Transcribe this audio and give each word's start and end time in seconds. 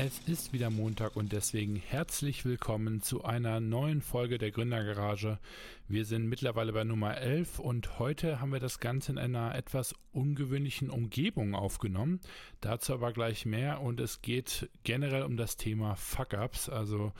Es 0.00 0.20
ist 0.28 0.52
wieder 0.52 0.70
Montag 0.70 1.16
und 1.16 1.32
deswegen 1.32 1.74
herzlich 1.74 2.44
willkommen 2.44 3.02
zu 3.02 3.24
einer 3.24 3.58
neuen 3.58 4.00
Folge 4.00 4.38
der 4.38 4.52
Gründergarage. 4.52 5.40
Wir 5.88 6.04
sind 6.04 6.28
mittlerweile 6.28 6.72
bei 6.72 6.84
Nummer 6.84 7.16
11 7.16 7.58
und 7.58 7.98
heute 7.98 8.40
haben 8.40 8.52
wir 8.52 8.60
das 8.60 8.78
Ganze 8.78 9.10
in 9.10 9.18
einer 9.18 9.56
etwas 9.56 9.96
ungewöhnlichen 10.12 10.88
Umgebung 10.88 11.56
aufgenommen. 11.56 12.20
Dazu 12.60 12.94
aber 12.94 13.12
gleich 13.12 13.44
mehr 13.44 13.80
und 13.80 13.98
es 13.98 14.22
geht 14.22 14.70
generell 14.84 15.24
um 15.24 15.36
das 15.36 15.56
Thema 15.56 15.96
Fuck-Ups, 15.96 16.68
also 16.68 17.12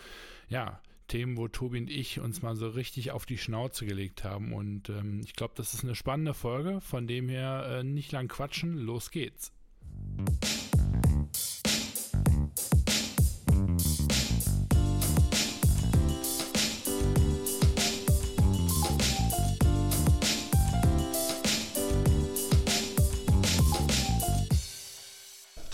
ja, 0.49 0.81
Themen, 1.09 1.37
wo 1.37 1.49
Tobi 1.49 1.81
und 1.81 1.91
ich 1.91 2.21
uns 2.21 2.43
mal 2.43 2.55
so 2.55 2.69
richtig 2.69 3.11
auf 3.11 3.27
die 3.27 3.39
Schnauze 3.39 3.87
gelegt 3.87 4.23
haben. 4.23 4.53
Und 4.53 4.89
ähm, 4.89 5.21
ich 5.25 5.33
glaube, 5.33 5.55
das 5.57 5.75
ist 5.75 5.83
eine 5.83 5.97
spannende 5.97 6.33
Folge, 6.33 6.81
von 6.81 7.09
dem 7.09 7.29
her 7.29 7.81
äh, 7.81 7.83
nicht 7.83 8.13
lang 8.13 8.29
quatschen, 8.29 8.79
los 8.79 9.11
geht's. 9.11 9.53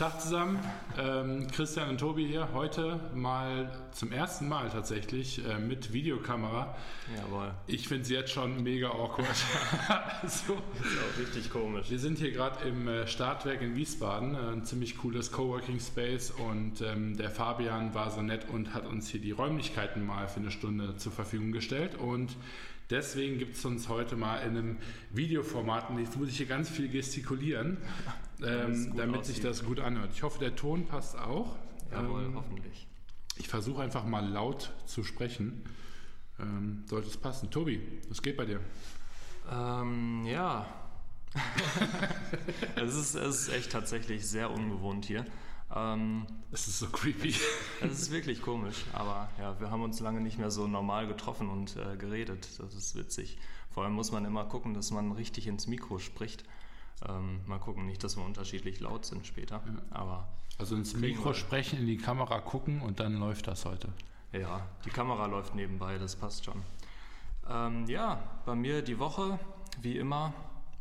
Tag 0.04 0.20
zusammen, 0.20 0.58
ähm, 0.98 1.46
Christian 1.50 1.88
und 1.88 1.96
Tobi 1.96 2.26
hier. 2.26 2.50
Heute 2.52 3.00
mal 3.14 3.72
zum 3.92 4.12
ersten 4.12 4.46
Mal 4.46 4.68
tatsächlich 4.68 5.42
äh, 5.48 5.58
mit 5.58 5.95
Videokamera. 5.95 6.76
Jawohl. 7.16 7.54
Ich 7.66 7.88
finde 7.88 8.02
es 8.02 8.10
jetzt 8.10 8.30
schon 8.30 8.62
mega 8.62 8.88
awkward. 8.88 9.26
so. 10.26 10.59
Das 10.76 10.86
ist 10.92 10.98
auch 10.98 11.18
richtig 11.18 11.50
komisch. 11.50 11.88
Wir 11.88 11.98
sind 11.98 12.18
hier 12.18 12.32
gerade 12.32 12.68
im 12.68 12.86
äh, 12.86 13.06
Startwerk 13.06 13.62
in 13.62 13.76
Wiesbaden, 13.76 14.34
äh, 14.34 14.52
ein 14.52 14.66
ziemlich 14.66 14.98
cooles 14.98 15.32
Coworking 15.32 15.80
Space 15.80 16.30
und 16.32 16.82
ähm, 16.82 17.16
der 17.16 17.30
Fabian 17.30 17.95
war 17.95 18.10
so 18.10 18.20
nett 18.20 18.46
und 18.52 18.74
hat 18.74 18.86
uns 18.86 19.09
hier 19.09 19.23
die 19.23 19.30
Räumlichkeiten 19.30 20.04
mal 20.04 20.29
für 20.29 20.40
eine 20.40 20.51
Stunde 20.51 20.98
zur 20.98 21.12
Verfügung 21.12 21.51
gestellt 21.51 21.95
und 21.95 22.36
Deswegen 22.90 23.38
gibt 23.38 23.57
es 23.57 23.65
uns 23.65 23.88
heute 23.88 24.16
mal 24.16 24.38
in 24.38 24.57
einem 24.57 24.79
Videoformat 25.10 25.90
und 25.90 25.99
jetzt 25.99 26.16
muss 26.18 26.29
ich 26.29 26.37
hier 26.37 26.46
ganz 26.46 26.68
viel 26.68 26.88
gestikulieren, 26.88 27.79
ähm, 28.43 28.95
damit 28.96 29.21
aussieht. 29.21 29.37
sich 29.37 29.45
das 29.45 29.65
gut 29.65 29.80
anhört. 29.80 30.10
Ich 30.13 30.23
hoffe, 30.23 30.38
der 30.38 30.54
Ton 30.54 30.87
passt 30.87 31.16
auch. 31.16 31.57
Jawohl, 31.91 32.24
ähm, 32.24 32.35
hoffentlich. 32.37 32.87
Ich 33.37 33.49
versuche 33.49 33.82
einfach 33.82 34.04
mal 34.04 34.26
laut 34.26 34.73
zu 34.87 35.02
sprechen. 35.02 35.65
Ähm, 36.38 36.85
sollte 36.87 37.09
es 37.09 37.16
passen. 37.16 37.51
Tobi, 37.51 37.80
was 38.09 38.21
geht 38.23 38.37
bei 38.37 38.45
dir? 38.45 38.60
Ähm, 39.51 40.24
ja. 40.26 40.66
es, 42.76 42.95
ist, 42.95 43.15
es 43.15 43.43
ist 43.43 43.54
echt 43.54 43.73
tatsächlich 43.73 44.26
sehr 44.26 44.51
ungewohnt 44.51 45.04
hier. 45.04 45.24
Ähm, 45.74 46.26
es 46.52 46.68
ist 46.68 46.78
so 46.78 46.86
creepy. 46.86 47.34
Es 47.80 48.00
ist 48.00 48.10
wirklich 48.10 48.40
komisch, 48.40 48.84
aber 48.92 49.28
ja, 49.38 49.58
wir 49.60 49.70
haben 49.70 49.82
uns 49.82 50.00
lange 50.00 50.20
nicht 50.20 50.38
mehr 50.38 50.50
so 50.50 50.68
normal 50.68 51.06
getroffen 51.06 51.50
und 51.50 51.76
äh, 51.76 51.96
geredet. 51.96 52.48
Das 52.58 52.74
ist 52.74 52.94
witzig. 52.94 53.38
Vor 53.70 53.82
allem 53.82 53.95
muss 53.95 54.12
man 54.12 54.24
immer 54.24 54.45
gucken, 54.45 54.72
dass 54.72 54.90
man 54.92 55.12
richtig 55.12 55.48
ins 55.48 55.66
Mikro 55.66 55.98
spricht. 55.98 56.45
Ähm, 57.08 57.40
mal 57.46 57.58
gucken, 57.58 57.86
nicht, 57.86 58.04
dass 58.04 58.16
wir 58.16 58.24
unterschiedlich 58.24 58.78
laut 58.80 59.04
sind 59.04 59.26
später. 59.26 59.62
Ja. 59.66 59.82
Aber 59.90 60.28
also 60.58 60.76
ins 60.76 60.95
Mikro 60.95 61.34
sprechen, 61.34 61.80
in 61.80 61.86
die 61.86 61.96
Kamera 61.96 62.40
gucken 62.40 62.80
und 62.80 63.00
dann 63.00 63.14
läuft 63.14 63.48
das 63.48 63.64
heute. 63.64 63.88
Ja, 64.32 64.66
die 64.84 64.91
Kamera 64.91 65.26
läuft 65.26 65.54
nebenbei, 65.54 65.98
das 65.98 66.14
passt 66.14 66.44
schon. 66.44 66.62
Ähm, 67.50 67.86
ja, 67.88 68.22
bei 68.47 68.54
mir 68.54 68.82
die 68.82 68.98
Woche, 68.98 69.38
wie 69.80 69.98
immer, 69.98 70.32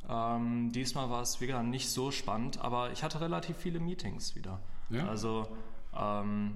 ähm, 0.08 0.72
diesmal 0.72 1.10
war 1.10 1.22
es 1.22 1.42
wieder 1.42 1.64
nicht 1.64 1.90
so 1.90 2.12
spannend, 2.12 2.60
aber 2.60 2.92
ich 2.92 3.04
hatte 3.04 3.22
relativ 3.22 3.58
viele 3.58 3.80
Meetings 3.80 4.36
wieder. 4.36 4.60
Ja? 4.90 5.08
Also 5.08 5.48
ähm, 5.96 6.54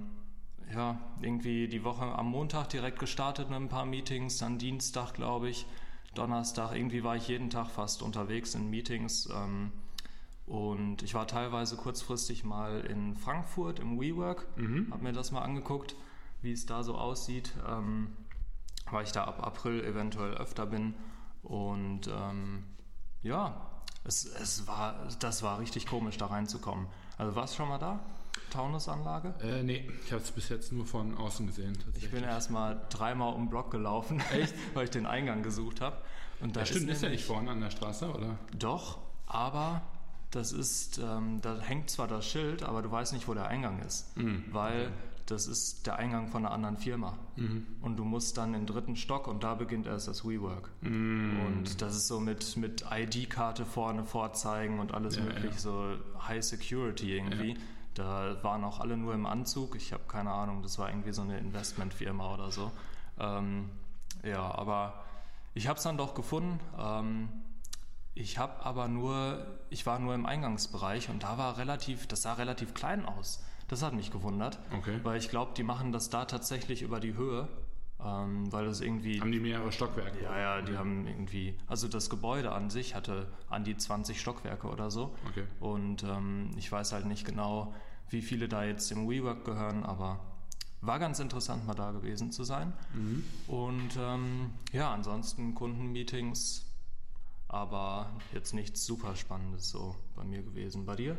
ja, 0.72 0.98
irgendwie 1.20 1.68
die 1.68 1.84
Woche 1.84 2.04
am 2.04 2.30
Montag 2.30 2.68
direkt 2.68 2.98
gestartet 2.98 3.48
mit 3.48 3.58
ein 3.58 3.68
paar 3.68 3.86
Meetings, 3.86 4.38
dann 4.38 4.58
Dienstag, 4.58 5.14
glaube 5.14 5.48
ich, 5.48 5.66
Donnerstag, 6.14 6.74
irgendwie 6.74 7.04
war 7.04 7.16
ich 7.16 7.28
jeden 7.28 7.50
Tag 7.50 7.70
fast 7.70 8.02
unterwegs 8.02 8.54
in 8.54 8.68
Meetings. 8.70 9.28
Ähm, 9.30 9.72
und 10.46 11.02
ich 11.02 11.14
war 11.14 11.26
teilweise 11.26 11.76
kurzfristig 11.76 12.42
mal 12.42 12.80
in 12.80 13.16
Frankfurt 13.16 13.80
im 13.80 14.00
WeWork, 14.00 14.46
mhm. 14.56 14.88
habe 14.90 15.02
mir 15.02 15.12
das 15.12 15.30
mal 15.30 15.42
angeguckt, 15.42 15.94
wie 16.40 16.52
es 16.52 16.64
da 16.64 16.82
so 16.82 16.96
aussieht, 16.96 17.52
ähm, 17.68 18.16
weil 18.90 19.04
ich 19.04 19.12
da 19.12 19.24
ab 19.24 19.46
April 19.46 19.84
eventuell 19.84 20.34
öfter 20.34 20.66
bin. 20.66 20.94
Und 21.42 22.08
ähm, 22.08 22.64
ja, 23.22 23.70
es, 24.04 24.24
es 24.24 24.66
war, 24.66 25.06
das 25.20 25.42
war 25.42 25.58
richtig 25.58 25.86
komisch, 25.86 26.16
da 26.16 26.26
reinzukommen. 26.26 26.86
Also 27.18 27.36
warst 27.36 27.54
du 27.54 27.56
schon 27.58 27.68
mal 27.68 27.78
da? 27.78 28.00
Taunusanlage? 28.50 29.34
Äh, 29.42 29.62
nee, 29.62 29.90
ich 30.04 30.12
habe 30.12 30.22
es 30.22 30.30
bis 30.30 30.48
jetzt 30.48 30.72
nur 30.72 30.86
von 30.86 31.16
außen 31.16 31.46
gesehen. 31.46 31.76
Ich 31.94 32.10
bin 32.10 32.24
erst 32.24 32.50
mal 32.50 32.80
dreimal 32.90 33.34
um 33.34 33.44
den 33.44 33.50
Block 33.50 33.70
gelaufen, 33.70 34.22
Echt? 34.32 34.54
weil 34.74 34.84
ich 34.84 34.90
den 34.90 35.06
Eingang 35.06 35.42
gesucht 35.42 35.80
habe. 35.80 35.96
Und 36.40 36.56
da 36.56 36.60
ja, 36.60 36.66
stimmt, 36.66 36.88
ist, 36.88 36.96
ist 36.96 37.02
ja 37.02 37.08
nicht 37.08 37.24
vorne 37.24 37.50
an 37.50 37.60
der 37.60 37.70
Straße, 37.70 38.12
oder? 38.12 38.38
Doch, 38.56 38.98
aber 39.26 39.82
das 40.30 40.52
ist, 40.52 40.98
ähm, 40.98 41.40
da 41.40 41.58
hängt 41.60 41.90
zwar 41.90 42.06
das 42.06 42.26
Schild, 42.26 42.62
aber 42.62 42.82
du 42.82 42.90
weißt 42.90 43.12
nicht, 43.12 43.28
wo 43.28 43.34
der 43.34 43.48
Eingang 43.48 43.80
ist, 43.80 44.16
mhm. 44.16 44.44
weil 44.50 44.92
das 45.30 45.46
ist 45.46 45.86
der 45.86 45.96
Eingang 45.96 46.28
von 46.28 46.44
einer 46.44 46.54
anderen 46.54 46.78
Firma. 46.78 47.18
Mhm. 47.36 47.66
Und 47.82 47.96
du 47.96 48.04
musst 48.04 48.38
dann 48.38 48.54
in 48.54 48.60
den 48.60 48.66
dritten 48.66 48.96
Stock 48.96 49.28
und 49.28 49.44
da 49.44 49.54
beginnt 49.54 49.86
erst 49.86 50.08
das 50.08 50.24
WeWork. 50.24 50.70
Mhm. 50.80 51.40
Und 51.46 51.82
das 51.82 51.96
ist 51.96 52.08
so 52.08 52.18
mit, 52.18 52.56
mit 52.56 52.84
ID-Karte 52.90 53.66
vorne 53.66 54.04
vorzeigen 54.04 54.80
und 54.80 54.94
alles 54.94 55.16
ja, 55.16 55.24
möglich, 55.24 55.52
ja. 55.52 55.58
so 55.58 55.94
High 56.26 56.42
Security 56.42 57.14
irgendwie. 57.14 57.52
Ja. 57.52 57.58
Da 57.98 58.36
waren 58.42 58.64
auch 58.64 58.80
alle 58.80 58.96
nur 58.96 59.12
im 59.14 59.26
Anzug. 59.26 59.74
Ich 59.74 59.92
habe 59.92 60.04
keine 60.08 60.30
Ahnung, 60.30 60.62
das 60.62 60.78
war 60.78 60.88
irgendwie 60.88 61.12
so 61.12 61.22
eine 61.22 61.38
Investmentfirma 61.38 62.32
oder 62.32 62.50
so. 62.50 62.70
Ähm, 63.18 63.70
ja, 64.22 64.42
aber 64.54 65.04
ich 65.54 65.66
habe 65.66 65.78
es 65.78 65.82
dann 65.82 65.96
doch 65.98 66.14
gefunden. 66.14 66.60
Ähm, 66.78 67.28
ich 68.14 68.38
habe 68.38 68.64
aber 68.64 68.88
nur, 68.88 69.46
ich 69.70 69.86
war 69.86 69.98
nur 69.98 70.14
im 70.14 70.26
Eingangsbereich 70.26 71.08
und 71.08 71.22
da 71.22 71.38
war 71.38 71.58
relativ, 71.58 72.06
das 72.06 72.22
sah 72.22 72.34
relativ 72.34 72.74
klein 72.74 73.04
aus. 73.06 73.44
Das 73.68 73.82
hat 73.82 73.92
mich 73.92 74.10
gewundert, 74.10 74.58
okay. 74.76 74.98
weil 75.02 75.18
ich 75.18 75.28
glaube, 75.28 75.52
die 75.56 75.62
machen 75.62 75.92
das 75.92 76.08
da 76.08 76.24
tatsächlich 76.24 76.82
über 76.82 77.00
die 77.00 77.14
Höhe, 77.14 77.48
ähm, 78.04 78.50
weil 78.52 78.64
das 78.64 78.80
irgendwie. 78.80 79.20
Haben 79.20 79.32
die 79.32 79.40
mehrere 79.40 79.70
Stockwerke? 79.72 80.22
Ja, 80.22 80.38
ja, 80.38 80.62
die 80.62 80.72
okay. 80.72 80.78
haben 80.78 81.06
irgendwie, 81.06 81.58
also 81.66 81.86
das 81.86 82.08
Gebäude 82.08 82.52
an 82.52 82.70
sich 82.70 82.94
hatte 82.94 83.30
an 83.50 83.64
die 83.64 83.76
20 83.76 84.20
Stockwerke 84.20 84.68
oder 84.68 84.90
so. 84.90 85.14
Okay. 85.28 85.44
Und 85.60 86.02
ähm, 86.02 86.50
ich 86.56 86.72
weiß 86.72 86.92
halt 86.92 87.06
nicht 87.06 87.24
genau, 87.26 87.74
wie 88.10 88.22
viele 88.22 88.48
da 88.48 88.64
jetzt 88.64 88.90
im 88.90 89.08
WeWork 89.08 89.44
gehören, 89.44 89.84
aber 89.84 90.20
war 90.80 90.98
ganz 90.98 91.18
interessant, 91.18 91.66
mal 91.66 91.74
da 91.74 91.90
gewesen 91.90 92.30
zu 92.30 92.44
sein. 92.44 92.72
Mhm. 92.94 93.24
Und 93.46 93.90
ähm, 93.98 94.50
ja, 94.72 94.92
ansonsten 94.92 95.54
Kundenmeetings 95.54 96.64
aber 97.48 98.12
jetzt 98.34 98.52
nichts 98.52 98.84
super 98.84 99.16
Spannendes 99.16 99.70
so 99.70 99.96
bei 100.14 100.22
mir 100.22 100.42
gewesen. 100.42 100.84
Bei 100.84 100.96
dir? 100.96 101.16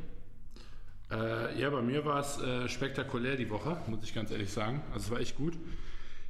Äh, 1.11 1.59
ja, 1.59 1.69
bei 1.71 1.81
mir 1.81 2.05
war 2.05 2.19
es 2.19 2.39
äh, 2.39 2.69
spektakulär 2.69 3.35
die 3.35 3.49
Woche, 3.49 3.81
muss 3.87 4.03
ich 4.03 4.13
ganz 4.13 4.29
ehrlich 4.29 4.51
sagen. 4.51 4.81
Also 4.93 5.07
es 5.07 5.11
war 5.11 5.19
echt 5.19 5.35
gut. 5.35 5.57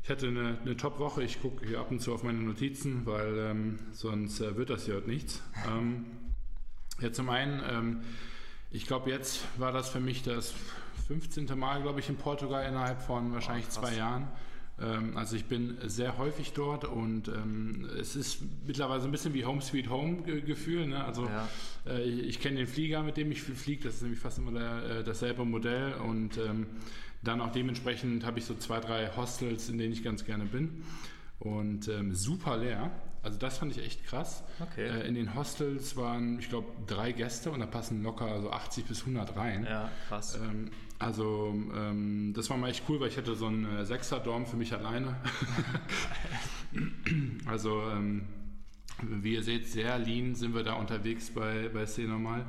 Ich 0.02 0.10
hatte 0.10 0.28
eine, 0.28 0.58
eine 0.62 0.78
Top-Woche. 0.78 1.22
Ich 1.22 1.42
gucke 1.42 1.68
hier 1.68 1.80
ab 1.80 1.92
und 1.92 2.00
zu 2.02 2.14
auf 2.14 2.24
meine 2.24 2.40
Notizen, 2.40 3.06
weil 3.06 3.38
ähm, 3.38 3.80
sonst 3.92 4.40
äh, 4.40 4.56
wird 4.56 4.70
das 4.70 4.86
hier 4.86 4.96
heute 4.96 5.10
nichts. 5.10 5.42
Ähm, 5.68 6.06
ja, 7.02 7.12
zum 7.12 7.30
einen, 7.30 7.62
ähm, 7.70 8.02
ich 8.72 8.86
glaube, 8.86 9.10
jetzt 9.10 9.42
war 9.58 9.72
das 9.72 9.90
für 9.90 10.00
mich 10.00 10.24
das 10.24 10.54
15. 11.08 11.58
Mal, 11.58 11.82
glaube 11.82 12.00
ich, 12.00 12.10
in 12.10 12.18
Portugal 12.18 12.68
innerhalb 12.68 13.02
von 13.02 13.34
wahrscheinlich 13.34 13.66
oh, 13.70 13.72
zwei 13.72 13.96
Jahren. 13.96 14.28
Ähm, 14.82 15.18
also 15.18 15.36
ich 15.36 15.46
bin 15.46 15.78
sehr 15.86 16.18
häufig 16.18 16.54
dort 16.54 16.86
und 16.86 17.28
ähm, 17.28 17.90
es 18.00 18.16
ist 18.16 18.40
mittlerweile 18.66 19.04
ein 19.04 19.12
bisschen 19.12 19.34
wie 19.34 19.46
Home 19.46 19.62
Sweet 19.62 19.90
Home 19.90 20.22
Gefühl. 20.22 20.88
Ne? 20.88 21.04
Also 21.04 21.26
ja. 21.26 21.48
äh, 21.88 22.04
ich, 22.04 22.28
ich 22.28 22.40
kenne 22.40 22.58
den 22.58 22.68
Flieger, 22.68 23.04
mit 23.04 23.18
dem 23.18 23.32
ich 23.32 23.42
fliege, 23.42 23.84
das 23.84 23.96
ist 23.96 24.02
nämlich 24.04 24.20
fast 24.20 24.38
immer 24.38 24.52
der, 24.52 25.00
äh, 25.00 25.04
dasselbe 25.04 25.46
Modell 25.46 25.94
und 25.94 26.38
ähm, 26.38 26.68
dann 27.24 27.42
auch 27.42 27.52
dementsprechend 27.52 28.26
habe 28.26 28.40
ich 28.40 28.46
so 28.46 28.56
zwei, 28.56 28.80
drei 28.80 29.10
Hostels, 29.16 29.68
in 29.68 29.78
denen 29.78 29.92
ich 29.92 30.04
ganz 30.04 30.24
gerne 30.26 30.46
bin 30.46 30.84
und 31.40 31.88
ähm, 31.88 32.14
super 32.14 32.58
leer. 32.58 32.92
Also 33.22 33.38
das 33.38 33.58
fand 33.58 33.76
ich 33.76 33.84
echt 33.84 34.06
krass. 34.06 34.44
Okay. 34.60 34.88
Äh, 34.88 35.08
in 35.08 35.16
den 35.16 35.36
Hostels 35.36 35.98
waren, 35.98 36.40
ich 36.40 36.50
glaube, 36.50 36.68
drei 36.88 37.12
Gäste 37.12 37.52
und 37.52 37.60
da 37.60 37.66
passen 37.66 38.04
locker 38.04 38.42
so 38.42 38.52
80 38.52 38.86
bis 38.86 39.02
100 39.02 39.36
rein. 39.36 39.66
Ja, 39.66 39.92
krass. 40.08 40.40
Ähm, 40.42 40.72
also 41.00 41.54
ähm, 41.76 42.34
das 42.36 42.50
war 42.50 42.58
mal 42.58 42.70
echt 42.70 42.84
cool, 42.90 43.00
weil 43.00 43.10
ich 43.10 43.18
hatte 43.18 43.36
so 43.36 43.48
einen 43.48 43.66
äh, 43.66 43.86
Sechser-Dorm 43.86 44.46
für 44.46 44.58
mich 44.58 44.74
alleine. 44.74 45.16
also 47.46 47.82
ähm, 47.90 48.28
wie 49.02 49.34
ihr 49.34 49.44
seht, 49.44 49.68
sehr 49.68 49.98
lean 49.98 50.36
sind 50.36 50.54
wir 50.54 50.64
da 50.64 50.74
unterwegs 50.74 51.30
bei, 51.30 51.70
bei 51.74 51.86
C 51.86 52.04
Normal. 52.04 52.46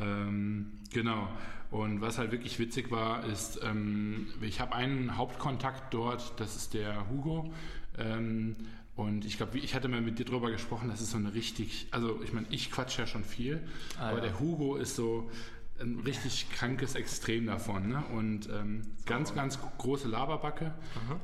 Ähm, 0.00 0.72
genau. 0.92 1.28
Und 1.70 2.02
was 2.02 2.18
halt 2.18 2.32
wirklich 2.32 2.58
witzig 2.58 2.90
war, 2.90 3.24
ist, 3.24 3.60
ähm, 3.62 4.26
ich 4.42 4.60
habe 4.60 4.74
einen 4.74 5.16
Hauptkontakt 5.16 5.92
dort, 5.92 6.38
das 6.38 6.56
ist 6.56 6.74
der 6.74 7.08
Hugo. 7.08 7.52
Ähm, 7.98 8.56
und 8.94 9.24
ich 9.24 9.36
glaube, 9.36 9.58
ich 9.58 9.74
hatte 9.74 9.88
mal 9.88 10.00
mit 10.00 10.18
dir 10.18 10.24
drüber 10.24 10.50
gesprochen, 10.50 10.88
das 10.88 11.00
ist 11.00 11.12
so 11.12 11.16
eine 11.16 11.34
richtig, 11.34 11.88
also 11.90 12.20
ich 12.22 12.32
meine, 12.32 12.46
ich 12.50 12.70
quatsche 12.70 13.02
ja 13.02 13.06
schon 13.06 13.24
viel, 13.24 13.66
ah, 13.98 14.10
aber 14.10 14.18
ja. 14.18 14.24
der 14.24 14.40
Hugo 14.40 14.76
ist 14.76 14.96
so, 14.96 15.30
ein 15.82 16.00
richtig 16.00 16.50
krankes 16.50 16.94
Extrem 16.94 17.46
davon. 17.46 17.88
Ne? 17.88 18.04
Und 18.12 18.48
ähm, 18.48 18.82
ganz, 19.06 19.34
ganz 19.34 19.58
große 19.78 20.08
Laberbacke. 20.08 20.72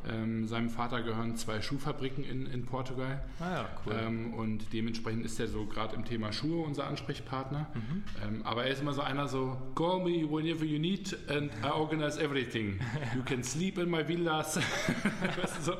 Ähm, 0.09 0.47
seinem 0.49 0.71
Vater 0.71 1.03
gehören 1.03 1.37
zwei 1.37 1.61
Schuhfabriken 1.61 2.25
in, 2.25 2.47
in 2.47 2.67
Portugal. 2.67 3.23
Ah 3.41 3.51
ja, 3.51 3.69
cool. 3.87 3.95
Ähm, 3.99 4.35
und 4.35 4.73
dementsprechend 4.73 5.25
ist 5.25 5.39
er 5.39 5.49
so 5.49 5.67
gerade 5.67 5.95
im 5.95 6.05
Thema 6.05 6.33
Schuhe 6.33 6.65
unser 6.65 6.87
Ansprechpartner. 6.87 7.67
Mhm. 7.75 8.05
Ähm, 8.27 8.47
aber 8.47 8.65
er 8.65 8.73
ist 8.73 8.81
immer 8.81 8.93
so 8.93 9.03
einer 9.03 9.29
so, 9.29 9.57
call 9.75 10.01
me 10.01 10.29
whenever 10.29 10.65
you 10.65 10.79
need 10.79 11.17
and 11.29 11.51
I 11.63 11.71
organize 11.71 12.21
everything. 12.21 12.81
You 13.15 13.23
can 13.23 13.43
sleep 13.43 13.79
in 13.79 13.91
my 13.91 14.07
villas. 14.07 14.57
weißt 15.43 15.59
du, 15.59 15.63
so. 15.63 15.73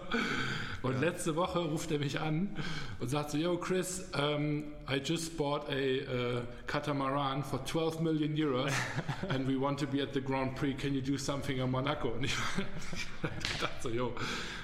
Und 0.83 1.01
letzte 1.01 1.35
Woche 1.35 1.59
ruft 1.59 1.91
er 1.91 1.99
mich 1.99 2.21
an 2.21 2.51
und 3.01 3.09
sagt 3.09 3.31
so, 3.31 3.39
yo 3.39 3.57
Chris, 3.57 4.09
um, 4.17 4.65
I 4.89 5.01
just 5.05 5.37
bought 5.37 5.69
a 5.69 5.75
uh, 5.75 6.43
catamaran 6.67 7.43
for 7.43 7.65
12 7.65 8.01
million 8.01 8.37
euros 8.37 8.73
and 9.29 9.47
we 9.49 9.61
want 9.61 9.79
to 9.81 9.87
be 9.87 10.01
at 10.01 10.15
the 10.15 10.21
Grand 10.21 10.55
Prix. 10.55 10.75
Can 10.75 10.95
you 10.95 11.03
do 11.03 11.19
something 11.19 11.59
in 11.59 11.71
Monaco? 11.89 12.09
Und 12.09 12.25
ich 12.25 12.35
dachte 13.61 13.83
so, 13.83 13.89
yo, 13.89 14.15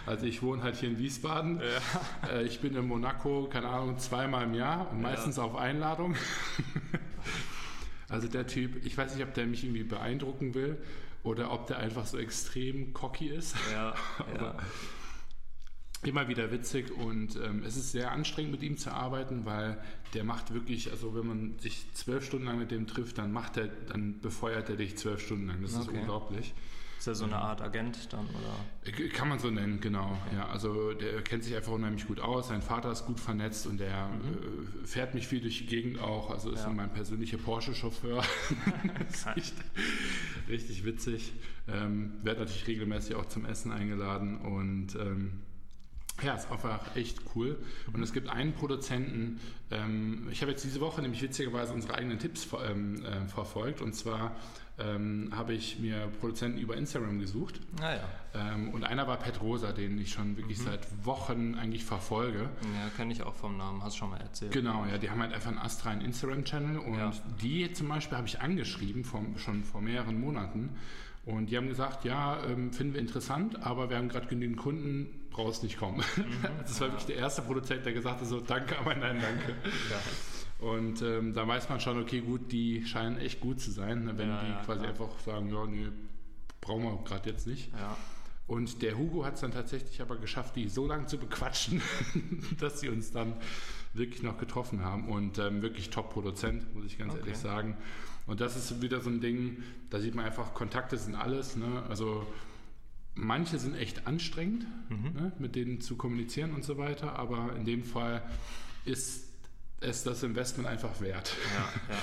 also 0.07 0.27
ich 0.27 0.43
wohne 0.43 0.63
halt 0.63 0.77
hier 0.77 0.91
in 0.91 0.99
Wiesbaden. 0.99 1.61
Äh, 2.31 2.43
ich 2.45 2.61
bin 2.61 2.75
in 2.77 2.87
Monaco, 2.87 3.49
keine 3.51 3.69
Ahnung, 3.69 3.99
zweimal 3.99 4.45
im 4.45 4.55
Jahr 4.55 4.91
und 4.91 5.01
meistens 5.01 5.39
auf 5.39 5.57
Einladung. 5.57 6.17
Also 8.09 8.29
der 8.29 8.47
Typ, 8.47 8.85
ich 8.85 8.97
weiß 8.97 9.15
nicht, 9.17 9.25
ob 9.25 9.35
der 9.35 9.47
mich 9.47 9.65
irgendwie 9.65 9.83
beeindrucken 9.85 10.55
will 10.55 10.77
oder 11.23 11.51
ob 11.51 11.67
der 11.67 11.79
einfach 11.79 12.07
so 12.07 12.19
extrem 12.19 12.93
cocky 12.93 13.29
ist. 13.29 13.57
Ja, 13.73 13.95
Aber 14.19 14.57
ja. 16.03 16.09
immer 16.09 16.29
wieder 16.29 16.53
witzig 16.53 16.93
und 16.93 17.37
ähm, 17.37 17.63
es 17.65 17.77
ist 17.77 17.93
sehr 17.93 18.13
anstrengend 18.13 18.53
mit 18.53 18.63
ihm 18.63 18.77
zu 18.77 18.93
arbeiten, 18.93 19.47
weil 19.47 19.79
der 20.13 20.23
macht 20.23 20.53
wirklich, 20.53 20.91
also 20.91 21.15
wenn 21.15 21.27
man 21.27 21.59
sich 21.59 21.87
zwölf 21.95 22.25
Stunden 22.27 22.47
lang 22.47 22.59
mit 22.59 22.71
dem 22.71 22.87
trifft, 22.87 23.17
dann 23.19 23.33
macht 23.33 23.57
er, 23.57 23.69
dann 23.69 24.21
befeuert 24.21 24.69
er 24.69 24.77
dich 24.77 24.97
zwölf 24.99 25.23
Stunden 25.25 25.47
lang. 25.47 25.63
Das 25.63 25.73
ist 25.73 25.89
Okay. 25.89 25.99
unglaublich. 25.99 26.53
Ist 26.99 27.07
er 27.09 27.15
so 27.15 27.25
eine 27.25 27.37
Art 27.37 27.61
Agent 27.61 28.13
dann, 28.13 28.27
oder? 28.27 28.93
Kann 29.11 29.29
man 29.29 29.39
so 29.39 29.51
nennen, 29.51 29.81
genau. 29.81 30.17
Ja, 30.35 30.49
also 30.49 30.93
der 30.95 31.21
kennt 31.23 31.45
sich 31.45 31.55
einfach 31.55 31.73
unheimlich 31.73 32.07
gut 32.07 32.19
aus. 32.21 32.49
Sein 32.49 32.63
Vater 32.63 32.91
ist 32.93 33.05
gut 33.05 33.21
vernetzt 33.21 33.67
und 33.67 33.79
der 33.79 34.09
äh, 34.09 34.87
fährt 34.87 35.15
mich 35.15 35.27
viel 35.29 35.41
durch 35.43 35.59
die 35.59 35.67
Gegend 35.67 35.99
auch. 36.01 36.31
Also 36.31 36.51
ist 36.51 36.63
Ja. 36.65 36.71
mein 36.71 36.91
persönlicher 36.93 37.37
Porsche-Chauffeur. 37.39 38.23
Richtig, 39.37 39.55
richtig 40.49 40.85
witzig. 40.85 41.33
Ähm, 41.69 42.13
wird 42.23 42.39
natürlich 42.39 42.67
regelmäßig 42.67 43.17
auch 43.17 43.27
zum 43.27 43.45
Essen 43.47 43.73
eingeladen 43.73 44.39
und 44.39 44.95
ähm, 44.97 45.41
ja, 46.23 46.35
ist 46.35 46.51
einfach 46.51 46.95
echt 46.97 47.19
cool. 47.35 47.59
Und 47.93 48.03
es 48.03 48.13
gibt 48.13 48.29
einen 48.29 48.53
Produzenten, 48.53 49.41
ähm, 49.71 50.29
ich 50.31 50.43
habe 50.43 50.53
jetzt 50.53 50.63
diese 50.65 50.81
Woche 50.81 51.03
nämlich 51.03 51.23
witzigerweise 51.23 51.73
unsere 51.73 51.95
eigenen 51.95 52.19
Tipps 52.19 52.45
ver- 52.45 52.71
ähm, 52.71 53.05
äh, 53.05 53.27
verfolgt. 53.27 53.81
Und 53.81 53.95
zwar 53.95 54.37
ähm, 54.79 55.31
habe 55.35 55.53
ich 55.55 55.79
mir 55.79 56.09
Produzenten 56.21 56.59
über 56.59 56.77
Instagram 56.77 57.21
gesucht. 57.21 57.61
Naja, 57.79 58.01
Ähm, 58.35 58.71
und 58.71 58.83
einer 58.85 59.07
war 59.07 59.17
Pet 59.19 59.41
Rosa, 59.41 59.71
den 59.73 59.97
ich 60.01 60.11
schon 60.13 60.37
wirklich 60.37 60.59
seit 60.59 60.81
Wochen 61.07 61.55
eigentlich 61.55 61.85
verfolge. 61.85 62.41
ja, 62.63 62.91
kenne 62.97 63.13
ich 63.13 63.23
auch 63.23 63.35
vom 63.35 63.57
Namen, 63.57 63.83
hast 63.85 63.97
schon 63.97 64.11
mal 64.11 64.21
erzählt. 64.21 64.51
Genau, 64.53 64.85
ja, 64.91 64.99
die 64.99 65.09
haben 65.11 65.21
halt 65.23 65.33
einfach 65.33 65.51
einen 65.51 65.59
astralen 65.61 66.01
Instagram-Channel 66.01 66.79
und 66.79 66.99
Ja. 66.99 67.13
die 67.41 67.73
zum 67.73 67.89
Beispiel 67.89 68.17
habe 68.19 68.27
ich 68.27 68.41
angeschrieben 68.41 69.05
vom, 69.05 69.39
schon 69.39 69.63
vor 69.63 69.81
mehreren 69.81 70.19
Monaten 70.21 70.71
und 71.25 71.47
die 71.51 71.57
haben 71.57 71.69
gesagt, 71.69 72.05
ja, 72.05 72.43
ähm, 72.45 72.73
finden 72.73 72.95
wir 72.95 73.01
interessant, 73.01 73.63
aber 73.65 73.89
wir 73.91 73.97
haben 73.99 74.09
gerade 74.09 74.27
genügend 74.27 74.57
Kunden, 74.59 75.07
brauchst 75.31 75.63
nicht 75.63 75.79
kommen. 75.79 76.03
das 76.63 76.81
war 76.81 76.89
wirklich 76.89 77.07
der 77.07 77.17
erste 77.17 77.43
Produzent, 77.43 77.87
der 77.87 77.93
gesagt 77.93 78.21
hat, 78.21 78.27
so 78.27 78.41
danke, 78.41 78.77
aber 78.79 78.95
nein, 78.97 79.19
danke. 79.23 79.53
Ja. 79.91 79.97
Und 80.61 81.03
ähm, 81.03 81.35
da 81.35 81.47
weiß 81.47 81.69
man 81.69 81.81
schon, 81.81 82.01
okay, 82.01 82.21
gut, 82.21 82.51
die 82.53 82.85
scheinen 82.87 83.19
echt 83.19 83.41
gut 83.41 83.61
zu 83.61 83.71
sein, 83.71 84.05
ne, 84.05 84.17
wenn 84.19 84.29
Ja, 84.29 84.41
die 84.45 84.51
ja, 84.51 84.63
quasi 84.65 84.81
klar. 84.81 84.91
einfach 84.93 85.19
sagen, 85.21 85.51
ja, 85.53 85.67
nee, 85.67 85.89
brauchen 86.61 86.85
wir 86.85 86.99
gerade 87.05 87.31
jetzt 87.31 87.47
nicht. 87.47 87.71
ja. 87.73 87.97
Und 88.47 88.83
der 88.83 88.99
Hugo 88.99 89.25
hat 89.25 89.37
es 89.37 89.41
dann 89.41 89.53
tatsächlich 89.53 90.03
aber 90.03 90.17
geschafft, 90.17 90.55
die 90.57 90.69
so 90.69 90.87
lange 90.87 91.07
zu 91.07 91.17
bequatschen, 91.17 91.81
dass 92.61 92.79
sie 92.81 92.91
uns 92.91 93.11
dann 93.11 93.33
wirklich 93.95 94.23
noch 94.23 94.37
getroffen 94.37 94.85
haben. 94.85 95.09
Und 95.09 95.39
ähm, 95.39 95.63
wirklich 95.63 95.89
Top-Produzent, 95.89 96.75
muss 96.75 96.85
ich 96.85 96.99
ganz 96.99 97.13
Okay. 97.15 97.21
ehrlich 97.23 97.39
sagen. 97.39 97.75
Und 98.27 98.43
das 98.43 98.55
ist 98.55 98.83
wieder 98.83 99.01
so 99.01 99.09
ein 99.09 99.23
Ding, 99.23 99.63
da 99.89 99.99
sieht 99.99 100.15
man 100.15 100.27
einfach, 100.27 100.53
Kontakte 100.53 100.99
sind 100.99 101.15
alles. 101.15 101.57
Ne? 101.57 101.85
Also 101.89 102.27
manche 103.15 103.59
sind 103.59 103.77
echt 103.77 104.07
anstrengend, 104.07 104.67
ne? 104.91 105.33
mit 105.39 105.57
denen 105.57 105.81
zu 105.81 105.97
kommunizieren 105.97 106.53
und 106.53 106.65
so 106.65 106.77
weiter. 106.77 107.19
Aber 107.19 107.57
in 107.57 107.65
dem 107.65 107.83
Fall 107.83 108.23
ist 108.85 109.24
es 109.85 110.03
das 110.03 110.23
Investment 110.23 110.69
einfach 110.69 111.01
wert. 111.01 111.37
Ja, 111.55 111.95
ja. 111.95 112.01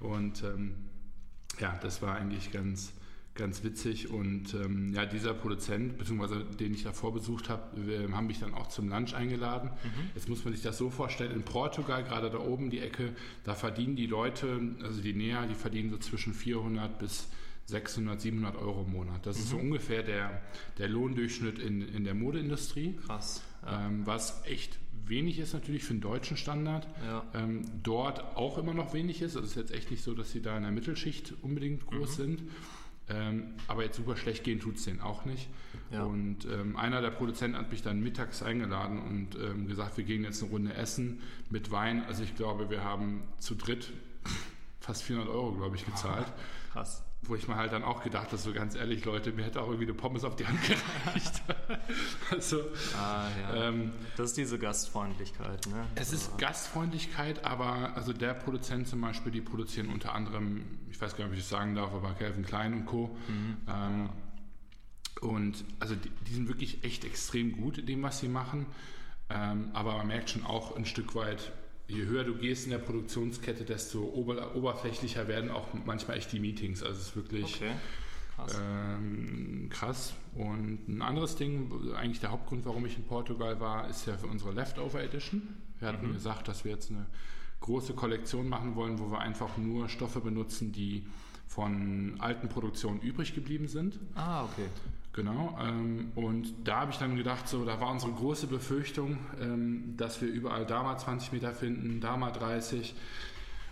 Und 0.06 0.42
ähm, 0.42 0.74
ja, 1.60 1.78
das 1.82 2.02
war 2.02 2.16
eigentlich 2.16 2.52
ganz, 2.52 2.92
ganz 3.34 3.64
witzig. 3.64 4.10
Und 4.10 4.54
ähm, 4.54 4.92
ja, 4.92 5.06
dieser 5.06 5.34
Produzent, 5.34 5.98
beziehungsweise 5.98 6.44
den 6.44 6.74
ich 6.74 6.82
davor 6.82 7.12
besucht 7.12 7.48
habe, 7.48 8.12
haben 8.12 8.26
mich 8.26 8.40
dann 8.40 8.54
auch 8.54 8.68
zum 8.68 8.88
Lunch 8.88 9.14
eingeladen. 9.14 9.70
Jetzt 10.14 10.28
muss 10.28 10.44
man 10.44 10.52
sich 10.52 10.62
das 10.62 10.76
so 10.78 10.90
vorstellen, 10.90 11.32
in 11.32 11.42
Portugal, 11.42 12.04
gerade 12.04 12.30
da 12.30 12.38
oben 12.38 12.70
die 12.70 12.80
Ecke, 12.80 13.14
da 13.44 13.54
verdienen 13.54 13.96
die 13.96 14.06
Leute, 14.06 14.60
also 14.82 15.00
die 15.00 15.14
Näher, 15.14 15.46
die 15.46 15.54
verdienen 15.54 15.90
so 15.90 15.98
zwischen 15.98 16.34
400 16.34 16.98
bis 16.98 17.28
600, 17.66 18.20
700 18.20 18.56
Euro 18.56 18.84
im 18.86 18.92
Monat. 18.92 19.26
Das 19.26 19.38
ist 19.38 19.50
so 19.50 19.56
ungefähr 19.56 20.02
der, 20.02 20.40
der 20.78 20.88
Lohndurchschnitt 20.88 21.58
in, 21.58 21.82
in 21.82 22.04
der 22.04 22.14
Modeindustrie. 22.14 22.96
Krass. 23.06 23.42
Ja. 23.66 23.86
Ähm, 23.86 24.06
was 24.06 24.42
echt 24.46 24.78
wenig 25.04 25.38
ist 25.38 25.52
natürlich 25.52 25.84
für 25.84 25.92
einen 25.92 26.00
deutschen 26.00 26.36
Standard. 26.36 26.86
Ja. 27.04 27.24
Ähm, 27.34 27.62
dort 27.82 28.36
auch 28.36 28.58
immer 28.58 28.74
noch 28.74 28.94
wenig 28.94 29.22
ist. 29.22 29.36
Also 29.36 29.44
es 29.44 29.50
ist 29.50 29.56
jetzt 29.56 29.72
echt 29.72 29.90
nicht 29.90 30.02
so, 30.02 30.14
dass 30.14 30.32
sie 30.32 30.42
da 30.42 30.56
in 30.56 30.62
der 30.62 30.72
Mittelschicht 30.72 31.34
unbedingt 31.42 31.86
groß 31.86 32.16
sind. 32.16 32.42
Ähm, 33.08 33.54
aber 33.68 33.84
jetzt 33.84 33.96
super 33.96 34.16
schlecht 34.16 34.42
gehen 34.42 34.58
tut 34.58 34.76
es 34.76 34.84
denen 34.84 35.00
auch 35.00 35.24
nicht. 35.24 35.48
Ja. 35.92 36.02
Und 36.04 36.44
ähm, 36.46 36.76
einer 36.76 37.00
der 37.00 37.10
Produzenten 37.10 37.56
hat 37.56 37.70
mich 37.70 37.82
dann 37.82 38.00
mittags 38.00 38.42
eingeladen 38.42 39.00
und 39.00 39.36
ähm, 39.36 39.68
gesagt, 39.68 39.96
wir 39.96 40.04
gehen 40.04 40.24
jetzt 40.24 40.42
eine 40.42 40.50
Runde 40.50 40.74
essen 40.74 41.22
mit 41.48 41.70
Wein. 41.70 42.04
Also 42.06 42.24
ich 42.24 42.34
glaube, 42.34 42.68
wir 42.68 42.82
haben 42.82 43.22
zu 43.38 43.54
dritt 43.54 43.92
fast 44.80 45.04
400 45.04 45.32
Euro, 45.32 45.52
glaube 45.52 45.76
ich, 45.76 45.86
gezahlt. 45.86 46.26
Krass. 46.72 47.05
Wo 47.22 47.34
ich 47.34 47.48
mir 47.48 47.56
halt 47.56 47.72
dann 47.72 47.82
auch 47.82 48.04
gedacht 48.04 48.26
habe, 48.26 48.36
so 48.36 48.52
ganz 48.52 48.76
ehrlich, 48.76 49.04
Leute, 49.04 49.32
mir 49.32 49.44
hätte 49.44 49.60
auch 49.60 49.66
irgendwie 49.66 49.84
eine 49.86 49.94
Pommes 49.94 50.22
auf 50.22 50.36
die 50.36 50.46
Hand 50.46 50.60
gereicht. 50.62 51.42
also, 52.30 52.60
Ah, 52.96 53.26
ja. 53.52 53.68
ähm, 53.68 53.90
das 54.16 54.28
ist 54.30 54.36
diese 54.36 54.58
Gastfreundlichkeit, 54.58 55.66
ne? 55.66 55.86
es 55.96 56.12
ist 56.12 56.38
Gastfreundlichkeit, 56.38 57.44
aber 57.44 57.96
also 57.96 58.12
der 58.12 58.34
Produzent 58.34 58.86
zum 58.86 59.00
Beispiel, 59.00 59.32
die 59.32 59.40
produzieren 59.40 59.88
unter 59.88 60.14
anderem, 60.14 60.64
ich 60.90 61.00
weiß 61.00 61.16
gar 61.16 61.24
nicht, 61.24 61.32
ob 61.32 61.32
ich 61.38 61.40
das 61.40 61.48
sagen 61.48 61.74
darf, 61.74 61.92
aber 61.92 62.14
Calvin 62.14 62.44
Klein 62.44 62.72
und 62.74 62.86
Co. 62.86 63.16
Ähm, 63.68 64.08
und 65.20 65.64
also 65.80 65.94
die, 65.96 66.10
die 66.28 66.34
sind 66.34 66.46
wirklich 66.48 66.84
echt 66.84 67.04
extrem 67.04 67.52
gut 67.52 67.78
in 67.78 67.86
dem, 67.86 68.02
was 68.02 68.20
sie 68.20 68.28
machen. 68.28 68.66
Ähm, 69.30 69.70
aber 69.72 69.96
man 69.96 70.06
merkt 70.06 70.30
schon 70.30 70.44
auch 70.44 70.76
ein 70.76 70.84
Stück 70.84 71.14
weit, 71.16 71.50
je 71.88 72.04
höher 72.04 72.24
du 72.24 72.34
gehst 72.36 72.64
in 72.64 72.70
der 72.70 72.78
Produktionskette, 72.78 73.64
desto 73.64 74.02
ober, 74.02 74.54
oberflächlicher 74.54 75.28
werden 75.28 75.50
auch 75.50 75.68
manchmal 75.84 76.16
echt 76.18 76.32
die 76.32 76.40
Meetings. 76.40 76.82
Also 76.82 76.98
es 77.00 77.08
ist 77.08 77.16
wirklich 77.16 77.56
Okay. 77.56 77.72
Krass. 78.36 78.60
ähm, 78.60 79.68
krass. 79.70 80.14
Und 80.34 80.88
ein 80.88 81.00
anderes 81.00 81.36
Ding, 81.36 81.70
eigentlich 81.94 82.20
der 82.20 82.32
Hauptgrund, 82.32 82.66
warum 82.66 82.84
ich 82.84 82.96
in 82.98 83.04
Portugal 83.04 83.58
war, 83.60 83.88
ist 83.88 84.06
ja 84.06 84.16
für 84.18 84.26
unsere 84.26 84.52
Leftover 84.52 85.02
Edition. 85.02 85.42
Wir 85.78 85.88
hatten 85.88 86.12
gesagt, 86.12 86.46
dass 86.48 86.64
wir 86.64 86.72
jetzt 86.72 86.90
eine 86.90 87.06
große 87.60 87.94
Kollektion 87.94 88.48
machen 88.48 88.74
wollen, 88.74 88.98
wo 88.98 89.10
wir 89.10 89.20
einfach 89.20 89.56
nur 89.56 89.88
Stoffe 89.88 90.20
benutzen, 90.20 90.72
die 90.72 91.06
von 91.46 92.16
alten 92.18 92.48
Produktionen 92.48 93.00
übrig 93.00 93.34
geblieben 93.34 93.68
sind. 93.68 93.98
Ah, 94.14 94.44
okay. 94.44 94.66
Genau. 95.16 95.58
Ähm, 95.60 96.12
und 96.14 96.52
da 96.64 96.80
habe 96.82 96.92
ich 96.92 96.98
dann 96.98 97.16
gedacht, 97.16 97.48
so, 97.48 97.64
da 97.64 97.80
war 97.80 97.90
unsere 97.90 98.12
große 98.12 98.46
Befürchtung, 98.46 99.18
ähm, 99.40 99.94
dass 99.96 100.20
wir 100.20 100.28
überall 100.28 100.64
da 100.66 100.82
mal 100.82 100.96
20 100.98 101.32
Meter 101.32 101.52
finden, 101.52 102.00
da 102.00 102.16
mal 102.16 102.30
30. 102.30 102.94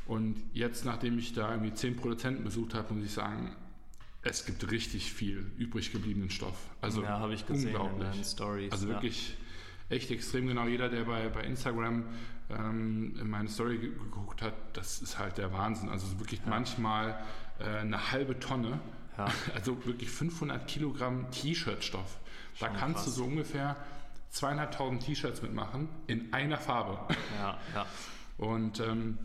Und 0.07 0.37
jetzt, 0.55 0.85
nachdem 0.85 1.19
ich 1.19 1.35
da 1.35 1.51
irgendwie 1.53 1.73
10 1.75 1.97
Produzenten 1.97 2.45
besucht 2.45 2.75
habe, 2.75 2.93
muss 2.95 3.05
ich 3.05 3.13
sagen, 3.13 3.55
es 4.23 4.47
gibt 4.47 4.71
richtig 4.71 5.13
viel 5.13 5.47
übrig 5.59 5.93
gebliebenen 5.93 6.31
Stoff. 6.31 6.57
Also 6.81 7.03
ja, 7.03 7.19
habe 7.19 7.35
ich 7.35 7.47
gesehen 7.47 7.71
in 7.71 7.77
unglaublich. 7.77 8.11
deinen 8.11 8.25
Stories. 8.25 8.73
Also 8.73 8.87
ja. 8.89 8.95
wirklich 8.95 9.37
echt 9.91 10.11
extrem 10.11 10.47
genau. 10.47 10.67
Jeder, 10.67 10.89
der 10.89 11.05
bei, 11.05 11.29
bei 11.29 11.43
Instagram 11.43 12.05
ähm, 12.49 13.17
in 13.21 13.29
meine 13.29 13.49
Story 13.51 13.77
ge- 13.79 13.91
geguckt 13.91 14.41
hat, 14.41 14.55
das 14.73 15.03
ist 15.03 15.19
halt 15.19 15.37
der 15.37 15.53
Wahnsinn. 15.53 15.91
Also 15.91 16.19
wirklich 16.19 16.41
manchmal 16.47 17.19
äh, 17.59 17.65
eine 17.81 18.13
halbe 18.13 18.39
Tonne, 18.41 18.81
Ja. 19.16 19.26
also 19.54 19.85
wirklich 19.85 20.11
500 20.11 20.66
Kilogramm 20.66 21.30
T-Shirt-Stoff. 21.30 22.18
Da 22.61 22.68
kannst 22.68 23.04
krass. 23.04 23.04
du 23.06 23.11
so 23.11 23.25
ungefähr 23.25 23.76
zweieinhalbtausend 24.30 25.04
T-Shirts 25.04 25.42
mitmachen 25.42 25.88
in 26.06 26.33
einer 26.33 26.59
Farbe. 26.59 26.99
Ja, 27.38 27.59
ja. 27.75 27.87
Und 28.37 28.80
ähm, 28.80 29.18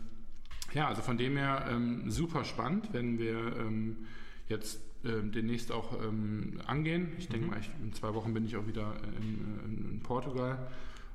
ja, 0.72 0.88
also 0.88 1.02
von 1.02 1.18
dem 1.18 1.36
her 1.36 1.66
ähm, 1.68 2.10
super 2.10 2.44
spannend, 2.44 2.92
wenn 2.92 3.18
wir 3.18 3.56
ähm, 3.56 4.06
jetzt 4.48 4.80
ähm, 5.04 5.32
demnächst 5.32 5.72
auch 5.72 6.00
ähm, 6.02 6.60
angehen. 6.66 7.12
Ich 7.18 7.28
denke 7.28 7.48
mal, 7.48 7.58
ich, 7.58 7.70
in 7.82 7.92
zwei 7.92 8.14
Wochen 8.14 8.34
bin 8.34 8.44
ich 8.44 8.56
auch 8.56 8.66
wieder 8.66 8.94
in, 9.18 9.64
in, 9.64 9.90
in 9.90 10.00
Portugal. 10.00 10.68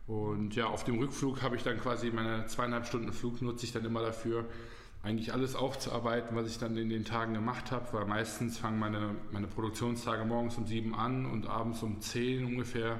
Und 0.07 0.55
ja, 0.55 0.67
auf 0.67 0.83
dem 0.83 0.99
Rückflug 0.99 1.41
habe 1.41 1.55
ich 1.55 1.63
dann 1.63 1.79
quasi 1.79 2.11
meine 2.11 2.45
zweieinhalb 2.47 2.85
Stunden 2.85 3.11
Flug 3.13 3.41
nutze 3.41 3.65
ich 3.65 3.71
dann 3.71 3.85
immer 3.85 4.01
dafür, 4.01 4.45
eigentlich 5.05 5.33
alles 5.33 5.55
aufzuarbeiten, 5.55 6.35
was 6.35 6.49
ich 6.49 6.57
dann 6.57 6.75
in 6.77 6.89
den 6.89 7.05
Tagen 7.05 7.35
gemacht 7.35 7.71
habe, 7.71 7.93
weil 7.93 8.05
meistens 8.05 8.57
fangen 8.57 8.79
meine, 8.79 9.15
meine 9.31 9.45
Produktionstage 9.45 10.25
morgens 10.25 10.57
um 10.57 10.65
sieben 10.65 10.95
an 10.95 11.27
und 11.27 11.47
abends 11.47 11.83
um 11.83 12.01
zehn 12.01 12.43
ungefähr 12.45 12.99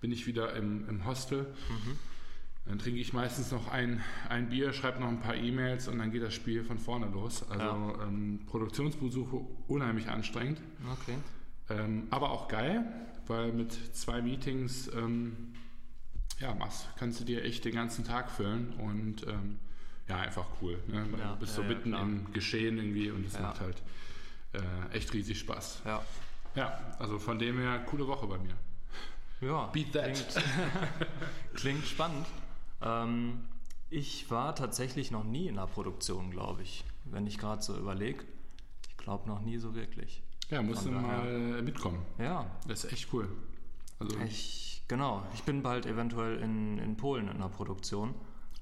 bin 0.00 0.12
ich 0.12 0.26
wieder 0.26 0.54
im, 0.54 0.86
im 0.88 1.06
Hostel. 1.06 1.42
Mhm. 1.42 1.98
Dann 2.66 2.78
trinke 2.78 3.00
ich 3.00 3.14
meistens 3.14 3.50
noch 3.50 3.68
ein, 3.68 4.02
ein 4.28 4.50
Bier, 4.50 4.74
schreibe 4.74 5.00
noch 5.00 5.08
ein 5.08 5.20
paar 5.20 5.36
E-Mails 5.36 5.88
und 5.88 5.98
dann 5.98 6.12
geht 6.12 6.22
das 6.22 6.34
Spiel 6.34 6.64
von 6.64 6.78
vorne 6.78 7.06
los. 7.06 7.42
Also 7.48 7.64
ja. 7.64 8.04
ähm, 8.04 8.40
Produktionsbesuche 8.46 9.40
unheimlich 9.68 10.08
anstrengend. 10.08 10.60
Okay. 11.00 11.16
Ähm, 11.70 12.08
aber 12.10 12.30
auch 12.30 12.48
geil, 12.48 12.84
weil 13.26 13.52
mit 13.52 13.72
zwei 13.96 14.20
Meetings 14.20 14.90
ähm, 14.94 15.54
ja, 16.40 16.54
machst, 16.54 16.88
kannst 16.98 17.20
du 17.20 17.24
dir 17.24 17.42
echt 17.42 17.64
den 17.64 17.74
ganzen 17.74 18.04
Tag 18.04 18.30
füllen 18.30 18.74
und 18.74 19.26
ähm, 19.26 19.58
ja, 20.08 20.16
einfach 20.16 20.46
cool. 20.60 20.78
Ne? 20.86 21.06
Ja, 21.18 21.32
du 21.32 21.40
bist 21.40 21.54
so 21.54 21.62
mitten 21.62 21.92
ja, 21.92 22.02
im 22.02 22.32
Geschehen 22.32 22.78
irgendwie 22.78 23.10
und 23.10 23.26
es 23.26 23.38
macht 23.38 23.60
halt 23.60 23.82
äh, 24.52 24.96
echt 24.96 25.12
riesig 25.12 25.38
Spaß. 25.38 25.82
Ja. 25.84 26.02
Ja, 26.54 26.80
also 26.98 27.18
von 27.18 27.38
dem 27.38 27.58
her, 27.58 27.78
coole 27.80 28.06
Woche 28.06 28.26
bei 28.26 28.38
mir. 28.38 28.54
Ja, 29.40 29.66
Beat 29.66 29.92
that. 29.92 30.12
Klingt, 30.14 30.44
klingt 31.54 31.86
spannend. 31.86 32.26
Ähm, 32.82 33.44
ich 33.90 34.30
war 34.30 34.54
tatsächlich 34.54 35.10
noch 35.10 35.24
nie 35.24 35.46
in 35.46 35.54
der 35.54 35.66
Produktion, 35.66 36.30
glaube 36.30 36.62
ich. 36.62 36.84
Wenn 37.04 37.26
ich 37.26 37.38
gerade 37.38 37.62
so 37.62 37.76
überlege. 37.76 38.24
Ich 38.88 38.96
glaube 38.96 39.28
noch 39.28 39.40
nie 39.40 39.58
so 39.58 39.74
wirklich. 39.74 40.22
Ja, 40.50 40.62
musst 40.62 40.86
du 40.86 40.90
mal 40.90 41.62
mitkommen. 41.62 42.04
Ja. 42.18 42.46
Das 42.66 42.84
ist 42.84 42.92
echt 42.92 43.12
cool. 43.12 43.28
Also 43.98 44.18
ich, 44.20 44.82
genau, 44.88 45.26
ich 45.34 45.42
bin 45.42 45.62
bald 45.62 45.86
eventuell 45.86 46.38
in, 46.38 46.78
in 46.78 46.96
Polen 46.96 47.28
in 47.28 47.38
der 47.38 47.48
Produktion. 47.48 48.14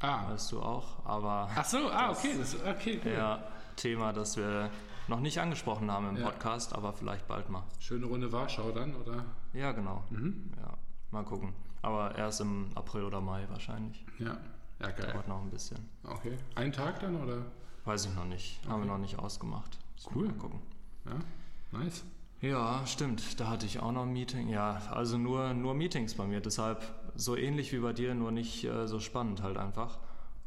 Ah. 0.06 0.30
Weißt 0.30 0.52
du 0.52 0.62
auch, 0.62 1.04
aber. 1.04 1.50
Ach 1.54 1.64
so, 1.64 1.90
ah, 1.90 2.10
okay, 2.10 2.34
das, 2.38 2.54
okay, 2.64 3.00
cool. 3.04 3.12
Ja, 3.12 3.42
Thema, 3.74 4.12
das 4.12 4.36
wir 4.36 4.70
noch 5.08 5.18
nicht 5.18 5.40
angesprochen 5.40 5.90
haben 5.90 6.10
im 6.10 6.16
ja. 6.16 6.26
Podcast, 6.26 6.72
aber 6.74 6.92
vielleicht 6.92 7.26
bald 7.26 7.50
mal. 7.50 7.64
Schöne 7.80 8.06
Runde 8.06 8.30
Warschau 8.30 8.70
dann, 8.70 8.94
oder? 8.94 9.24
Ja, 9.52 9.72
genau. 9.72 10.04
Mhm. 10.10 10.52
Ja, 10.60 10.74
mal 11.10 11.24
gucken. 11.24 11.52
Aber 11.82 12.14
erst 12.16 12.40
im 12.40 12.70
April 12.76 13.04
oder 13.04 13.20
Mai 13.20 13.46
wahrscheinlich. 13.50 14.04
Ja, 14.18 14.36
ja 14.80 14.90
geil. 14.90 15.10
Dauert 15.12 15.28
noch 15.28 15.42
ein 15.42 15.50
bisschen. 15.50 15.78
Okay. 16.04 16.36
Ein 16.54 16.72
Tag 16.72 17.00
dann, 17.00 17.20
oder? 17.20 17.42
Weiß 17.84 18.06
ich 18.06 18.14
noch 18.14 18.26
nicht. 18.26 18.60
Okay. 18.62 18.72
Haben 18.72 18.82
wir 18.82 18.88
noch 18.88 18.98
nicht 18.98 19.18
ausgemacht. 19.18 19.78
cool. 20.14 20.26
Mal 20.26 20.34
gucken. 20.34 20.60
Ja, 21.04 21.78
nice. 21.78 22.04
Ja, 22.40 22.86
stimmt. 22.86 23.40
Da 23.40 23.48
hatte 23.48 23.66
ich 23.66 23.80
auch 23.80 23.92
noch 23.92 24.02
ein 24.02 24.12
Meeting. 24.12 24.48
Ja, 24.50 24.80
also 24.90 25.18
nur, 25.18 25.52
nur 25.54 25.74
Meetings 25.74 26.14
bei 26.14 26.26
mir. 26.26 26.40
Deshalb 26.40 26.82
so 27.16 27.36
ähnlich 27.36 27.72
wie 27.72 27.78
bei 27.78 27.92
dir, 27.92 28.14
nur 28.14 28.30
nicht 28.30 28.64
äh, 28.64 28.86
so 28.86 29.00
spannend 29.00 29.42
halt 29.42 29.56
einfach. 29.56 29.98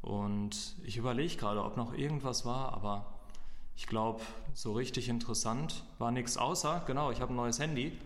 Und 0.02 0.76
ich 0.84 0.98
überlege 0.98 1.36
gerade, 1.36 1.64
ob 1.64 1.78
noch 1.78 1.94
irgendwas 1.94 2.46
war, 2.46 2.74
aber 2.74 3.06
ich 3.76 3.88
glaube, 3.88 4.22
so 4.54 4.74
richtig 4.74 5.10
interessant 5.10 5.84
war 5.98 6.12
nichts 6.12 6.38
außer, 6.38 6.84
genau, 6.86 7.12
ich 7.12 7.22
habe 7.22 7.34
ein 7.34 7.36
neues 7.36 7.60
Handy, 7.60 7.98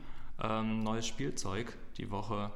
ähm, 0.41 0.83
neues 0.83 1.05
Spielzeug 1.05 1.77
die 1.97 2.09
Woche. 2.11 2.51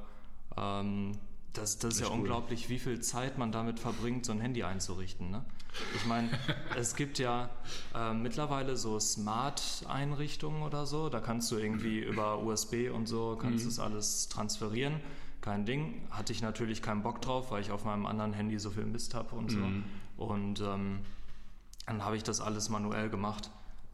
Ähm, 0.56 1.14
das, 1.54 1.80
das 1.80 1.96
ist 1.96 2.02
ja 2.02 2.08
cool. 2.08 2.20
unglaublich, 2.20 2.70
wie 2.70 2.78
viel 2.78 3.00
Zeit 3.02 3.38
man 3.38 3.52
damit 3.52 3.80
verbringt, 3.80 4.26
so 4.26 4.32
ein 4.32 4.40
Handy 4.40 4.64
einzurichten. 4.64 5.32
Ne? 5.32 5.44
Ich 5.96 6.06
meine, 6.06 6.30
es 6.78 6.96
gibt 6.96 7.18
ja 7.20 7.50
äh, 7.96 8.14
mittlerweile 8.14 8.78
so 8.78 9.00
Smart-Einrichtungen 9.00 10.62
oder 10.62 10.86
so. 10.86 11.10
Da 11.10 11.20
kannst 11.20 11.52
du 11.52 11.58
irgendwie 11.58 12.00
über 12.00 12.44
USB 12.44 12.92
und 12.94 13.08
so, 13.08 13.38
kannst 13.40 13.66
mhm. 13.66 13.70
das 13.70 13.80
alles 13.80 14.30
transferieren. 14.30 15.02
Kein 15.48 15.66
Ding. 15.66 16.02
Hatte 16.12 16.34
ich 16.34 16.42
natürlich 16.42 16.82
keinen 16.82 17.04
Bock 17.04 17.22
drauf, 17.22 17.52
weil 17.52 17.62
ich 17.62 17.72
auf 17.72 17.86
meinem 17.86 18.06
anderen 18.06 18.34
Handy 18.34 18.60
so 18.60 18.70
viel 18.70 18.86
Mist 18.86 19.14
habe 19.14 19.36
und 19.36 19.50
so. 19.50 19.58
Mhm. 19.58 19.84
Und 20.18 20.62
ähm, 20.62 21.00
dann 21.86 22.04
habe 22.04 22.18
ich 22.18 22.24
das 22.24 22.42
alles 22.42 22.70
manuell 22.70 23.10
gemacht. 23.10 23.50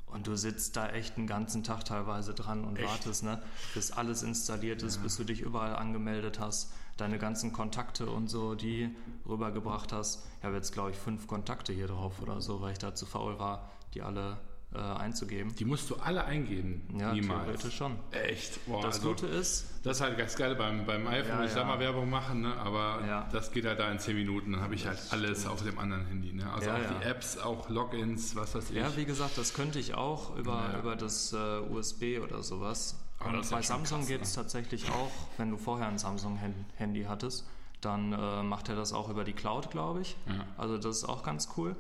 Und 0.08 0.28
du 0.28 0.36
sitzt 0.36 0.76
da 0.78 0.90
echt 0.90 1.18
einen 1.18 1.28
ganzen 1.28 1.64
Tag 1.64 1.86
teilweise 1.86 2.34
dran 2.34 2.66
und 2.66 2.78
echt? 2.78 2.88
wartest, 2.88 3.24
ne, 3.24 3.42
bis 3.74 3.92
alles 3.92 4.22
installiert 4.22 4.84
ist, 4.84 4.98
ja. 4.98 5.02
bis 5.02 5.18
du 5.18 5.24
dich 5.24 5.42
überall 5.42 5.76
angemeldet 5.76 6.40
hast 6.40 6.72
deine 6.98 7.18
ganzen 7.18 7.52
Kontakte 7.54 8.10
und 8.10 8.30
so, 8.30 8.56
die 8.56 8.96
rübergebracht 9.28 9.92
hast. 9.92 10.26
Ich 10.40 10.46
habe 10.46 10.56
jetzt, 10.56 10.74
glaube 10.74 10.92
ich, 10.92 10.98
fünf 10.98 11.28
Kontakte 11.28 11.74
hier 11.74 11.88
drauf 11.88 12.22
oder 12.22 12.42
so, 12.42 12.62
weil 12.62 12.74
ich 12.74 12.78
da 12.78 12.94
zu 12.94 13.06
faul 13.06 13.40
war, 13.40 13.72
die 13.94 14.02
alle 14.02 14.38
äh, 14.74 14.80
einzugeben. 14.80 15.54
Die 15.56 15.66
musst 15.66 15.90
du 15.90 15.96
alle 15.96 16.26
eingeben. 16.26 16.82
Ja, 16.98 17.14
Niemals. 17.14 17.44
theoretisch 17.44 17.76
schon. 17.76 17.96
Echt? 18.12 18.66
Boah, 18.66 18.82
das 18.82 18.96
also, 18.96 19.10
Gute 19.10 19.28
ist. 19.28 19.68
Das 19.84 19.98
ist 19.98 20.02
halt 20.02 20.18
ganz 20.18 20.36
geil 20.36 20.56
beim, 20.56 20.86
beim 20.86 21.06
iPhone, 21.08 21.40
ja, 21.40 21.46
ich 21.46 21.56
ja. 21.56 21.64
mal 21.64 21.80
Werbung 21.80 22.10
machen, 22.10 22.42
ne? 22.42 22.56
aber 22.58 23.06
ja. 23.06 23.30
das 23.32 23.52
geht 23.52 23.66
halt 23.66 23.80
da 23.80 23.92
in 23.92 24.00
10 24.00 24.16
Minuten. 24.16 24.54
Dann 24.54 24.62
habe 24.62 24.76
ich 24.76 24.88
halt 24.88 24.98
alles 25.12 25.42
stimmt. 25.42 25.54
auf 25.54 25.64
dem 25.64 25.78
anderen 25.78 26.06
Handy. 26.06 26.34
Ne? 26.34 26.52
Also 26.52 26.70
ja, 26.70 26.76
auch 26.76 27.00
die 27.00 27.06
Apps, 27.06 27.38
auch 27.38 27.70
Logins, 27.70 28.36
was 28.36 28.56
weiß 28.56 28.70
ich. 28.72 28.78
Ja, 28.78 28.96
wie 28.96 29.06
gesagt, 29.06 29.38
das 29.38 29.54
könnte 29.54 29.80
ich 29.80 29.94
auch 29.94 30.36
über, 30.38 30.74
über 30.80 30.96
das 30.96 31.34
äh, 31.34 31.38
USB 31.38 32.20
oder 32.24 32.44
sowas. 32.44 33.00
Und 33.24 33.50
bei 33.50 33.62
Samsung 33.62 34.06
geht 34.06 34.22
es 34.22 34.36
ne? 34.36 34.44
tatsächlich 34.44 34.90
auch, 34.90 35.12
wenn 35.38 35.50
du 35.50 35.58
vorher 35.58 35.88
ein 35.88 35.98
Samsung-Handy 35.98 37.04
hattest, 37.04 37.48
dann 37.82 38.14
äh, 38.14 38.44
macht 38.44 38.70
er 38.70 38.76
das 38.76 38.94
auch 38.94 39.10
über 39.10 39.24
die 39.24 39.34
Cloud, 39.34 39.70
glaube 39.72 40.02
ich. 40.02 40.16
Also 40.58 40.78
das 40.78 40.98
ist 40.98 41.06
auch 41.06 41.24
ganz 41.24 41.50
cool. 41.58 41.76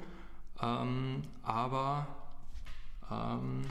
Ähm, 0.61 1.23
aber 1.41 2.07
ähm, 3.11 3.61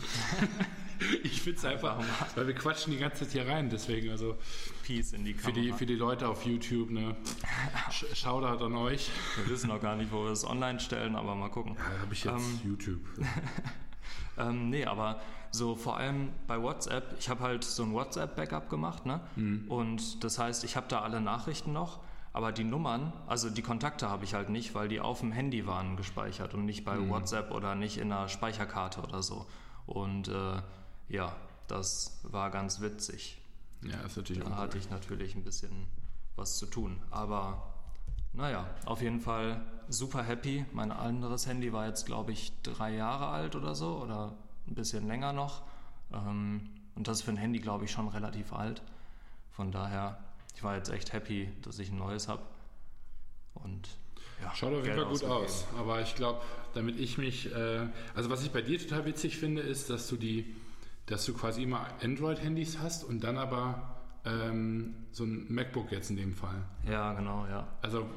ich 1.22 1.40
finde 1.42 1.58
es 1.58 1.64
einfach, 1.64 2.02
weil 2.34 2.46
wir 2.46 2.54
quatschen 2.54 2.92
die 2.92 2.98
ganze 2.98 3.24
Zeit 3.24 3.32
hier 3.32 3.46
rein, 3.46 3.70
deswegen 3.70 4.10
also 4.10 4.36
Peace 4.82 5.12
in 5.12 5.24
die 5.24 5.34
Kamera. 5.34 5.54
Für 5.54 5.60
die, 5.60 5.72
für 5.72 5.86
die 5.86 5.94
Leute 5.94 6.28
auf 6.28 6.44
YouTube, 6.44 6.90
ne? 6.90 7.16
Shoutout 8.14 8.64
an 8.64 8.76
euch. 8.76 9.10
Wir 9.36 9.52
wissen 9.52 9.68
noch 9.68 9.80
gar 9.80 9.96
nicht, 9.96 10.12
wo 10.12 10.24
wir 10.24 10.32
es 10.32 10.44
online 10.44 10.80
stellen, 10.80 11.16
aber 11.16 11.34
mal 11.34 11.50
gucken. 11.50 11.76
Ja, 11.76 12.02
habe 12.02 12.12
ich 12.12 12.24
jetzt 12.24 12.34
ähm, 12.34 12.60
YouTube. 12.64 13.00
ähm, 14.38 14.70
nee, 14.70 14.84
aber 14.84 15.20
so 15.50 15.76
vor 15.76 15.96
allem 15.98 16.30
bei 16.46 16.60
WhatsApp, 16.60 17.14
ich 17.18 17.28
habe 17.28 17.40
halt 17.40 17.64
so 17.64 17.82
ein 17.82 17.92
WhatsApp-Backup 17.92 18.70
gemacht, 18.70 19.06
ne? 19.06 19.20
Mhm. 19.36 19.64
Und 19.68 20.24
das 20.24 20.38
heißt, 20.38 20.64
ich 20.64 20.76
habe 20.76 20.86
da 20.88 21.00
alle 21.00 21.20
Nachrichten 21.20 21.72
noch, 21.72 22.00
aber 22.32 22.52
die 22.52 22.64
Nummern, 22.64 23.12
also 23.26 23.50
die 23.50 23.62
Kontakte 23.62 24.08
habe 24.08 24.24
ich 24.24 24.34
halt 24.34 24.48
nicht, 24.48 24.74
weil 24.74 24.88
die 24.88 25.00
auf 25.00 25.20
dem 25.20 25.32
Handy 25.32 25.66
waren 25.66 25.96
gespeichert 25.96 26.54
und 26.54 26.64
nicht 26.64 26.84
bei 26.84 26.96
mhm. 26.96 27.10
WhatsApp 27.10 27.50
oder 27.50 27.74
nicht 27.74 27.98
in 27.98 28.10
einer 28.10 28.28
Speicherkarte 28.28 29.02
oder 29.02 29.22
so. 29.22 29.46
Und 29.86 30.28
äh, 30.28 30.62
ja, 31.08 31.36
das 31.66 32.20
war 32.22 32.50
ganz 32.50 32.80
witzig. 32.80 33.40
Ja, 33.82 34.00
ist 34.00 34.16
natürlich. 34.16 34.44
Da 34.44 34.56
hatte 34.56 34.78
ich 34.78 34.88
natürlich 34.90 35.34
ein 35.34 35.44
bisschen 35.44 35.86
was 36.36 36.56
zu 36.56 36.66
tun. 36.66 37.00
Aber 37.10 37.74
naja, 38.32 38.66
auf 38.86 39.02
jeden 39.02 39.20
Fall 39.20 39.60
super 39.88 40.22
happy. 40.22 40.64
Mein 40.72 40.90
anderes 40.90 41.46
Handy 41.46 41.72
war 41.72 41.86
jetzt, 41.86 42.06
glaube 42.06 42.32
ich, 42.32 42.52
drei 42.62 42.94
Jahre 42.94 43.28
alt 43.28 43.56
oder 43.56 43.74
so 43.74 43.98
oder 43.98 44.32
ein 44.66 44.74
bisschen 44.74 45.06
länger 45.06 45.32
noch. 45.32 45.62
Ähm, 46.12 46.70
und 46.94 47.08
das 47.08 47.18
ist 47.18 47.24
für 47.24 47.30
ein 47.30 47.36
Handy, 47.36 47.58
glaube 47.58 47.84
ich, 47.84 47.90
schon 47.90 48.08
relativ 48.08 48.52
alt. 48.52 48.82
Von 49.50 49.70
daher, 49.70 50.18
ich 50.54 50.62
war 50.62 50.76
jetzt 50.76 50.90
echt 50.90 51.12
happy, 51.12 51.48
dass 51.62 51.78
ich 51.78 51.90
ein 51.90 51.98
neues 51.98 52.28
habe. 52.28 52.42
Und 53.54 53.88
ja, 54.42 54.54
Schaut 54.54 54.74
auf 54.74 54.84
jeden 54.84 54.96
Fall 54.96 55.06
gut 55.06 55.24
aus. 55.24 55.66
Aber 55.78 56.00
ich 56.00 56.14
glaube, 56.14 56.40
damit 56.74 56.98
ich 56.98 57.18
mich, 57.18 57.54
äh, 57.54 57.86
also 58.14 58.30
was 58.30 58.42
ich 58.42 58.50
bei 58.50 58.62
dir 58.62 58.78
total 58.78 59.04
witzig 59.04 59.38
finde, 59.38 59.62
ist, 59.62 59.90
dass 59.90 60.08
du 60.08 60.16
die, 60.16 60.54
dass 61.06 61.24
du 61.24 61.34
quasi 61.34 61.62
immer 61.62 61.86
Android-Handys 62.02 62.78
hast 62.78 63.04
und 63.04 63.22
dann 63.22 63.38
aber 63.38 64.00
ähm, 64.24 64.94
so 65.12 65.24
ein 65.24 65.52
MacBook 65.52 65.92
jetzt 65.92 66.10
in 66.10 66.16
dem 66.16 66.32
Fall. 66.32 66.64
Ja, 66.88 67.12
genau, 67.14 67.46
ja. 67.46 67.68
Also, 67.82 68.08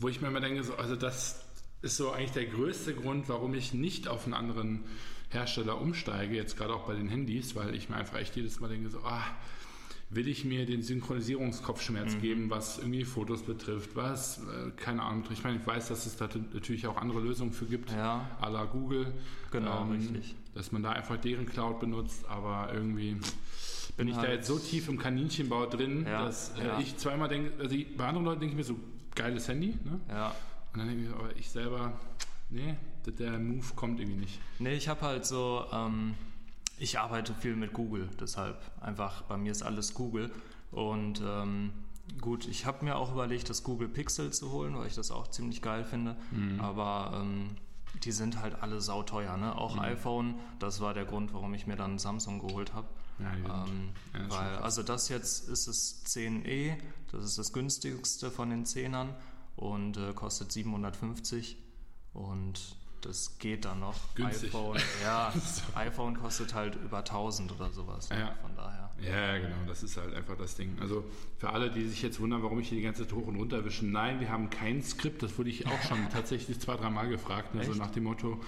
wo 0.00 0.08
ich 0.08 0.20
mir 0.20 0.28
immer 0.28 0.40
denke, 0.40 0.62
so, 0.64 0.76
also 0.76 0.96
das 0.96 1.44
ist 1.82 1.96
so 1.96 2.12
eigentlich 2.12 2.32
der 2.32 2.46
größte 2.46 2.94
Grund, 2.94 3.28
warum 3.28 3.54
ich 3.54 3.74
nicht 3.74 4.08
auf 4.08 4.24
einen 4.24 4.34
anderen 4.34 4.84
Hersteller 5.30 5.80
umsteige, 5.80 6.34
jetzt 6.34 6.56
gerade 6.56 6.74
auch 6.74 6.86
bei 6.86 6.94
den 6.94 7.08
Handys, 7.08 7.54
weil 7.54 7.74
ich 7.74 7.88
mir 7.88 7.96
einfach 7.96 8.18
echt 8.18 8.36
jedes 8.36 8.60
Mal 8.60 8.68
denke, 8.68 8.88
so, 8.88 9.00
ah, 9.00 9.24
will 10.08 10.28
ich 10.28 10.44
mir 10.44 10.66
den 10.66 10.82
Synchronisierungskopfschmerz 10.82 12.14
mhm. 12.14 12.20
geben, 12.20 12.50
was 12.50 12.78
irgendwie 12.78 13.04
Fotos 13.04 13.42
betrifft, 13.42 13.96
was, 13.96 14.38
äh, 14.38 14.70
keine 14.76 15.02
Ahnung, 15.02 15.24
ich 15.30 15.42
meine, 15.42 15.56
ich 15.56 15.66
weiß, 15.66 15.88
dass 15.88 16.06
es 16.06 16.16
da 16.16 16.28
natürlich 16.52 16.86
auch 16.86 16.96
andere 16.96 17.20
Lösungen 17.20 17.52
für 17.52 17.66
gibt, 17.66 17.90
ja. 17.90 18.28
à 18.40 18.48
la 18.48 18.64
Google. 18.64 19.12
Genau, 19.50 19.82
ähm, 19.82 19.92
richtig. 19.92 20.34
Dass 20.54 20.72
man 20.72 20.82
da 20.82 20.92
einfach 20.92 21.16
deren 21.16 21.46
Cloud 21.46 21.80
benutzt, 21.80 22.24
aber 22.28 22.72
irgendwie 22.72 23.16
bin 23.96 24.08
ich 24.08 24.16
da 24.16 24.28
jetzt 24.28 24.46
so 24.46 24.58
tief 24.58 24.88
im 24.88 24.98
Kaninchenbau 24.98 25.66
drin, 25.66 26.04
ja, 26.06 26.24
dass 26.24 26.50
äh, 26.58 26.66
ja. 26.66 26.78
ich 26.78 26.96
zweimal 26.96 27.28
denke, 27.28 27.52
also 27.58 27.74
ich, 27.74 27.96
bei 27.96 28.06
anderen 28.06 28.26
Leuten 28.26 28.40
denke 28.40 28.52
ich 28.52 28.58
mir 28.58 28.64
so, 28.64 28.78
geiles 29.14 29.48
Handy, 29.48 29.74
ne? 29.84 30.00
Ja. 30.08 30.34
Und 30.72 30.80
dann 30.80 30.88
denke 30.88 31.04
ich, 31.04 31.10
aber 31.10 31.36
ich 31.36 31.50
selber, 31.50 31.98
nee, 32.50 32.76
der 33.06 33.38
Move 33.38 33.66
kommt 33.74 33.98
irgendwie 34.00 34.20
nicht. 34.20 34.38
Nee, 34.58 34.74
ich 34.74 34.88
habe 34.88 35.00
halt 35.00 35.24
so, 35.24 35.64
ähm, 35.72 36.14
ich 36.78 36.98
arbeite 36.98 37.34
viel 37.34 37.56
mit 37.56 37.72
Google, 37.72 38.08
deshalb 38.20 38.58
einfach 38.80 39.22
bei 39.22 39.36
mir 39.36 39.52
ist 39.52 39.62
alles 39.62 39.94
Google. 39.94 40.30
Und 40.70 41.22
ähm, 41.24 41.72
gut, 42.20 42.46
ich 42.46 42.66
habe 42.66 42.84
mir 42.84 42.96
auch 42.96 43.12
überlegt, 43.12 43.48
das 43.48 43.62
Google 43.62 43.88
Pixel 43.88 44.32
zu 44.32 44.52
holen, 44.52 44.76
weil 44.76 44.86
ich 44.86 44.94
das 44.94 45.10
auch 45.10 45.28
ziemlich 45.28 45.62
geil 45.62 45.84
finde. 45.84 46.16
Mhm. 46.30 46.60
Aber 46.60 47.12
ähm, 47.14 47.56
die 48.04 48.12
sind 48.12 48.40
halt 48.40 48.62
alle 48.62 48.80
sauteuer, 48.80 49.36
ne? 49.36 49.56
Auch 49.56 49.76
mhm. 49.76 49.80
iPhone, 49.80 50.34
das 50.58 50.80
war 50.80 50.92
der 50.92 51.04
Grund, 51.04 51.32
warum 51.32 51.54
ich 51.54 51.66
mir 51.66 51.76
dann 51.76 51.98
Samsung 51.98 52.46
geholt 52.46 52.74
habe. 52.74 52.88
Ja, 53.18 53.64
ähm, 53.64 53.90
ja, 54.12 54.30
weil, 54.30 54.56
also 54.58 54.82
das 54.82 55.08
jetzt 55.08 55.48
ist 55.48 55.68
es 55.68 56.04
10e, 56.04 56.76
das 57.12 57.24
ist 57.24 57.38
das 57.38 57.52
günstigste 57.54 58.30
von 58.30 58.50
den 58.50 58.66
10ern 58.66 59.08
und 59.56 59.96
äh, 59.96 60.12
kostet 60.12 60.52
750 60.52 61.56
und 62.12 62.76
das 63.06 63.38
geht 63.38 63.64
dann 63.64 63.80
noch. 63.80 64.14
Günstig. 64.14 64.48
iPhone, 64.48 64.78
ja, 65.02 65.32
iPhone 65.74 66.18
kostet 66.18 66.54
halt 66.54 66.76
über 66.76 66.98
1000 66.98 67.52
oder 67.52 67.70
sowas. 67.70 68.10
ne? 68.10 68.20
Ja. 68.20 68.34
Von 68.42 68.54
daher. 68.56 68.90
Ja, 69.00 69.38
genau, 69.38 69.56
das 69.66 69.82
ist 69.82 69.96
halt 69.96 70.14
einfach 70.14 70.36
das 70.36 70.54
Ding. 70.54 70.76
Also 70.80 71.04
für 71.38 71.50
alle, 71.50 71.70
die 71.70 71.86
sich 71.86 72.02
jetzt 72.02 72.18
wundern, 72.18 72.42
warum 72.42 72.60
ich 72.60 72.68
hier 72.68 72.78
die 72.78 72.84
ganze 72.84 73.02
Zeit 73.06 73.12
hoch 73.12 73.26
und 73.26 73.36
runter 73.36 73.64
wische, 73.64 73.86
nein, 73.86 74.20
wir 74.20 74.30
haben 74.30 74.50
kein 74.50 74.82
Skript. 74.82 75.22
Das 75.22 75.36
wurde 75.38 75.50
ich 75.50 75.66
auch 75.66 75.82
schon 75.82 75.98
tatsächlich 76.12 76.58
zwei, 76.60 76.76
dreimal 76.76 77.08
gefragt. 77.08 77.54
Ne? 77.54 77.64
So 77.64 77.72
nach 77.74 77.90
dem 77.90 78.04
Motto, 78.04 78.40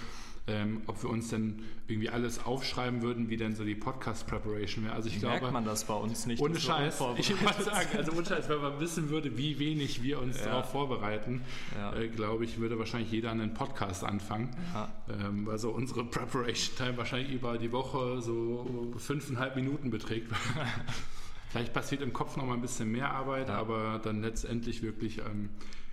ähm, 0.49 0.83
ob 0.87 1.03
wir 1.03 1.11
uns 1.11 1.29
denn 1.29 1.63
irgendwie 1.87 2.09
alles 2.09 2.45
aufschreiben 2.45 3.03
würden, 3.03 3.29
wie 3.31 3.37
denn 3.37 3.55
so 3.55 3.65
die 3.65 3.75
Podcast-Preparation 3.75 4.85
wäre. 4.85 4.95
Also 4.95 5.09
ich 5.09 5.21
Merkt 5.21 5.41
glaube, 5.41 5.53
man 5.53 5.65
das 5.65 5.85
bei 5.85 5.95
uns 5.95 6.27
nicht? 6.27 6.41
ohne 6.43 6.59
Scheiß, 6.59 7.01
ich 7.17 7.31
wollte 7.43 7.63
sagen, 7.63 7.89
also 7.97 8.13
ohne 8.13 8.27
Scheiß, 8.27 8.49
wenn 8.49 8.61
man 8.61 8.81
wissen 8.81 9.09
würde, 9.11 9.37
wie 9.39 9.59
wenig 9.59 10.03
wir 10.03 10.21
uns 10.21 10.39
Ja. 10.39 10.47
darauf 10.47 10.71
vorbereiten, 10.71 11.43
Ja. 11.77 11.95
äh, 11.95 12.09
glaube 12.09 12.45
ich, 12.45 12.59
würde 12.59 12.79
wahrscheinlich 12.79 13.11
jeder 13.13 13.31
einen 13.31 13.55
Podcast 13.55 14.05
anfangen. 14.05 14.51
Ja. 14.75 14.93
Ähm, 15.09 15.47
weil 15.47 15.59
so 15.59 15.71
unsere 15.71 16.05
Preparation 16.05 16.77
Time 16.77 16.97
wahrscheinlich 16.99 17.33
über 17.33 17.59
die 17.59 17.73
Woche 17.73 18.21
so 18.23 18.93
fünfeinhalb 18.99 19.57
Minuten 19.57 19.91
beträgt. 19.91 20.31
Vielleicht 21.51 21.73
passiert 21.73 22.03
im 22.03 22.13
Kopf 22.13 22.37
noch 22.37 22.45
mal 22.47 22.55
ein 22.55 22.61
bisschen 22.61 22.91
mehr 22.93 23.11
Arbeit, 23.13 23.49
Ja. 23.49 23.57
aber 23.57 24.01
dann 24.03 24.21
letztendlich 24.21 24.83
wirklich 24.83 25.19
ähm, 25.19 25.49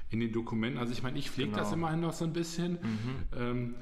in 0.09 0.19
den 0.19 0.31
Dokumenten. 0.33 0.79
Also 0.79 0.91
ich 0.91 1.01
meine, 1.01 1.17
ich 1.17 1.29
pflege 1.31 1.51
Genau. 1.51 1.61
das 1.63 1.71
immerhin 1.71 2.01
noch 2.01 2.13
so 2.13 2.25
ein 2.25 2.33
bisschen. 2.33 2.73
Mhm. 2.73 3.39
Ähm, 3.39 3.75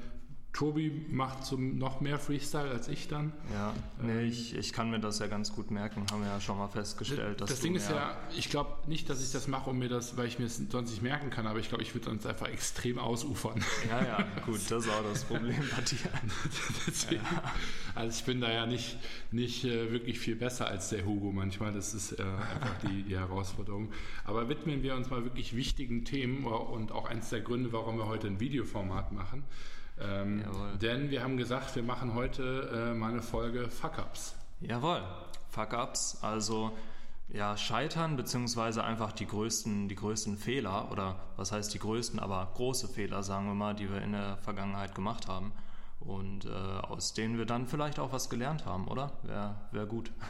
Tobi 0.54 1.04
macht 1.10 1.44
so 1.44 1.56
noch 1.56 2.00
mehr 2.00 2.18
Freestyle 2.20 2.70
als 2.70 2.86
ich 2.86 3.08
dann. 3.08 3.32
Ja, 3.52 3.74
nee, 4.00 4.22
ich, 4.22 4.54
ich 4.54 4.72
kann 4.72 4.88
mir 4.88 5.00
das 5.00 5.18
ja 5.18 5.26
ganz 5.26 5.52
gut 5.52 5.72
merken, 5.72 6.06
haben 6.12 6.22
wir 6.22 6.28
ja 6.28 6.40
schon 6.40 6.56
mal 6.56 6.68
festgestellt. 6.68 7.40
dass 7.40 7.50
das 7.50 7.60
Ding 7.60 7.74
ist 7.74 7.90
ja, 7.90 8.16
ich 8.36 8.50
glaube 8.50 8.88
nicht, 8.88 9.10
dass 9.10 9.22
ich 9.22 9.32
das 9.32 9.48
mache, 9.48 9.70
um 9.70 9.78
mir 9.80 9.88
das, 9.88 10.16
weil 10.16 10.28
ich 10.28 10.38
mir 10.38 10.46
es 10.46 10.56
sonst 10.70 10.90
nicht 10.90 11.02
merken 11.02 11.28
kann, 11.28 11.48
aber 11.48 11.58
ich 11.58 11.68
glaube, 11.68 11.82
ich 11.82 11.92
würde 11.92 12.06
sonst 12.06 12.24
einfach 12.24 12.46
extrem 12.46 13.00
ausufern. 13.00 13.64
Ja, 13.90 14.04
ja, 14.04 14.26
gut, 14.46 14.60
das 14.70 14.86
ist 14.86 14.90
auch 14.90 15.02
das 15.02 15.24
Problem 15.24 15.56
bei 15.76 15.82
dir. 15.82 16.10
Deswegen, 16.86 17.22
Also 17.96 18.16
ich 18.16 18.24
bin 18.24 18.40
da 18.40 18.52
ja 18.52 18.66
nicht, 18.66 18.96
nicht 19.32 19.64
äh, 19.64 19.90
wirklich 19.90 20.20
viel 20.20 20.36
besser 20.36 20.68
als 20.68 20.88
der 20.88 21.04
Hugo 21.04 21.32
manchmal. 21.32 21.72
Das 21.72 21.94
ist 21.94 22.12
äh, 22.12 22.22
einfach 22.22 22.78
die, 22.82 23.02
die 23.02 23.16
Herausforderung. 23.16 23.90
Aber 24.24 24.48
widmen 24.48 24.84
wir 24.84 24.94
uns 24.94 25.10
mal 25.10 25.24
wirklich 25.24 25.56
wichtigen 25.56 26.04
Themen 26.04 26.44
und 26.44 26.92
auch 26.92 27.06
eins 27.08 27.30
der 27.30 27.40
Gründe, 27.40 27.72
warum 27.72 27.98
wir 27.98 28.06
heute 28.06 28.28
ein 28.28 28.38
Videoformat 28.38 29.10
machen. 29.10 29.42
Ähm, 30.00 30.44
denn 30.80 31.10
wir 31.10 31.22
haben 31.22 31.36
gesagt, 31.36 31.74
wir 31.76 31.82
machen 31.82 32.14
heute 32.14 32.90
äh, 32.92 32.94
mal 32.94 33.12
eine 33.12 33.22
Folge 33.22 33.68
Fuck-Ups. 33.68 34.34
Jawohl, 34.60 35.02
Fuck-Ups, 35.50 36.18
also 36.22 36.72
ja, 37.28 37.56
Scheitern 37.56 38.16
beziehungsweise 38.16 38.84
einfach 38.84 39.12
die 39.12 39.26
größten, 39.26 39.88
die 39.88 39.94
größten 39.94 40.36
Fehler 40.36 40.90
oder 40.90 41.16
was 41.36 41.52
heißt 41.52 41.72
die 41.74 41.78
größten, 41.78 42.18
aber 42.18 42.50
große 42.54 42.88
Fehler, 42.88 43.22
sagen 43.22 43.46
wir 43.46 43.54
mal, 43.54 43.74
die 43.74 43.90
wir 43.90 44.02
in 44.02 44.12
der 44.12 44.36
Vergangenheit 44.38 44.94
gemacht 44.94 45.28
haben 45.28 45.52
und 46.00 46.44
äh, 46.44 46.50
aus 46.50 47.14
denen 47.14 47.38
wir 47.38 47.46
dann 47.46 47.66
vielleicht 47.66 47.98
auch 47.98 48.12
was 48.12 48.28
gelernt 48.28 48.66
haben, 48.66 48.88
oder? 48.88 49.12
Wäre 49.22 49.54
wär 49.72 49.86
gut. 49.86 50.10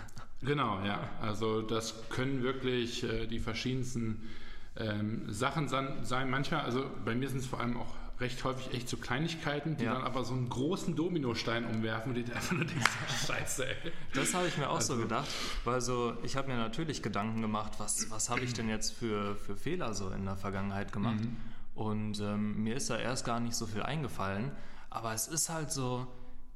Genau, 0.43 0.79
ja. 0.85 1.09
Also 1.23 1.63
das 1.63 2.11
können 2.11 2.43
wirklich 2.43 3.03
äh, 3.03 3.27
die 3.27 3.39
verschiedensten 3.39 4.29
ähm, 4.77 5.25
Sachen 5.33 5.69
sein. 5.69 6.29
Manchmal, 6.29 6.61
also 6.61 6.85
bei 7.03 7.15
mir 7.15 7.31
sind 7.31 7.39
es 7.39 7.47
vor 7.47 7.61
allem 7.61 7.79
auch 7.79 7.95
recht 8.21 8.43
häufig 8.45 8.73
echt 8.73 8.89
so 8.89 8.97
Kleinigkeiten, 8.97 9.77
die 9.77 9.85
Ja. 9.85 9.95
dann 9.95 10.03
aber 10.05 10.25
so 10.25 10.35
einen 10.35 10.49
großen 10.49 10.95
Dominostein 10.95 11.65
umwerfen 11.65 12.15
und 12.15 12.27
die 12.27 12.33
einfach 12.33 12.53
nur 12.53 12.65
denkst, 12.65 12.91
scheiße, 13.27 13.67
ey. 13.67 13.93
Das 14.15 14.35
habe 14.35 14.47
ich 14.47 14.57
mir 14.57 14.71
auch 14.71 14.81
so 14.81 14.93
Also- 14.95 15.03
gedacht, 15.03 15.29
weil 15.65 15.81
so, 15.81 16.15
ich 16.23 16.37
habe 16.37 16.49
mir 16.49 16.57
natürlich 16.57 17.03
Gedanken 17.03 17.41
gemacht, 17.43 17.73
was, 17.79 18.11
was 18.11 18.31
habe 18.31 18.41
ich 18.43 18.53
denn 18.55 18.69
jetzt 18.69 18.93
für, 18.93 19.35
für 19.37 19.57
Fehler 19.57 19.95
so 19.95 20.11
in 20.11 20.25
der 20.25 20.37
Vergangenheit 20.37 20.93
gemacht. 20.93 21.21
Mhm. 21.21 21.37
Und 21.75 22.21
ähm, 22.21 22.63
mir 22.63 22.77
ist 22.77 22.89
da 22.89 22.97
erst 22.97 23.25
gar 23.25 23.41
nicht 23.41 23.57
so 23.57 23.67
viel 23.67 23.83
eingefallen, 23.83 24.53
aber 24.91 25.13
es 25.13 25.27
ist 25.27 25.49
halt 25.49 25.73
so 25.73 26.07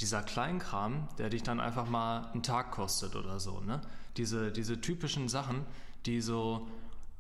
dieser 0.01 0.23
Kleinkram, 0.23 1.09
der 1.19 1.29
dich 1.29 1.43
dann 1.43 1.59
einfach 1.59 1.89
mal 1.89 2.31
einen 2.33 2.45
Tag 2.45 2.71
kostet 2.71 3.17
oder 3.17 3.41
so. 3.41 3.59
Ne? 3.63 3.81
Diese, 4.17 4.53
diese 4.53 4.81
typischen 4.81 5.29
Sachen, 5.29 5.67
die 6.07 6.21
so, 6.21 6.69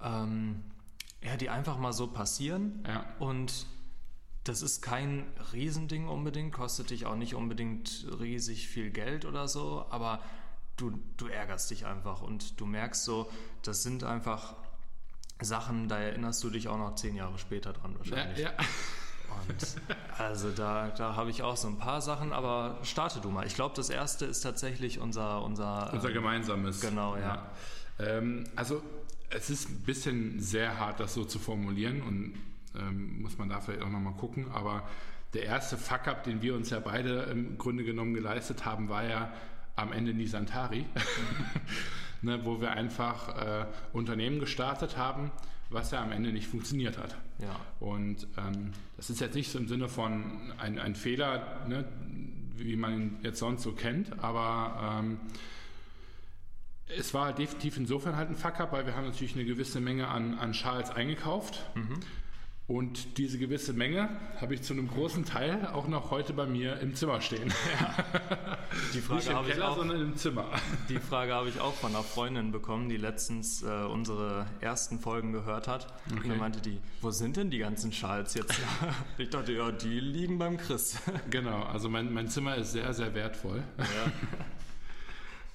ähm, 0.00 0.62
ja, 1.24 1.36
die 1.36 1.50
einfach 1.50 1.76
mal 1.76 1.92
so 1.92 2.06
passieren 2.06 2.84
Ja. 2.86 3.04
und 3.18 3.66
das 4.48 4.62
ist 4.62 4.80
kein 4.82 5.26
Riesending 5.52 6.08
unbedingt, 6.08 6.52
kostet 6.52 6.90
dich 6.90 7.06
auch 7.06 7.16
nicht 7.16 7.34
unbedingt 7.34 8.06
riesig 8.18 8.68
viel 8.68 8.90
Geld 8.90 9.24
oder 9.24 9.46
so, 9.46 9.86
aber 9.90 10.20
du, 10.76 10.98
du 11.16 11.26
ärgerst 11.26 11.70
dich 11.70 11.86
einfach 11.86 12.22
und 12.22 12.58
du 12.60 12.66
merkst 12.66 13.04
so, 13.04 13.30
das 13.62 13.82
sind 13.82 14.04
einfach 14.04 14.56
Sachen, 15.40 15.88
da 15.88 15.98
erinnerst 15.98 16.42
du 16.42 16.50
dich 16.50 16.68
auch 16.68 16.78
noch 16.78 16.94
zehn 16.94 17.14
Jahre 17.14 17.38
später 17.38 17.72
dran 17.72 17.92
Ja, 17.92 17.98
wahrscheinlich. 17.98 18.38
ja. 18.38 18.52
Und 19.48 19.76
also 20.18 20.50
da, 20.50 20.88
da 20.88 21.14
habe 21.14 21.30
ich 21.30 21.42
auch 21.42 21.56
so 21.56 21.68
ein 21.68 21.78
paar 21.78 22.00
Sachen, 22.00 22.32
aber 22.32 22.78
starte 22.82 23.20
du 23.20 23.30
mal. 23.30 23.46
Ich 23.46 23.54
glaube, 23.54 23.74
das 23.76 23.90
erste 23.90 24.24
ist 24.24 24.40
tatsächlich 24.40 24.98
unser, 24.98 25.42
unser, 25.44 25.92
Unser 25.92 26.10
gemeinsames. 26.10 26.80
Genau, 26.80 27.16
ja. 27.16 27.50
Ähm, 27.98 28.44
also 28.56 28.82
es 29.30 29.50
ist 29.50 29.68
ein 29.68 29.82
bisschen 29.82 30.40
sehr 30.40 30.78
hart, 30.78 30.98
das 31.00 31.14
so 31.14 31.24
zu 31.24 31.38
formulieren 31.38 32.02
und 32.02 32.34
ähm, 32.76 33.22
muss 33.22 33.38
man 33.38 33.48
da 33.48 33.60
vielleicht 33.60 33.82
auch 33.82 33.90
nochmal 33.90 34.14
gucken, 34.14 34.50
aber 34.52 34.88
der 35.34 35.44
erste 35.44 35.76
Fuck-up, 35.76 36.24
den 36.24 36.42
wir 36.42 36.54
uns 36.54 36.70
ja 36.70 36.80
beide 36.80 37.22
im 37.24 37.58
Grunde 37.58 37.84
genommen 37.84 38.14
geleistet 38.14 38.64
haben, 38.64 38.88
war 38.88 39.04
ja 39.04 39.32
am 39.76 39.92
Ende 39.92 40.14
Nisantari, 40.14 40.86
ne, 42.22 42.44
wo 42.44 42.60
wir 42.60 42.72
einfach 42.72 43.36
äh, 43.36 43.66
Unternehmen 43.92 44.40
gestartet 44.40 44.96
haben, 44.96 45.30
was 45.70 45.90
ja 45.90 46.02
am 46.02 46.12
Ende 46.12 46.32
nicht 46.32 46.48
funktioniert 46.48 46.98
hat. 46.98 47.16
ja. 47.38 47.54
Und 47.78 48.26
ähm, 48.38 48.72
das 48.96 49.10
ist 49.10 49.20
jetzt 49.20 49.34
nicht 49.34 49.50
so 49.50 49.58
im 49.58 49.68
Sinne 49.68 49.88
von 49.88 50.52
ein, 50.58 50.78
ein 50.78 50.94
Fehler, 50.94 51.66
ne, 51.68 51.84
wie 52.56 52.74
man 52.74 52.92
ihn 52.92 53.16
jetzt 53.22 53.38
sonst 53.38 53.62
so 53.62 53.72
kennt, 53.72 54.18
aber 54.22 55.00
ähm, 55.00 55.18
es 56.96 57.12
war 57.12 57.32
definitiv 57.34 57.76
insofern 57.76 58.16
halt 58.16 58.30
ein 58.30 58.34
Fuck-up, 58.34 58.72
weil 58.72 58.86
wir 58.86 58.96
haben 58.96 59.04
natürlich 59.04 59.34
eine 59.34 59.44
gewisse 59.44 59.80
Menge 59.80 60.08
an, 60.08 60.38
an 60.38 60.54
Schals 60.54 60.90
eingekauft. 60.90 61.60
Und 62.68 63.16
diese 63.16 63.38
gewisse 63.38 63.72
Menge 63.72 64.10
habe 64.42 64.52
ich 64.52 64.60
zu 64.62 64.74
einem 64.74 64.88
großen 64.88 65.24
Teil 65.24 65.66
auch 65.72 65.88
noch 65.88 66.10
heute 66.10 66.34
bei 66.34 66.44
mir 66.44 66.78
im 66.80 66.94
Zimmer 66.94 67.22
stehen. 67.22 67.50
Die 68.92 68.98
Nicht 68.98 69.06
Frage 69.06 69.30
im 69.30 69.36
habe 69.36 69.48
ich 69.48 69.54
Keller, 69.54 69.70
auch. 69.70 69.76
sondern 69.78 70.02
im 70.02 70.16
Zimmer. 70.16 70.44
Die 70.90 70.98
Frage 70.98 71.32
habe 71.32 71.48
ich 71.48 71.60
auch 71.60 71.72
von 71.72 71.94
einer 71.94 72.04
Freundin 72.04 72.52
bekommen, 72.52 72.90
die 72.90 72.98
letztens 72.98 73.62
äh, 73.62 73.66
unsere 73.84 74.44
ersten 74.60 74.98
Folgen 74.98 75.32
gehört 75.32 75.66
hat. 75.66 75.86
Und 76.10 76.18
Okay. 76.18 76.28
dann 76.28 76.38
meinte 76.38 76.60
die, 76.60 76.78
wo 77.00 77.10
sind 77.10 77.38
denn 77.38 77.48
die 77.50 77.56
ganzen 77.58 77.90
Schals 77.90 78.34
jetzt? 78.34 78.52
ich 79.16 79.30
dachte, 79.30 79.52
ja, 79.54 79.72
die 79.72 79.98
liegen 80.00 80.38
beim 80.38 80.58
Chris. 80.58 80.98
Genau, 81.30 81.62
also 81.62 81.88
mein, 81.88 82.12
mein 82.12 82.28
Zimmer 82.28 82.56
ist 82.56 82.72
sehr, 82.72 82.92
sehr 82.92 83.14
wertvoll. 83.14 83.62
ja. 83.78 84.12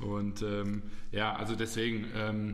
Und 0.07 0.41
ähm, 0.41 0.81
ja, 1.11 1.35
also 1.35 1.55
deswegen, 1.55 2.07
ähm, 2.15 2.53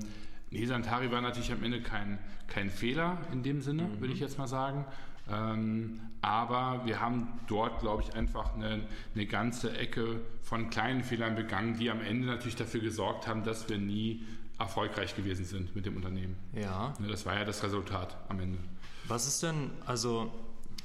Nisantari 0.51 1.11
war 1.11 1.21
natürlich 1.21 1.51
am 1.51 1.63
Ende 1.63 1.81
kein, 1.81 2.19
kein 2.47 2.69
Fehler 2.69 3.17
in 3.31 3.43
dem 3.43 3.61
Sinne, 3.61 3.89
würde 3.99 4.13
ich 4.13 4.19
jetzt 4.19 4.37
mal 4.37 4.47
sagen. 4.47 4.85
Ähm, 5.31 6.01
aber 6.21 6.81
wir 6.85 6.99
haben 6.99 7.27
dort, 7.47 7.79
glaube 7.81 8.01
ich, 8.01 8.15
einfach 8.15 8.55
eine, 8.55 8.81
eine 9.13 9.25
ganze 9.27 9.77
Ecke 9.77 10.21
von 10.41 10.69
kleinen 10.69 11.03
Fehlern 11.03 11.35
begangen, 11.35 11.77
die 11.77 11.91
am 11.91 12.01
Ende 12.01 12.25
natürlich 12.25 12.55
dafür 12.55 12.81
gesorgt 12.81 13.27
haben, 13.27 13.43
dass 13.43 13.69
wir 13.69 13.77
nie 13.77 14.23
erfolgreich 14.57 15.15
gewesen 15.15 15.45
sind 15.45 15.75
mit 15.75 15.85
dem 15.85 15.95
Unternehmen. 15.95 16.35
ja. 16.53 16.93
Ne, 16.99 17.07
Das 17.07 17.25
war 17.25 17.35
ja 17.35 17.45
das 17.45 17.63
Resultat 17.63 18.17
am 18.27 18.39
Ende. 18.39 18.57
Was 19.07 19.27
ist 19.27 19.41
denn, 19.43 19.71
also 19.85 20.31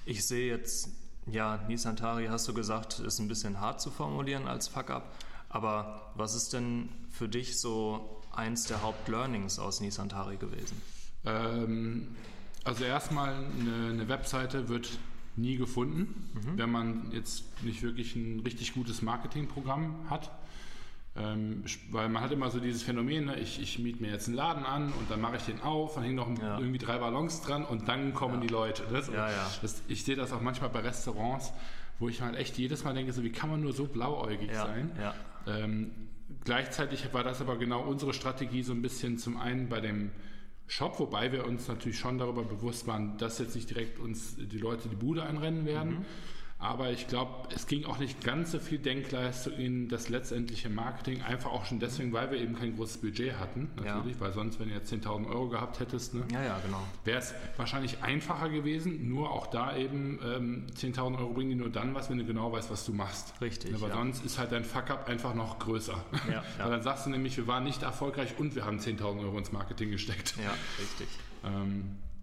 ich 0.05 0.25
sehe 0.25 0.49
jetzt, 0.49 0.91
ja, 1.27 1.59
Nisantari 1.69 2.27
hast 2.27 2.47
du 2.47 2.55
gesagt, 2.55 3.01
ist 3.01 3.19
ein 3.19 3.29
bisschen 3.29 3.61
hart 3.61 3.81
zu 3.81 3.91
formulieren 3.91 4.47
als 4.47 4.69
Fuck-up, 4.69 5.13
aber 5.49 6.13
was 6.15 6.35
ist 6.35 6.53
denn 6.53 6.89
für 7.11 7.29
dich 7.29 7.59
so 7.59 8.23
eins 8.37 8.65
der 8.65 8.83
Hauptlearnings 8.83 9.59
aus 9.59 9.81
Nisantari 9.81 10.37
gewesen? 10.37 10.81
Ähm, 11.25 12.09
also 12.65 12.85
erstmal 12.85 13.35
eine, 13.35 13.91
eine 13.93 14.09
Webseite 14.09 14.69
wird 14.69 14.99
nie 15.37 15.57
gefunden, 15.57 16.31
wenn 16.57 16.71
man 16.71 17.11
jetzt 17.11 17.45
nicht 17.65 17.83
wirklich 17.83 18.15
ein 18.15 18.41
richtig 18.41 18.73
gutes 18.75 19.03
Marketingprogramm 19.03 20.09
hat. 20.09 20.31
Ähm, 21.17 21.63
weil 21.91 22.09
man 22.09 22.23
hat 22.25 22.33
immer 22.33 22.51
so 22.51 22.59
dieses 22.59 22.83
Phänomen, 22.83 23.27
ne? 23.27 23.39
ich, 23.39 23.61
ich 23.61 23.79
miete 23.79 24.03
mir 24.03 24.11
jetzt 24.11 24.27
einen 24.27 24.37
Laden 24.37 24.65
an 24.65 24.93
und 24.93 25.09
dann 25.11 25.21
mache 25.21 25.37
ich 25.37 25.43
den 25.45 25.61
auf, 25.61 25.95
dann 25.95 26.03
hängen 26.03 26.17
noch 26.17 26.29
Ja. 26.41 26.59
irgendwie 26.59 26.79
drei 26.79 26.99
Ballons 26.99 27.41
dran 27.43 27.65
und 27.65 27.89
dann 27.89 28.15
kommen 28.15 28.35
Ja. 28.37 28.41
die 28.41 28.49
Leute. 28.49 28.83
Das, 28.91 29.07
Ja, 29.09 29.31
ja. 29.31 29.51
Das, 29.63 29.83
ich 29.87 30.03
sehe 30.05 30.17
das 30.17 30.33
auch 30.33 30.41
manchmal 30.41 30.71
bei 30.71 30.81
Restaurants, 30.81 31.53
wo 31.99 32.09
ich 32.09 32.21
halt 32.23 32.37
echt 32.37 32.59
jedes 32.59 32.85
Mal 32.85 32.95
denke, 32.95 33.13
so, 33.13 33.23
wie 33.23 33.31
kann 33.33 33.51
man 33.51 33.61
nur 33.61 33.73
so 33.73 33.87
blauäugig 33.87 34.51
Ja, 34.51 34.67
sein? 34.67 34.91
ja. 35.01 35.15
Ähm, 35.47 35.93
gleichzeitig 36.45 37.13
war 37.13 37.23
das 37.25 37.41
aber 37.41 37.57
genau 37.57 37.83
unsere 37.83 38.13
Strategie 38.15 38.63
so 38.63 38.73
ein 38.73 38.83
bisschen 38.83 39.19
zum 39.19 39.37
einen 39.37 39.69
bei 39.69 39.81
dem 39.81 40.11
Shop, 40.67 40.99
wobei 40.99 41.31
wir 41.33 41.47
uns 41.47 41.69
natürlich 41.69 41.99
schon 41.99 42.19
darüber 42.19 42.43
bewusst 42.43 42.87
waren, 42.87 43.19
dass 43.19 43.39
jetzt 43.39 43.55
nicht 43.55 43.69
direkt 43.69 43.99
uns 43.99 44.37
die 44.37 44.59
Leute 44.59 44.89
die 44.89 44.97
Bude 44.97 45.23
einrennen 45.23 45.67
werden. 45.67 46.05
Aber 46.65 46.91
ich 46.91 47.07
glaube, 47.09 47.49
es 47.55 47.67
ging 47.67 47.85
auch 47.85 47.99
nicht 47.99 48.25
ganz 48.25 48.53
so 48.53 48.59
viel 48.59 48.79
Denkleistung 48.79 49.53
in 49.53 49.89
das 49.91 50.09
letztendliche 50.09 50.71
Marketing, 50.71 51.21
einfach 51.21 51.53
auch 51.53 51.67
schon 51.67 51.79
deswegen, 51.79 52.11
weil 52.15 52.31
wir 52.31 52.39
eben 52.39 52.55
kein 52.57 52.75
großes 52.75 53.03
Budget 53.03 53.39
hatten, 53.39 53.69
natürlich, 53.77 54.15
ja. 54.15 54.21
weil 54.21 54.33
sonst, 54.33 54.59
wenn 54.59 54.71
du 54.71 54.75
jetzt 54.75 54.91
10.000 54.91 55.29
Euro 55.29 55.51
gehabt 55.51 55.81
hättest, 55.81 56.15
ne, 56.15 56.25
ja, 56.33 56.43
ja, 56.43 56.59
genau. 56.65 56.83
wäre 57.05 57.19
es 57.19 57.35
wahrscheinlich 57.59 58.03
einfacher 58.03 58.49
gewesen, 58.49 59.11
nur 59.11 59.31
auch 59.31 59.47
da 59.49 59.77
eben 59.77 60.19
ähm, 60.25 60.67
10.000 60.75 61.19
Euro 61.19 61.35
bringen 61.35 61.51
die 61.51 61.57
nur 61.57 61.69
dann 61.69 61.95
was, 61.95 62.09
wenn 62.09 62.17
du 62.17 62.25
genau 62.25 62.51
weißt, 62.51 62.71
was 62.71 62.87
du 62.87 62.95
machst. 62.95 63.35
Richtig. 63.43 63.75
Aber 63.75 63.89
ja. 63.89 63.95
sonst 63.97 64.25
ist 64.25 64.39
halt 64.39 64.51
dein 64.51 64.65
Fuck-up 64.65 65.07
einfach 65.07 65.35
noch 65.35 65.59
größer. 65.59 66.03
Ja, 66.33 66.43
weil 66.59 66.71
dann 66.71 66.83
sagst 66.83 67.05
du 67.05 67.11
nämlich, 67.11 67.37
wir 67.37 67.47
waren 67.47 67.65
nicht 67.65 67.83
erfolgreich 67.83 68.39
und 68.39 68.55
wir 68.55 68.65
haben 68.65 68.79
10.000 68.79 69.21
Euro 69.21 69.37
ins 69.37 69.53
Marketing 69.53 69.91
gesteckt. 69.91 70.35
Ja, 70.43 70.55
richtig. 70.81 71.09
Ähm, 71.45 71.99
äh, 72.01 72.14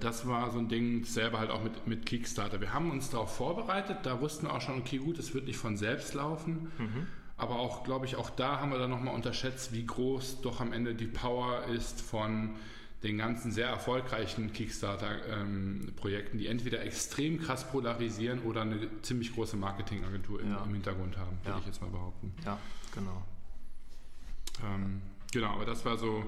das 0.00 0.26
war 0.26 0.50
so 0.50 0.58
ein 0.58 0.68
Ding 0.68 1.04
selber 1.04 1.38
halt 1.38 1.50
auch 1.50 1.62
mit, 1.62 1.86
mit 1.86 2.06
Kickstarter. 2.06 2.60
Wir 2.60 2.72
haben 2.72 2.90
uns 2.90 3.10
darauf 3.10 3.34
vorbereitet, 3.36 3.98
da 4.04 4.20
wussten 4.20 4.46
wir 4.46 4.54
auch 4.54 4.60
schon, 4.60 4.78
okay, 4.78 4.98
gut, 4.98 5.18
es 5.18 5.34
wird 5.34 5.46
nicht 5.46 5.56
von 5.56 5.76
selbst 5.76 6.14
laufen. 6.14 6.70
Mhm. 6.78 7.06
Aber 7.36 7.56
auch, 7.56 7.82
glaube 7.82 8.06
ich, 8.06 8.16
auch 8.16 8.30
da 8.30 8.60
haben 8.60 8.70
wir 8.70 8.78
dann 8.78 8.90
nochmal 8.90 9.14
unterschätzt, 9.14 9.72
wie 9.72 9.84
groß 9.84 10.42
doch 10.42 10.60
am 10.60 10.72
Ende 10.72 10.94
die 10.94 11.06
Power 11.06 11.64
ist 11.64 12.00
von 12.00 12.50
den 13.02 13.18
ganzen 13.18 13.50
sehr 13.50 13.66
erfolgreichen 13.66 14.52
Kickstarter-Projekten, 14.52 16.36
ähm, 16.36 16.38
die 16.38 16.46
entweder 16.46 16.82
extrem 16.84 17.40
krass 17.40 17.68
polarisieren 17.68 18.40
oder 18.42 18.62
eine 18.62 18.88
ziemlich 19.02 19.34
große 19.34 19.56
Marketingagentur 19.56 20.40
im, 20.40 20.50
ja. 20.50 20.62
im 20.62 20.72
Hintergrund 20.72 21.16
haben, 21.16 21.36
würde 21.42 21.50
ja. 21.50 21.58
ich 21.58 21.66
jetzt 21.66 21.82
mal 21.82 21.90
behaupten. 21.90 22.32
Ja, 22.44 22.58
genau. 22.94 23.24
Ähm, 24.64 25.02
genau, 25.32 25.48
aber 25.48 25.64
das 25.64 25.84
war 25.84 25.96
so, 25.96 26.24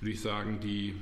würde 0.00 0.12
ich 0.12 0.20
sagen, 0.20 0.58
die, 0.60 1.00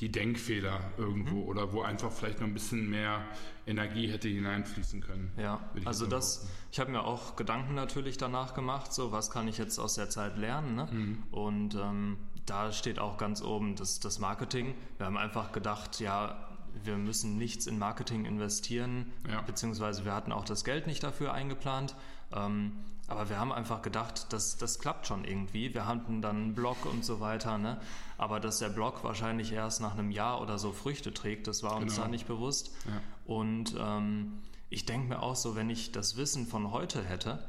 die 0.00 0.12
Denkfehler 0.12 0.80
irgendwo 0.98 1.36
mhm. 1.36 1.48
oder 1.48 1.72
wo 1.72 1.82
einfach 1.82 2.12
vielleicht 2.12 2.40
noch 2.40 2.46
ein 2.46 2.54
bisschen 2.54 2.90
mehr 2.90 3.24
Energie 3.66 4.08
hätte 4.08 4.28
hineinfließen 4.28 5.00
können. 5.00 5.32
Ja, 5.38 5.60
also 5.84 6.06
das, 6.06 6.48
ich 6.70 6.78
habe 6.78 6.90
mir 6.90 7.04
auch 7.04 7.36
Gedanken 7.36 7.74
natürlich 7.74 8.18
danach 8.18 8.54
gemacht, 8.54 8.92
so 8.92 9.10
was 9.10 9.30
kann 9.30 9.48
ich 9.48 9.58
jetzt 9.58 9.78
aus 9.78 9.94
der 9.94 10.10
Zeit 10.10 10.36
lernen. 10.36 10.74
Ne? 10.74 10.88
Mhm. 10.90 11.22
Und 11.30 11.74
ähm, 11.76 12.18
da 12.44 12.72
steht 12.72 12.98
auch 12.98 13.16
ganz 13.16 13.42
oben 13.42 13.74
das, 13.74 13.98
das 13.98 14.18
Marketing. 14.18 14.74
Wir 14.98 15.06
haben 15.06 15.16
einfach 15.16 15.52
gedacht, 15.52 15.98
ja, 16.00 16.46
wir 16.84 16.98
müssen 16.98 17.38
nichts 17.38 17.66
in 17.66 17.78
Marketing 17.78 18.26
investieren, 18.26 19.12
ja. 19.28 19.40
beziehungsweise 19.40 20.04
wir 20.04 20.14
hatten 20.14 20.30
auch 20.30 20.44
das 20.44 20.62
Geld 20.62 20.86
nicht 20.86 21.02
dafür 21.02 21.32
eingeplant. 21.32 21.96
Ähm, 22.32 22.72
aber 23.08 23.28
wir 23.28 23.38
haben 23.38 23.52
einfach 23.52 23.82
gedacht, 23.82 24.32
das, 24.32 24.56
das 24.56 24.78
klappt 24.78 25.06
schon 25.06 25.24
irgendwie. 25.24 25.72
Wir 25.72 25.86
hatten 25.86 26.22
dann 26.22 26.36
einen 26.36 26.54
Blog 26.54 26.86
und 26.86 27.04
so 27.04 27.20
weiter, 27.20 27.56
ne? 27.56 27.80
Aber 28.18 28.40
dass 28.40 28.58
der 28.58 28.68
Blog 28.68 29.04
wahrscheinlich 29.04 29.52
erst 29.52 29.80
nach 29.80 29.92
einem 29.92 30.10
Jahr 30.10 30.40
oder 30.40 30.58
so 30.58 30.72
Früchte 30.72 31.12
trägt, 31.12 31.46
das 31.46 31.62
war 31.62 31.76
uns 31.76 31.94
genau. 31.94 32.06
da 32.06 32.10
nicht 32.10 32.26
bewusst. 32.26 32.74
Ja. 32.86 33.00
Und 33.26 33.74
ähm, 33.78 34.38
ich 34.70 34.86
denke 34.86 35.08
mir 35.08 35.22
auch 35.22 35.36
so, 35.36 35.54
wenn 35.54 35.70
ich 35.70 35.92
das 35.92 36.16
Wissen 36.16 36.46
von 36.46 36.72
heute 36.72 37.02
hätte, 37.04 37.44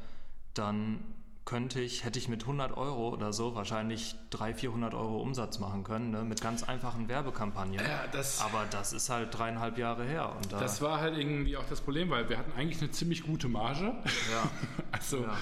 dann 0.54 1.00
könnte 1.48 1.80
ich, 1.80 2.04
hätte 2.04 2.18
ich 2.18 2.28
mit 2.28 2.42
100 2.42 2.76
Euro 2.76 3.08
oder 3.08 3.32
so 3.32 3.54
wahrscheinlich 3.54 4.14
300, 4.30 4.60
400 4.60 4.94
Euro 4.94 5.16
Umsatz 5.22 5.58
machen 5.58 5.82
können, 5.82 6.10
ne? 6.10 6.22
mit 6.22 6.42
ganz 6.42 6.62
einfachen 6.62 7.08
Werbekampagnen. 7.08 7.80
Ja, 7.80 8.04
das, 8.12 8.42
Aber 8.42 8.66
das 8.70 8.92
ist 8.92 9.08
halt 9.08 9.36
dreieinhalb 9.36 9.78
Jahre 9.78 10.04
her. 10.04 10.36
Und 10.36 10.52
da 10.52 10.60
das 10.60 10.82
war 10.82 11.00
halt 11.00 11.16
irgendwie 11.16 11.56
auch 11.56 11.64
das 11.64 11.80
Problem, 11.80 12.10
weil 12.10 12.28
wir 12.28 12.36
hatten 12.36 12.52
eigentlich 12.52 12.82
eine 12.82 12.90
ziemlich 12.90 13.22
gute 13.22 13.48
Marge. 13.48 13.94
Ja. 14.30 14.50
also, 14.92 15.22
ja. 15.22 15.38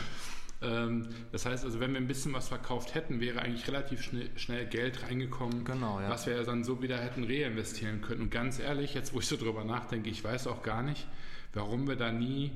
Ähm, 0.62 1.08
das 1.32 1.46
heißt 1.46 1.64
also, 1.64 1.80
wenn 1.80 1.92
wir 1.92 2.00
ein 2.00 2.06
bisschen 2.06 2.32
was 2.32 2.48
verkauft 2.48 2.94
hätten, 2.94 3.20
wäre 3.20 3.42
eigentlich 3.42 3.68
relativ 3.68 4.02
schnell, 4.02 4.30
schnell 4.36 4.66
Geld 4.66 5.02
reingekommen, 5.02 5.64
genau, 5.64 6.00
ja. 6.00 6.08
was 6.08 6.26
wir 6.26 6.36
ja 6.36 6.42
dann 6.42 6.64
so 6.64 6.82
wieder 6.82 6.98
hätten 6.98 7.24
reinvestieren 7.24 8.00
können. 8.00 8.22
Und 8.22 8.30
ganz 8.30 8.58
ehrlich, 8.58 8.94
jetzt 8.94 9.12
wo 9.14 9.20
ich 9.20 9.26
so 9.26 9.36
drüber 9.36 9.64
nachdenke, 9.64 10.08
ich 10.08 10.24
weiß 10.24 10.46
auch 10.46 10.62
gar 10.62 10.82
nicht, 10.82 11.06
warum 11.52 11.86
wir 11.88 11.96
da 11.96 12.10
nie 12.12 12.52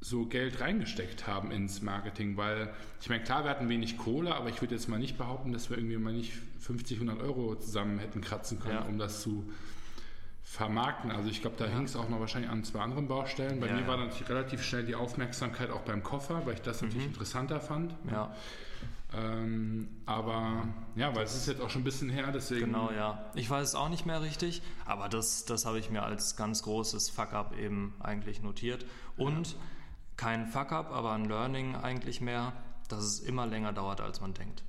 so 0.00 0.24
Geld 0.24 0.60
reingesteckt 0.60 1.26
haben 1.26 1.50
ins 1.50 1.82
Marketing, 1.82 2.36
weil 2.36 2.72
ich 3.02 3.10
meine, 3.10 3.22
klar, 3.22 3.44
wir 3.44 3.50
hatten 3.50 3.68
wenig 3.68 3.98
Kohle, 3.98 4.34
aber 4.34 4.48
ich 4.48 4.60
würde 4.62 4.74
jetzt 4.74 4.88
mal 4.88 4.98
nicht 4.98 5.18
behaupten, 5.18 5.52
dass 5.52 5.68
wir 5.68 5.76
irgendwie 5.76 5.98
mal 5.98 6.14
nicht 6.14 6.32
50, 6.60 7.00
100 7.00 7.20
Euro 7.20 7.54
zusammen 7.56 7.98
hätten 7.98 8.22
kratzen 8.22 8.58
können, 8.60 8.76
ja. 8.76 8.86
um 8.86 8.98
das 8.98 9.20
zu 9.20 9.50
vermarkten. 10.50 11.12
Also 11.12 11.30
ich 11.30 11.42
glaube, 11.42 11.56
da 11.56 11.66
ja. 11.66 11.70
hing 11.70 11.84
es 11.84 11.94
auch 11.94 12.08
noch 12.08 12.18
wahrscheinlich 12.18 12.50
an 12.50 12.64
zwei 12.64 12.80
anderen 12.80 13.06
Baustellen. 13.06 13.60
Bei 13.60 13.68
ja, 13.68 13.74
mir 13.74 13.86
war 13.86 13.96
natürlich 13.96 14.28
relativ 14.28 14.64
schnell 14.64 14.84
die 14.84 14.96
Aufmerksamkeit 14.96 15.70
auch 15.70 15.82
beim 15.82 16.02
Koffer, 16.02 16.44
weil 16.44 16.54
ich 16.54 16.62
das 16.62 16.82
mhm. 16.82 16.88
natürlich 16.88 17.06
interessanter 17.06 17.60
fand. 17.60 17.94
Ja. 18.10 18.34
Ähm, 19.14 19.88
aber 20.06 20.64
ja, 20.96 21.14
weil 21.14 21.22
es 21.22 21.36
ist 21.36 21.46
jetzt 21.46 21.60
auch 21.60 21.70
schon 21.70 21.82
ein 21.82 21.84
bisschen 21.84 22.10
her, 22.10 22.32
deswegen. 22.32 22.66
Genau, 22.66 22.90
ja. 22.90 23.30
Ich 23.34 23.48
weiß 23.48 23.68
es 23.68 23.74
auch 23.76 23.88
nicht 23.88 24.06
mehr 24.06 24.22
richtig, 24.22 24.60
aber 24.86 25.08
das, 25.08 25.44
das 25.44 25.66
habe 25.66 25.78
ich 25.78 25.88
mir 25.88 26.02
als 26.02 26.34
ganz 26.34 26.64
großes 26.64 27.10
Fuck-up 27.10 27.56
eben 27.56 27.94
eigentlich 28.00 28.42
notiert. 28.42 28.84
Und 29.16 29.54
kein 30.16 30.46
Fuck-up, 30.48 30.90
aber 30.90 31.12
ein 31.12 31.26
Learning 31.26 31.76
eigentlich 31.76 32.20
mehr, 32.20 32.52
dass 32.88 33.04
es 33.04 33.20
immer 33.20 33.46
länger 33.46 33.72
dauert, 33.72 34.00
als 34.00 34.20
man 34.20 34.34
denkt. 34.34 34.64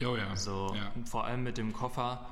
Oh 0.00 0.16
ja. 0.16 0.36
So, 0.36 0.74
ja. 0.76 0.92
Vor 1.06 1.24
allem 1.24 1.42
mit 1.42 1.58
dem 1.58 1.72
Koffer, 1.72 2.24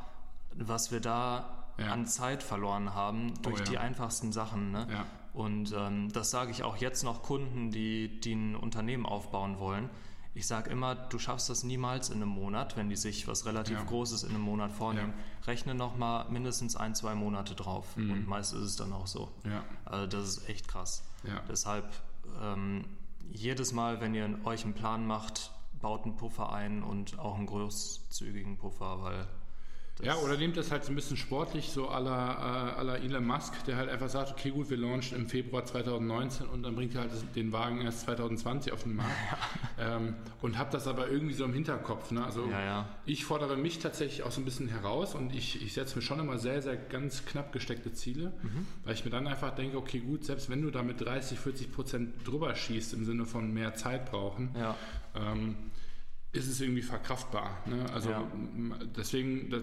was 0.54 0.92
wir 0.92 1.00
da 1.00 1.61
ja. 1.78 1.92
an 1.92 2.06
Zeit 2.06 2.42
verloren 2.42 2.94
haben 2.94 3.34
durch 3.42 3.60
oh 3.60 3.64
ja. 3.64 3.70
die 3.70 3.78
einfachsten 3.78 4.32
Sachen. 4.32 4.70
Ne? 4.70 4.86
Ja. 4.90 5.06
Und 5.32 5.74
ähm, 5.76 6.12
das 6.12 6.30
sage 6.30 6.50
ich 6.50 6.62
auch 6.62 6.76
jetzt 6.76 7.02
noch 7.04 7.22
Kunden, 7.22 7.70
die, 7.70 8.20
die 8.20 8.34
ein 8.34 8.56
Unternehmen 8.56 9.06
aufbauen 9.06 9.58
wollen. 9.58 9.88
Ich 10.34 10.46
sage 10.46 10.70
immer, 10.70 10.94
du 10.94 11.18
schaffst 11.18 11.50
das 11.50 11.62
niemals 11.62 12.08
in 12.08 12.16
einem 12.16 12.30
Monat, 12.30 12.76
wenn 12.76 12.88
die 12.88 12.96
sich 12.96 13.28
was 13.28 13.44
relativ. 13.44 13.84
Großes 13.86 14.22
in 14.22 14.30
einem 14.30 14.40
Monat 14.40 14.72
vornehmen. 14.72 15.12
Rechne 15.46 15.74
noch 15.74 15.96
mal 15.96 16.26
mindestens 16.30 16.74
ein, 16.74 16.94
zwei 16.94 17.14
Monate 17.14 17.54
drauf. 17.54 17.96
Mhm. 17.96 18.12
Und 18.12 18.26
meist 18.28 18.54
ist 18.54 18.62
es 18.62 18.76
dann 18.76 18.92
auch 18.92 19.06
so. 19.06 19.30
Also 19.84 20.06
das 20.06 20.28
ist 20.28 20.48
echt 20.48 20.68
krass. 20.68 21.02
Deshalb 21.48 21.90
ähm, 22.42 22.84
jedes 23.30 23.72
Mal, 23.72 24.00
wenn 24.00 24.14
ihr 24.14 24.38
euch 24.44 24.64
einen 24.64 24.74
Plan 24.74 25.06
macht, 25.06 25.52
baut 25.80 26.04
einen 26.04 26.16
Puffer 26.16 26.52
ein 26.52 26.82
und 26.82 27.18
auch 27.18 27.36
einen 27.36 27.46
großzügigen 27.46 28.56
Puffer, 28.56 29.02
weil 29.02 29.26
ja, 30.00 30.16
oder 30.16 30.36
nehmt 30.36 30.56
das 30.56 30.70
halt 30.70 30.84
so 30.84 30.90
ein 30.90 30.96
bisschen 30.96 31.16
sportlich, 31.16 31.70
so 31.70 31.88
à 31.88 32.00
la, 32.00 32.76
à 32.78 32.82
la 32.82 32.96
Elon 32.96 33.24
Musk, 33.24 33.64
der 33.66 33.76
halt 33.76 33.88
einfach 33.88 34.08
sagt, 34.08 34.32
okay 34.32 34.50
gut, 34.50 34.70
wir 34.70 34.76
launchen 34.76 35.16
im 35.16 35.28
Februar 35.28 35.64
2019 35.64 36.46
und 36.46 36.62
dann 36.62 36.74
bringt 36.74 36.94
er 36.94 37.02
halt 37.02 37.12
den 37.36 37.52
Wagen 37.52 37.82
erst 37.82 38.00
2020 38.00 38.72
auf 38.72 38.82
den 38.82 38.96
Markt. 38.96 39.12
Ja. 39.78 39.96
Ähm, 39.96 40.14
und 40.40 40.58
habt 40.58 40.74
das 40.74 40.86
aber 40.88 41.08
irgendwie 41.08 41.34
so 41.34 41.44
im 41.44 41.52
Hinterkopf. 41.52 42.10
Ne? 42.10 42.24
Also 42.24 42.46
ja, 42.50 42.64
ja. 42.64 42.88
ich 43.04 43.24
fordere 43.24 43.56
mich 43.56 43.78
tatsächlich 43.78 44.24
auch 44.24 44.32
so 44.32 44.40
ein 44.40 44.44
bisschen 44.44 44.68
heraus 44.68 45.14
und 45.14 45.34
ich, 45.34 45.62
ich 45.62 45.72
setze 45.72 45.96
mir 45.96 46.02
schon 46.02 46.18
immer 46.18 46.38
sehr, 46.38 46.62
sehr 46.62 46.76
ganz 46.76 47.24
knapp 47.24 47.52
gesteckte 47.52 47.92
Ziele, 47.92 48.32
mhm. 48.42 48.66
weil 48.84 48.94
ich 48.94 49.04
mir 49.04 49.10
dann 49.10 49.26
einfach 49.26 49.54
denke, 49.54 49.76
okay 49.76 50.00
gut, 50.00 50.24
selbst 50.24 50.50
wenn 50.50 50.62
du 50.62 50.70
da 50.70 50.82
mit 50.82 51.00
30, 51.00 51.38
40 51.38 51.72
Prozent 51.72 52.26
drüber 52.26 52.54
schießt, 52.54 52.94
im 52.94 53.04
Sinne 53.04 53.24
von 53.24 53.52
mehr 53.52 53.74
Zeit 53.74 54.10
brauchen, 54.10 54.50
ähm, 55.14 55.56
ist 56.32 56.48
es 56.48 56.60
irgendwie 56.60 56.82
verkraftbar. 56.82 57.58
Ne? 57.66 57.84
Also 57.92 58.10
deswegen, 58.96 59.50
das, 59.50 59.62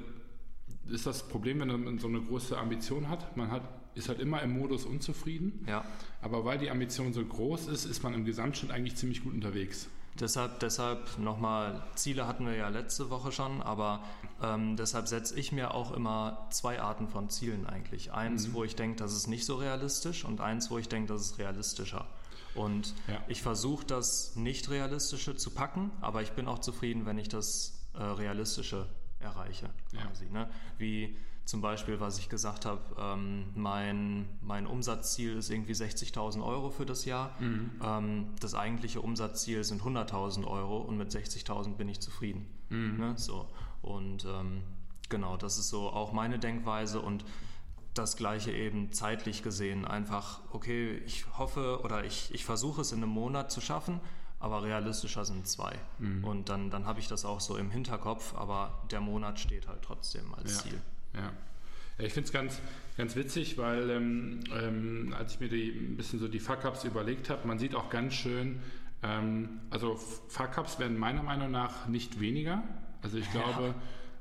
ist 0.92 1.06
das 1.06 1.28
Problem, 1.28 1.60
wenn 1.60 1.84
man 1.84 2.00
so 2.00 2.08
eine 2.08 2.22
große 2.22 2.58
Ambition 2.58 3.10
hat. 3.10 3.36
Man 3.38 3.52
hat, 3.52 3.64
ist 3.96 4.10
halt 4.10 4.20
immer 4.20 4.42
im 4.42 4.58
Modus 4.58 4.86
unzufrieden. 4.86 5.66
Ja. 5.68 5.84
Aber 6.22 6.46
weil 6.46 6.58
die 6.58 6.70
Ambition 6.70 7.14
so 7.14 7.24
groß 7.24 7.68
ist, 7.68 7.86
ist 7.86 8.04
man 8.04 8.14
im 8.14 8.26
Gesamtschnitt 8.26 8.72
eigentlich 8.72 8.96
ziemlich 8.96 9.24
gut 9.24 9.34
unterwegs. 9.34 9.88
Deshalb, 10.20 10.60
deshalb 10.60 11.18
nochmal, 11.18 11.82
Ziele 11.96 12.28
hatten 12.28 12.46
wir 12.46 12.56
ja 12.56 12.68
letzte 12.68 13.10
Woche 13.10 13.32
schon, 13.32 13.62
aber 13.62 14.04
ähm, 14.42 14.76
deshalb 14.76 15.08
setze 15.08 15.40
ich 15.40 15.52
mir 15.52 15.74
auch 15.74 15.94
immer 15.94 16.48
zwei 16.50 16.82
Arten 16.82 17.08
von 17.08 17.30
Zielen 17.30 17.66
eigentlich. 17.66 18.12
Eins, 18.12 18.48
mhm. 18.48 18.54
wo 18.54 18.64
ich 18.64 18.76
denke, 18.76 18.98
das 18.98 19.14
ist 19.14 19.28
nicht 19.28 19.46
so 19.46 19.56
realistisch 19.56 20.26
und 20.26 20.42
eins, 20.42 20.70
wo 20.72 20.78
ich 20.78 20.90
denke, 20.90 21.14
das 21.14 21.22
ist 21.22 21.38
realistischer. 21.38 22.06
Und 22.56 22.94
ja. 23.08 23.24
ich 23.28 23.42
versuche 23.42 23.86
das 23.86 24.36
nicht 24.36 24.70
realistische 24.70 25.36
zu 25.36 25.52
packen, 25.52 25.92
aber 26.02 26.22
ich 26.22 26.32
bin 26.32 26.48
auch 26.48 26.60
zufrieden, 26.60 27.06
wenn 27.06 27.18
ich 27.18 27.30
das 27.30 27.88
äh, 27.94 28.04
realistische 28.04 28.88
erreiche. 29.20 29.70
Quasi, 29.92 30.26
ja. 30.26 30.32
ne? 30.32 30.50
Wie 30.78 31.16
zum 31.50 31.62
Beispiel, 31.62 32.00
was 32.00 32.20
ich 32.20 32.30
gesagt 32.30 32.66
habe, 32.66 32.82
ähm, 33.00 33.46
mein, 33.56 34.30
mein 34.42 34.68
Umsatzziel 34.68 35.38
ist 35.38 35.50
irgendwie 35.50 35.74
60.000 35.74 36.46
Euro 36.46 36.70
für 36.70 36.86
das 36.86 37.06
Jahr. 37.06 37.36
Mhm. 37.40 37.72
Ähm, 37.84 38.28
das 38.40 38.54
eigentliche 38.54 39.02
Umsatzziel 39.02 39.64
sind 39.64 39.82
100.000 39.82 40.46
Euro 40.46 40.78
und 40.78 40.98
mit 40.98 41.10
60.000 41.10 41.76
bin 41.76 41.90
ich 41.90 42.02
zufrieden. 42.02 42.46
Mhm. 42.70 42.98
Ne? 42.98 43.14
So. 43.18 43.50
Und 43.82 44.26
ähm, 44.26 44.62
genau, 45.10 45.38
das 45.38 45.58
ist 45.58 45.70
so 45.70 45.90
auch 45.90 46.14
meine 46.14 46.38
Denkweise 46.38 47.02
und 47.02 47.26
das 47.96 48.16
gleiche 48.16 48.52
eben 48.52 48.92
zeitlich 48.92 49.42
gesehen. 49.42 49.86
Einfach, 49.86 50.42
okay, 50.52 51.02
ich 51.08 51.26
hoffe 51.40 51.82
oder 51.84 52.06
ich, 52.06 52.32
ich 52.32 52.46
versuche 52.46 52.82
es 52.82 52.92
in 52.92 53.00
einem 53.02 53.12
Monat 53.12 53.52
zu 53.52 53.60
schaffen 53.60 54.00
aber 54.40 54.64
realistischer 54.64 55.26
sind 55.26 55.48
zwei. 55.48 55.76
Mhm. 56.00 56.24
Und 56.24 56.50
dann, 56.50 56.70
dann 56.70 56.86
habe 56.86 57.00
ich 57.00 57.08
das 57.08 57.26
auch 57.26 57.42
so 57.42 57.58
im 57.58 57.70
Hinterkopf, 57.72 58.36
aber 58.36 58.80
der 58.92 59.02
Monat 59.02 59.40
steht 59.40 59.68
halt 59.68 59.82
trotzdem 59.82 60.34
als 60.34 60.56
ja. 60.56 60.62
Ziel. 60.62 60.82
Ja. 61.14 61.32
Ich 62.06 62.14
finde 62.14 62.28
es 62.28 62.32
ganz, 62.32 62.62
ganz 62.98 63.16
witzig, 63.18 63.58
weil 63.58 63.90
ähm, 63.90 64.40
ähm, 64.58 65.14
als 65.18 65.34
ich 65.34 65.40
mir 65.42 65.50
die, 65.50 65.70
ein 65.70 65.98
bisschen 65.98 66.20
so 66.20 66.30
die 66.30 66.40
Fuck-Ups 66.40 66.86
überlegt 66.86 67.30
habe, 67.30 67.46
man 67.46 67.60
sieht 67.60 67.76
auch 67.76 67.90
ganz 67.90 68.14
schön, 68.14 68.62
ähm, 69.04 69.60
also 69.70 69.96
Fuck-Ups 70.30 70.80
werden 70.80 70.98
meiner 70.98 71.24
Meinung 71.24 71.52
nach 71.52 71.88
nicht 71.88 72.22
weniger. 72.22 72.64
Also 73.02 73.18
ich 73.18 73.30
glaube, 73.32 73.76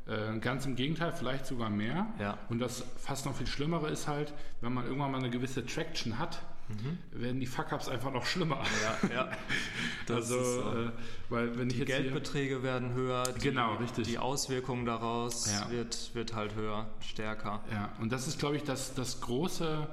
ja. 0.08 0.34
äh, 0.34 0.38
ganz 0.40 0.66
im 0.66 0.74
Gegenteil, 0.74 1.12
vielleicht 1.12 1.46
sogar 1.46 1.70
mehr. 1.70 2.06
Ja. 2.18 2.38
Und 2.48 2.58
das 2.58 2.84
fast 2.96 3.26
noch 3.26 3.36
viel 3.36 3.46
Schlimmere 3.46 3.88
ist 3.90 4.08
halt, 4.08 4.34
wenn 4.60 4.74
man 4.74 4.84
irgendwann 4.84 5.12
mal 5.12 5.18
eine 5.18 5.30
gewisse 5.30 5.64
Traction 5.64 6.18
hat, 6.18 6.40
mhm. 6.68 7.20
werden 7.20 7.40
die 7.40 7.46
Fuck-Ups 7.46 7.88
einfach 7.88 8.12
noch 8.12 8.26
schlimmer. 8.26 8.62
Ja, 8.82 9.08
ja. 9.14 9.30
Also, 10.08 10.42
so. 10.42 10.60
äh, 10.60 10.90
weil 11.28 11.58
wenn 11.58 11.68
die 11.68 11.74
ich 11.74 11.80
jetzt 11.80 11.88
Geldbeträge 11.88 12.62
werden 12.62 12.94
höher. 12.94 13.24
Die, 13.24 13.40
genau, 13.40 13.74
richtig. 13.74 14.06
Die 14.06 14.16
Auswirkungen 14.16 14.86
daraus 14.86 15.52
ja. 15.52 15.70
wird, 15.70 16.14
wird 16.14 16.34
halt 16.34 16.54
höher, 16.54 16.88
stärker. 17.00 17.62
Ja, 17.70 17.92
und 18.00 18.10
das 18.10 18.26
ist, 18.26 18.38
glaube 18.38 18.56
ich, 18.56 18.62
das, 18.62 18.94
das 18.94 19.20
große 19.20 19.86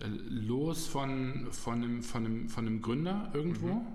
äh, 0.00 0.06
Los 0.28 0.86
von, 0.86 1.48
von, 1.50 1.82
einem, 1.82 2.02
von, 2.02 2.26
einem, 2.26 2.48
von 2.50 2.66
einem 2.66 2.82
Gründer 2.82 3.30
irgendwo. 3.32 3.74
Mhm. 3.74 3.86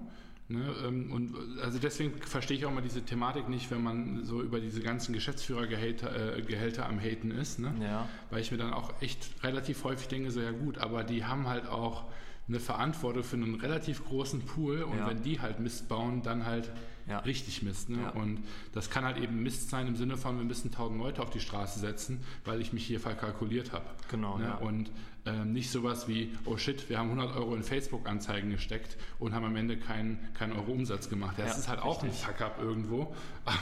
Ne, 0.50 0.76
ähm, 0.86 1.12
und 1.12 1.36
also 1.62 1.80
deswegen 1.80 2.14
verstehe 2.22 2.58
ich 2.58 2.66
auch 2.66 2.72
mal 2.72 2.82
diese 2.82 3.02
Thematik 3.02 3.48
nicht, 3.48 3.72
wenn 3.72 3.82
man 3.82 4.26
so 4.26 4.42
über 4.42 4.60
diese 4.60 4.82
ganzen 4.82 5.14
Geschäftsführergehälter 5.14 6.36
äh, 6.38 6.82
am 6.82 7.00
Haten 7.00 7.32
ist. 7.32 7.60
Ne? 7.60 7.74
Ja. 7.82 8.10
Weil 8.30 8.42
ich 8.42 8.52
mir 8.52 8.58
dann 8.58 8.74
auch 8.74 8.94
echt 9.02 9.32
relativ 9.42 9.84
häufig 9.86 10.10
denke, 10.10 10.32
so 10.32 10.42
ja 10.42 10.52
gut, 10.52 10.80
aber 10.80 11.06
die 11.06 11.24
haben 11.24 11.48
halt 11.48 11.68
auch 11.68 12.06
eine 12.50 12.60
Verantwortung 12.60 13.24
für 13.24 13.38
einen 13.38 13.56
relativ 13.56 14.04
großen 14.06 14.42
Pool 14.42 14.84
und 14.84 14.98
ja. 14.98 15.08
wenn 15.08 15.22
die 15.22 15.40
halt 15.40 15.60
Mist 15.60 15.88
bauen, 15.88 16.22
dann 16.24 16.46
halt 16.46 16.70
ja. 17.08 17.20
richtig 17.20 17.64
Mist. 17.64 17.90
Ne? 17.90 18.02
Ja. 18.02 18.10
Und 18.10 18.44
das 18.74 18.90
kann 18.90 19.06
halt 19.06 19.18
eben 19.18 19.42
Mist 19.44 19.70
sein 19.70 19.88
im 19.88 19.96
Sinne 19.96 20.18
von, 20.18 20.38
wir 20.38 20.46
müssen 20.46 20.72
tausend 20.72 21.00
Leute 21.00 21.22
auf 21.22 21.30
die 21.30 21.40
Straße 21.40 21.80
setzen, 21.80 22.22
weil 22.44 22.60
ich 22.60 22.74
mich 22.74 22.86
hier 22.86 23.00
verkalkuliert 23.00 23.72
habe. 23.72 23.86
Genau. 24.10 24.38
Ne? 24.38 24.58
Und 24.60 24.92
ähm, 25.26 25.54
nicht 25.54 25.72
sowas 25.72 26.08
wie, 26.08 26.36
oh 26.46 26.58
shit, 26.58 26.90
wir 26.90 27.00
haben 27.00 27.12
100 27.12 27.36
Euro 27.38 27.56
in 27.56 27.64
Facebook-Anzeigen 27.64 28.50
gesteckt 28.50 28.98
und 29.20 29.34
haben 29.34 29.46
am 29.46 29.56
Ende 29.56 29.78
keinen 29.78 30.20
kein 30.34 30.52
Euro 30.52 30.72
Umsatz 30.72 31.10
gemacht. 31.10 31.36
Das 31.38 31.58
ist 31.58 31.70
halt 31.70 31.80
richtig. 31.80 31.98
auch 31.98 32.04
ein 32.04 32.12
Fuck-up 32.12 32.60
irgendwo, 32.62 33.16
aber 33.46 33.58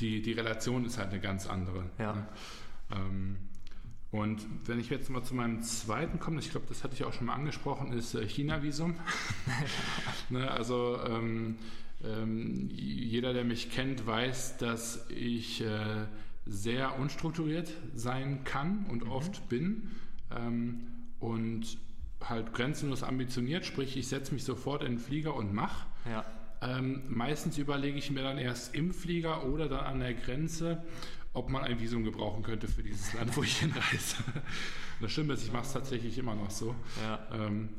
die, 0.00 0.22
die 0.22 0.32
Relation 0.32 0.84
ist 0.84 0.98
halt 0.98 1.10
eine 1.10 1.20
ganz 1.20 1.46
andere. 1.46 1.84
Ja. 1.98 2.14
Ne? 2.14 2.26
Ähm, 2.90 3.38
und 4.10 4.44
wenn 4.66 4.78
ich 4.78 4.90
jetzt 4.90 5.08
mal 5.08 5.22
zu 5.22 5.34
meinem 5.34 5.62
zweiten 5.62 6.18
komme, 6.18 6.40
ich 6.40 6.50
glaube, 6.50 6.66
das 6.68 6.84
hatte 6.84 6.94
ich 6.94 7.04
auch 7.04 7.12
schon 7.12 7.28
mal 7.28 7.34
angesprochen, 7.34 7.92
ist 7.92 8.14
äh, 8.14 8.28
China-Visum. 8.28 8.96
ne, 10.30 10.50
also 10.50 10.98
ähm, 11.06 11.58
ähm, 12.04 12.68
jeder, 12.72 13.32
der 13.32 13.44
mich 13.44 13.70
kennt, 13.70 14.06
weiß, 14.06 14.58
dass 14.58 15.06
ich 15.08 15.62
äh, 15.62 16.06
sehr 16.44 16.98
unstrukturiert 16.98 17.72
sein 17.94 18.44
kann 18.44 18.84
und 18.90 19.04
mhm. 19.04 19.12
oft 19.12 19.48
bin 19.48 19.90
ähm, 20.36 20.86
und 21.20 21.78
halt 22.28 22.52
grenzenlos 22.52 23.02
ambitioniert, 23.02 23.66
sprich 23.66 23.96
ich 23.96 24.08
setze 24.08 24.32
mich 24.32 24.44
sofort 24.44 24.82
in 24.82 24.92
den 24.92 24.98
Flieger 24.98 25.34
und 25.34 25.52
mache. 25.52 25.86
Ja. 26.08 26.24
Ähm, 26.60 27.02
meistens 27.08 27.58
überlege 27.58 27.98
ich 27.98 28.10
mir 28.10 28.22
dann 28.22 28.38
erst 28.38 28.74
im 28.74 28.92
Flieger 28.92 29.46
oder 29.46 29.68
dann 29.68 29.84
an 29.84 30.00
der 30.00 30.14
Grenze, 30.14 30.82
ob 31.32 31.48
man 31.48 31.64
ein 31.64 31.80
Visum 31.80 32.04
gebrauchen 32.04 32.42
könnte 32.42 32.68
für 32.68 32.82
dieses 32.82 33.12
Land, 33.14 33.36
wo 33.36 33.42
ich 33.42 33.58
hinreise. 33.58 34.16
Das 35.00 35.10
Schlimme 35.10 35.34
ist, 35.34 35.42
ich 35.42 35.52
mache 35.52 35.64
es 35.64 35.72
tatsächlich 35.72 36.16
immer 36.18 36.36
noch 36.36 36.50
so. 36.50 36.76
Ja. 37.02 37.26
Ähm, 37.32 37.70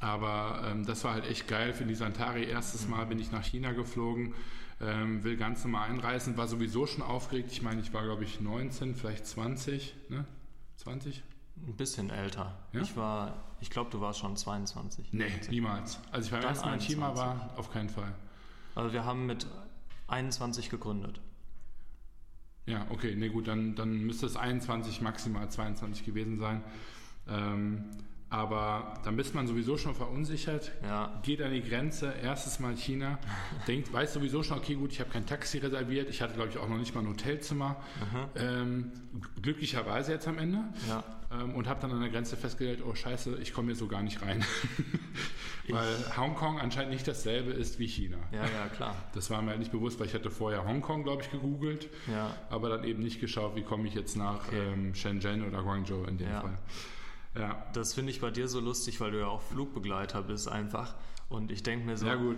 aber 0.00 0.62
ähm, 0.66 0.84
das 0.84 1.04
war 1.04 1.14
halt 1.14 1.26
echt 1.26 1.48
geil 1.48 1.72
für 1.72 1.84
die 1.84 1.94
Santari. 1.94 2.44
Erstes 2.44 2.86
Mal 2.86 3.06
bin 3.06 3.18
ich 3.18 3.32
nach 3.32 3.44
China 3.44 3.72
geflogen, 3.72 4.34
ähm, 4.80 5.24
will 5.24 5.38
ganz 5.38 5.64
normal 5.64 5.88
einreisen, 5.88 6.36
war 6.36 6.48
sowieso 6.48 6.86
schon 6.86 7.02
aufgeregt. 7.02 7.50
Ich 7.52 7.62
meine, 7.62 7.80
ich 7.80 7.94
war, 7.94 8.04
glaube 8.04 8.24
ich, 8.24 8.40
19, 8.40 8.94
vielleicht 8.94 9.26
20, 9.26 9.94
ne? 10.10 10.26
20? 10.76 11.22
Ein 11.56 11.76
bisschen 11.76 12.10
älter. 12.10 12.54
Ja? 12.72 12.80
Ich 12.80 12.96
war, 12.96 13.34
ich 13.60 13.70
glaube, 13.70 13.90
du 13.90 14.00
warst 14.00 14.20
schon 14.20 14.36
22. 14.36 15.12
Nee, 15.12 15.28
20. 15.28 15.50
niemals. 15.50 15.98
Als 16.12 16.26
ich 16.26 16.32
beim 16.32 16.42
ersten 16.42 16.66
Mal 16.66 16.74
in 16.74 16.80
China 16.80 17.16
war, 17.16 17.50
auf 17.56 17.72
keinen 17.72 17.88
Fall. 17.88 18.12
Also 18.74 18.92
wir 18.92 19.04
haben 19.04 19.26
mit 19.26 19.46
21 20.08 20.70
gegründet. 20.70 21.20
Ja, 22.66 22.86
okay, 22.90 23.14
nee 23.14 23.28
gut, 23.28 23.46
dann, 23.48 23.76
dann 23.76 24.00
müsste 24.00 24.26
es 24.26 24.36
21, 24.36 25.00
maximal 25.00 25.48
22 25.48 26.04
gewesen 26.04 26.38
sein. 26.38 26.62
Ähm, 27.28 27.84
aber 28.28 28.94
dann 29.04 29.16
bist 29.16 29.34
man 29.34 29.46
sowieso 29.46 29.78
schon 29.78 29.94
verunsichert, 29.94 30.72
ja. 30.82 31.20
geht 31.22 31.40
an 31.40 31.52
die 31.52 31.62
Grenze, 31.62 32.12
erstes 32.22 32.58
Mal 32.58 32.76
China, 32.76 33.18
denkt, 33.68 33.92
weiß 33.92 34.14
sowieso 34.14 34.42
schon, 34.42 34.58
okay, 34.58 34.74
gut, 34.74 34.92
ich 34.92 35.00
habe 35.00 35.10
kein 35.10 35.26
Taxi 35.26 35.58
reserviert, 35.58 36.10
ich 36.10 36.22
hatte, 36.22 36.34
glaube 36.34 36.50
ich, 36.50 36.58
auch 36.58 36.68
noch 36.68 36.78
nicht 36.78 36.94
mal 36.94 37.02
ein 37.02 37.08
Hotelzimmer. 37.08 37.76
Ähm, 38.34 38.92
glücklicherweise 39.40 40.12
jetzt 40.12 40.26
am 40.26 40.38
Ende. 40.38 40.58
Ja. 40.88 41.04
Ähm, 41.32 41.54
und 41.54 41.68
habe 41.68 41.80
dann 41.80 41.92
an 41.92 42.00
der 42.00 42.10
Grenze 42.10 42.36
festgestellt, 42.36 42.82
oh 42.86 42.94
scheiße, 42.94 43.38
ich 43.40 43.52
komme 43.52 43.68
hier 43.68 43.76
so 43.76 43.86
gar 43.86 44.02
nicht 44.02 44.22
rein. 44.22 44.44
weil 45.68 46.16
Hongkong 46.16 46.60
anscheinend 46.60 46.92
nicht 46.92 47.06
dasselbe 47.08 47.52
ist 47.52 47.78
wie 47.78 47.86
China. 47.86 48.18
Ja, 48.32 48.42
ja, 48.42 48.68
klar. 48.74 48.94
Das 49.14 49.30
war 49.30 49.42
mir 49.42 49.50
halt 49.50 49.58
nicht 49.58 49.72
bewusst, 49.72 49.98
weil 49.98 50.06
ich 50.06 50.14
hatte 50.14 50.30
vorher 50.30 50.64
Hongkong, 50.64 51.02
glaube 51.02 51.22
ich, 51.22 51.30
gegoogelt, 51.30 51.88
ja. 52.06 52.34
aber 52.50 52.68
dann 52.68 52.84
eben 52.84 53.02
nicht 53.02 53.20
geschaut, 53.20 53.56
wie 53.56 53.62
komme 53.62 53.88
ich 53.88 53.94
jetzt 53.94 54.16
nach 54.16 54.48
okay. 54.48 54.72
ähm, 54.72 54.94
Shenzhen 54.94 55.46
oder 55.46 55.62
Guangzhou 55.62 56.04
in 56.04 56.18
dem 56.18 56.28
ja. 56.28 56.40
Fall. 56.40 56.58
Ja. 57.38 57.62
Das 57.72 57.94
finde 57.94 58.10
ich 58.12 58.20
bei 58.20 58.30
dir 58.30 58.48
so 58.48 58.60
lustig, 58.60 59.00
weil 59.00 59.10
du 59.10 59.20
ja 59.20 59.26
auch 59.26 59.42
Flugbegleiter 59.42 60.22
bist 60.22 60.48
einfach. 60.48 60.94
Und 61.28 61.50
ich 61.50 61.64
denke 61.64 61.84
mir 61.84 61.96
so, 61.96 62.06
man, 62.06 62.36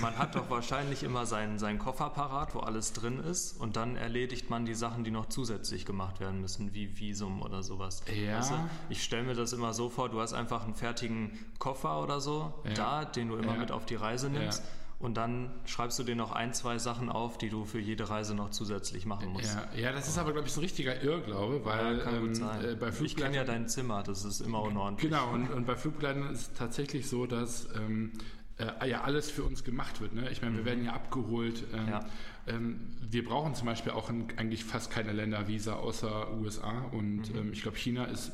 man, 0.00 0.18
hat 0.18 0.34
doch 0.34 0.50
wahrscheinlich 0.50 1.04
immer 1.04 1.24
seinen, 1.24 1.60
seinen 1.60 1.78
Koffer 1.78 2.10
parat, 2.10 2.52
wo 2.56 2.60
alles 2.60 2.92
drin 2.92 3.20
ist. 3.20 3.60
Und 3.60 3.76
dann 3.76 3.94
erledigt 3.94 4.50
man 4.50 4.64
die 4.64 4.74
Sachen, 4.74 5.04
die 5.04 5.12
noch 5.12 5.26
zusätzlich 5.26 5.86
gemacht 5.86 6.18
werden 6.18 6.40
müssen, 6.40 6.74
wie 6.74 6.98
Visum 6.98 7.42
oder 7.42 7.62
sowas. 7.62 8.02
Ja. 8.12 8.38
Weißt 8.38 8.50
du, 8.50 8.54
ich 8.88 9.04
stelle 9.04 9.22
mir 9.22 9.34
das 9.34 9.52
immer 9.52 9.72
so 9.72 9.88
vor, 9.88 10.08
du 10.08 10.20
hast 10.20 10.32
einfach 10.32 10.64
einen 10.64 10.74
fertigen 10.74 11.38
Koffer 11.60 12.02
oder 12.02 12.20
so 12.20 12.52
ja. 12.64 12.74
da, 12.74 13.04
den 13.04 13.28
du 13.28 13.36
immer 13.36 13.52
ja. 13.54 13.60
mit 13.60 13.70
auf 13.70 13.86
die 13.86 13.94
Reise 13.94 14.28
nimmst. 14.28 14.64
Und 15.04 15.18
dann 15.18 15.50
schreibst 15.66 15.98
du 15.98 16.02
dir 16.02 16.16
noch 16.16 16.32
ein, 16.32 16.54
zwei 16.54 16.78
Sachen 16.78 17.10
auf, 17.10 17.36
die 17.36 17.50
du 17.50 17.66
für 17.66 17.78
jede 17.78 18.08
Reise 18.08 18.34
noch 18.34 18.48
zusätzlich 18.48 19.04
machen 19.04 19.34
musst. 19.34 19.54
Ja, 19.54 19.68
ja 19.78 19.92
das 19.92 20.08
ist 20.08 20.16
aber, 20.16 20.32
glaube 20.32 20.48
ich, 20.48 20.54
so 20.54 20.60
ein 20.60 20.64
richtiger 20.64 21.02
Irrglaube, 21.02 21.62
weil 21.62 21.98
ja, 21.98 22.10
ähm, 22.10 22.32
äh, 22.64 22.74
bei 22.74 22.88
Ich 22.88 23.14
kenne 23.14 23.36
ja 23.36 23.44
dein 23.44 23.68
Zimmer, 23.68 24.02
das 24.02 24.24
ist 24.24 24.40
immer 24.40 24.62
unordentlich. 24.62 25.10
Genau, 25.10 25.30
und, 25.30 25.50
und 25.50 25.66
bei 25.66 25.76
Flugbegleitern 25.76 26.30
ist 26.32 26.40
es 26.40 26.52
tatsächlich 26.54 27.06
so, 27.06 27.26
dass 27.26 27.68
ähm, 27.76 28.12
äh, 28.56 28.88
ja 28.88 29.02
alles 29.02 29.30
für 29.30 29.42
uns 29.42 29.62
gemacht 29.62 30.00
wird. 30.00 30.14
Ne? 30.14 30.30
Ich 30.30 30.40
meine, 30.40 30.54
wir 30.54 30.62
mhm. 30.62 30.66
werden 30.66 30.84
ja 30.86 30.94
abgeholt. 30.94 31.64
Ähm, 31.74 31.88
ja. 31.88 32.06
Ähm, 32.46 32.80
wir 33.02 33.26
brauchen 33.26 33.54
zum 33.54 33.66
Beispiel 33.66 33.92
auch 33.92 34.08
in, 34.08 34.28
eigentlich 34.38 34.64
fast 34.64 34.90
keine 34.90 35.12
Ländervisa 35.12 35.74
außer 35.74 36.32
USA 36.32 36.80
und 36.92 37.30
mhm. 37.30 37.38
Ähm, 37.38 37.52
ich 37.52 37.60
glaube, 37.60 37.76
China 37.76 38.06
ist 38.06 38.32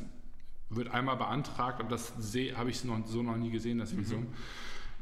wird 0.73 0.87
einmal 0.93 1.17
beantragt, 1.17 1.81
aber 1.81 1.91
das 1.91 2.13
habe 2.55 2.71
ich 2.71 2.85
noch, 2.85 3.05
so 3.05 3.25
noch 3.25 3.37
nie 3.37 3.51
gesehen, 3.51 3.79
das 3.79 3.97
Visum. 3.97 4.21
Mhm. 4.21 4.35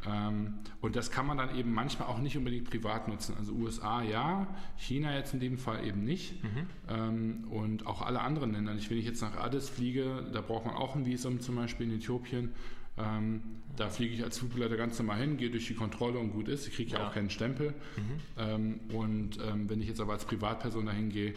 Ähm, 0.07 0.55
und 0.81 0.97
das 0.97 1.11
kann 1.11 1.27
man 1.27 1.39
dann 1.39 1.55
eben 1.57 1.73
manchmal 1.73 2.09
auch 2.09 2.19
nicht 2.19 2.37
unbedingt 2.37 2.71
privat 2.71 3.09
nutzen. 3.09 3.35
Also 3.39 3.53
USA 3.53 4.03
ja, 4.03 4.47
China 4.77 5.15
jetzt 5.15 5.35
in 5.35 5.41
dem 5.41 5.59
Fall 5.59 5.85
eben 5.85 6.05
nicht. 6.05 6.43
Mhm. 6.43 6.67
Ähm, 6.89 7.45
und 7.51 7.87
auch 7.87 8.03
alle 8.03 8.21
anderen 8.21 8.53
Länder. 8.53 8.73
wenn 8.73 8.99
ich 8.99 9.05
jetzt 9.05 9.23
nach 9.23 9.37
Addis 9.37 9.69
fliege, 9.69 10.27
da 10.33 10.41
braucht 10.41 10.67
man 10.67 10.75
auch 10.75 10.95
ein 10.95 11.07
Visum, 11.07 11.41
zum 11.41 11.57
Beispiel 11.57 11.87
in 11.91 11.97
Äthiopien. 11.97 12.53
Ähm, 12.97 13.43
da 13.77 13.89
fliege 13.89 14.13
ich 14.13 14.25
als 14.25 14.39
Flugbegleiter 14.39 14.77
ganz 14.77 14.99
normal 14.99 15.19
hin, 15.19 15.37
gehe 15.37 15.51
durch 15.51 15.69
die 15.69 15.75
Kontrolle 15.75 16.19
und 16.19 16.33
gut 16.33 16.49
ist. 16.49 16.67
Ich 16.67 16.75
kriege 16.75 16.91
ja, 16.91 16.99
ja, 16.99 17.09
auch 17.09 17.15
keinen 17.15 17.31
Stempel. 17.31 17.75
Mhm. 18.37 18.81
und 18.93 19.39
wenn 19.39 19.81
ich 19.81 19.87
jetzt 19.87 20.01
aber 20.01 20.15
als 20.15 20.25
Privatperson 20.25 20.87
dahin 20.87 21.09
gehe, 21.09 21.35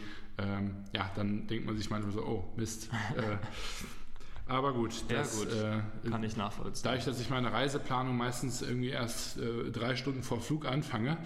ja, 0.92 1.08
dann 1.14 1.46
denkt 1.46 1.66
man 1.66 1.76
sich 1.76 1.88
manchmal 1.88 2.12
so, 2.12 2.26
oh 2.26 2.52
Mist. 2.56 2.90
Aber 4.46 4.72
gut, 4.72 5.04
das 5.08 5.38
gut. 5.38 5.48
Äh, 5.52 6.10
kann 6.10 6.22
ich 6.24 6.36
nachvollziehen. 6.36 6.82
Dadurch, 6.84 7.04
dass 7.04 7.20
ich 7.20 7.30
meine 7.30 7.52
Reiseplanung 7.52 8.16
meistens 8.16 8.62
irgendwie 8.62 8.90
erst 8.90 9.38
äh, 9.38 9.70
drei 9.70 9.96
Stunden 9.96 10.22
vor 10.22 10.40
Flug 10.40 10.66
anfange, 10.66 11.16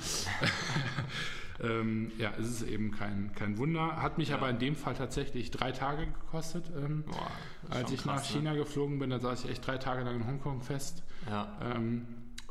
ähm, 1.60 2.12
ja, 2.18 2.30
ist 2.30 2.48
es 2.48 2.62
eben 2.62 2.90
kein, 2.92 3.32
kein 3.34 3.58
Wunder. 3.58 3.96
Hat 4.02 4.18
mich 4.18 4.28
ja. 4.28 4.36
aber 4.36 4.50
in 4.50 4.58
dem 4.58 4.76
Fall 4.76 4.94
tatsächlich 4.94 5.50
drei 5.50 5.72
Tage 5.72 6.06
gekostet. 6.06 6.70
Ähm, 6.76 7.04
Boah, 7.06 7.30
als 7.70 7.90
ich 7.90 8.02
krass, 8.02 8.22
nach 8.22 8.24
China 8.24 8.52
ne? 8.52 8.58
geflogen 8.58 8.98
bin, 8.98 9.10
da 9.10 9.18
saß 9.18 9.44
ich 9.44 9.50
echt 9.50 9.66
drei 9.66 9.78
Tage 9.78 10.04
lang 10.04 10.16
in 10.16 10.26
Hongkong 10.26 10.62
fest. 10.62 11.02
Ja. 11.28 11.58
Ähm, 11.62 12.06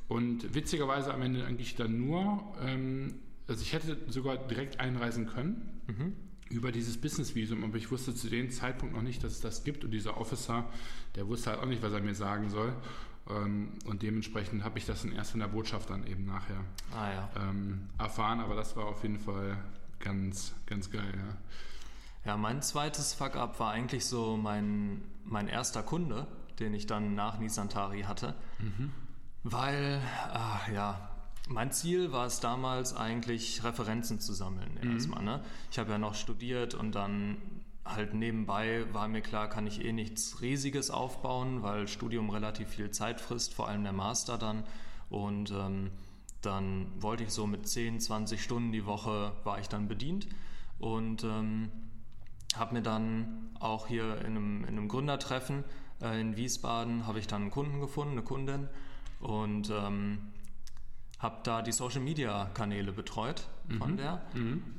und 0.08 0.54
witzigerweise 0.54 1.14
am 1.14 1.22
Ende 1.22 1.46
eigentlich 1.46 1.76
dann 1.76 2.00
nur, 2.00 2.44
ähm, 2.62 3.16
also 3.48 3.62
ich 3.62 3.74
hätte 3.74 3.98
sogar 4.08 4.38
direkt 4.38 4.80
einreisen 4.80 5.28
können. 5.28 5.82
Mhm 5.88 6.16
über 6.50 6.72
dieses 6.72 7.00
Business-Visum, 7.00 7.64
aber 7.64 7.78
ich 7.78 7.92
wusste 7.92 8.14
zu 8.14 8.30
dem 8.30 8.52
Zeitpunkt 8.52 8.96
noch 8.96 9.02
nicht, 9.02 9.24
dass 9.24 9.34
es 9.34 9.42
das 9.42 9.64
gibt 9.64 9.84
und 9.84 9.92
dieser 9.92 10.18
Officer, 10.18 10.66
der 11.16 11.28
wusste 11.28 11.52
halt 11.52 11.60
auch 11.60 11.66
nicht, 11.66 11.82
was 11.82 11.94
er 11.94 12.02
mir 12.02 12.16
sagen 12.16 12.50
soll. 12.50 12.74
Ähm, 13.28 13.70
und 13.86 14.04
dementsprechend 14.04 14.64
habe 14.64 14.78
ich 14.78 14.86
das 14.86 15.02
dann 15.02 15.12
erst 15.12 15.32
von 15.32 15.40
der 15.40 15.48
Botschaft 15.48 15.90
dann 15.90 16.06
eben 16.06 16.26
nachher 16.26 16.64
ah, 16.94 17.12
ja. 17.12 17.30
ähm, 17.50 17.90
erfahren, 17.98 18.40
aber 18.40 18.56
das 18.56 18.76
war 18.76 18.86
auf 18.86 19.02
jeden 19.02 19.20
Fall 19.20 19.58
ganz, 20.00 20.54
ganz 20.68 20.92
geil, 20.92 21.14
ja. 21.16 21.38
Ja, 22.32 22.38
mein 22.38 22.62
zweites 22.64 23.14
Fuck-up 23.14 23.60
war 23.60 23.72
eigentlich 23.72 24.06
so 24.06 24.36
mein, 24.36 25.02
mein 25.24 25.48
erster 25.48 25.84
Kunde, 25.84 26.26
den 26.60 26.74
ich 26.74 26.88
dann 26.88 27.14
nach 27.14 27.40
Nisantari 27.40 28.02
hatte. 28.02 28.34
Mhm. 28.58 28.92
Weil, 29.44 30.02
ach, 30.34 30.68
ja, 30.70 31.15
mein 31.48 31.72
Ziel 31.72 32.12
war 32.12 32.26
es 32.26 32.40
damals 32.40 32.96
eigentlich, 32.96 33.64
Referenzen 33.64 34.20
zu 34.20 34.34
sammeln 34.34 34.80
mhm. 34.82 34.94
erstmal. 34.94 35.24
Ne? 35.24 35.42
Ich 35.72 35.80
habe 35.80 35.92
ja 35.92 35.98
noch 35.98 36.16
studiert 36.16 36.74
und 36.74 36.94
dann 36.96 37.38
halt 37.86 38.16
nebenbei 38.16 38.86
war 38.94 39.08
mir 39.08 39.22
klar, 39.22 39.48
kann 39.48 39.68
ich 39.68 39.86
eh 39.86 39.94
nichts 39.94 40.42
Riesiges 40.42 40.90
aufbauen, 40.90 41.62
weil 41.62 41.88
Studium 41.88 42.32
relativ 42.32 42.70
viel 42.70 42.90
Zeit 42.90 43.22
frisst, 43.22 43.54
vor 43.54 43.68
allem 43.68 43.84
der 43.84 43.94
Master 43.94 44.38
dann. 44.38 44.64
Und 45.10 45.52
ähm, 45.52 45.92
dann 46.42 46.88
wollte 47.00 47.24
ich 47.24 47.30
so 47.30 47.46
mit 47.46 47.68
10, 47.68 48.00
20 48.00 48.42
Stunden 48.42 48.72
die 48.72 48.86
Woche 48.86 49.34
war 49.44 49.60
ich 49.60 49.70
dann 49.70 49.88
bedient 49.88 50.28
und 50.80 51.24
ähm, 51.24 51.72
habe 52.56 52.74
mir 52.74 52.82
dann 52.82 53.50
auch 53.60 53.88
hier 53.88 54.20
in 54.20 54.28
einem, 54.28 54.62
in 54.64 54.70
einem 54.70 54.88
Gründertreffen 54.88 55.64
Äh, 56.02 56.20
in 56.20 56.36
Wiesbaden 56.36 57.08
habe 57.08 57.20
ich 57.20 57.28
dann 57.28 57.44
einen 57.44 57.52
Kunden 57.52 57.80
gefunden, 57.80 58.14
eine 58.14 58.22
Kundin 58.22 58.68
und 59.22 59.70
ähm, 59.70 60.34
habe 61.26 61.38
da 61.44 61.62
die 61.62 61.72
Social 61.74 62.02
Media 62.02 62.50
Kanäle 62.54 62.92
betreut 62.94 63.40
von 63.80 63.92
Mhm. 63.94 63.98
der 63.98 64.22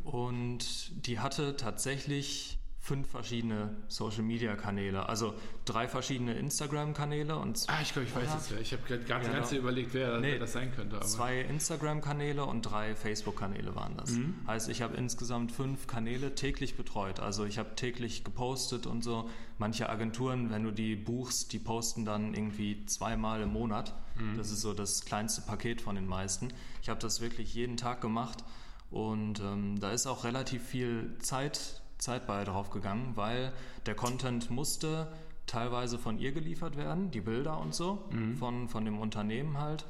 und 0.05 1.07
die 1.07 1.19
hatte 1.19 1.57
tatsächlich 1.57 2.59
fünf 2.79 3.09
verschiedene 3.11 3.77
Social 3.89 4.23
Media 4.23 4.55
Kanäle, 4.55 5.09
also 5.09 5.35
drei 5.65 5.89
verschiedene 5.89 6.35
Instagram 6.35 6.95
Kanäle 6.95 7.37
und 7.37 7.65
Ah, 7.67 7.81
ich 7.83 7.93
glaube, 7.93 8.07
ich 8.07 8.15
weiß 8.15 8.33
es 8.39 8.51
ja. 8.51 8.59
Ich 8.59 8.73
habe 8.73 8.83
gerade 8.87 9.01
die 9.03 9.09
ganze 9.09 9.57
doch. 9.57 9.61
überlegt, 9.61 9.93
wer, 9.93 10.21
Nee, 10.21 10.39
das 10.39 10.53
sein 10.53 10.73
könnte. 10.73 10.95
Aber 10.97 11.05
Zwei 11.05 11.41
Instagram-Kanäle 11.41 12.45
und 12.45 12.63
drei 12.63 12.95
Facebook-Kanäle 12.95 13.75
waren 13.75 13.97
das. 13.97 14.11
Mhm. 14.13 14.37
Heißt, 14.47 14.69
ich 14.69 14.83
habe 14.83 14.97
insgesamt 14.97 15.51
fünf 15.51 15.89
Kanäle 15.89 16.37
täglich 16.37 16.77
betreut. 16.77 17.19
Also 17.19 17.45
ich 17.45 17.59
habe 17.59 17.75
täglich 17.75 18.23
gepostet 18.23 18.87
und 18.87 19.03
so. 19.03 19.29
Manche 19.59 19.89
Agenturen, 19.89 20.51
wenn 20.51 20.65
du 20.65 20.71
die 20.71 20.97
buchst, 20.97 21.53
die 21.53 21.59
posten 21.59 22.05
dann 22.05 22.35
irgendwie 22.35 22.85
zweimal 22.87 23.41
im 23.41 23.53
Monat. 23.53 23.95
Mhm. 24.19 24.37
Das 24.37 24.51
ist 24.51 24.61
so 24.61 24.75
das 24.75 25.05
kleinste 25.05 25.43
Paket 25.43 25.81
von 25.81 25.95
den 25.95 26.07
meisten. 26.07 26.49
Ich 26.83 26.89
habe 26.89 27.01
das 27.01 27.21
wirklich 27.21 27.55
jeden 27.55 27.77
Tag 27.77 28.01
gemacht 28.01 28.45
und 28.91 29.41
ähm, 29.41 29.81
da 29.81 29.91
ist 29.91 30.07
auch 30.07 30.25
relativ 30.25 30.63
viel 30.63 31.17
Zeit, 31.19 31.83
Zeit 31.99 32.27
bei 32.27 32.45
drauf 32.45 32.71
gegangen, 32.71 33.13
weil 33.15 33.53
der 33.87 33.95
Content 33.95 34.51
musste 34.51 35.13
teilweise 35.47 35.99
von 35.99 36.19
ihr 36.19 36.33
geliefert 36.33 36.77
werden, 36.77 37.11
die 37.11 37.21
Bilder 37.21 37.61
und 37.61 37.75
so, 37.75 38.09
von, 38.39 38.69
von 38.69 38.85
dem 38.85 38.99
Unternehmen 38.99 39.59
halt. 39.59 39.87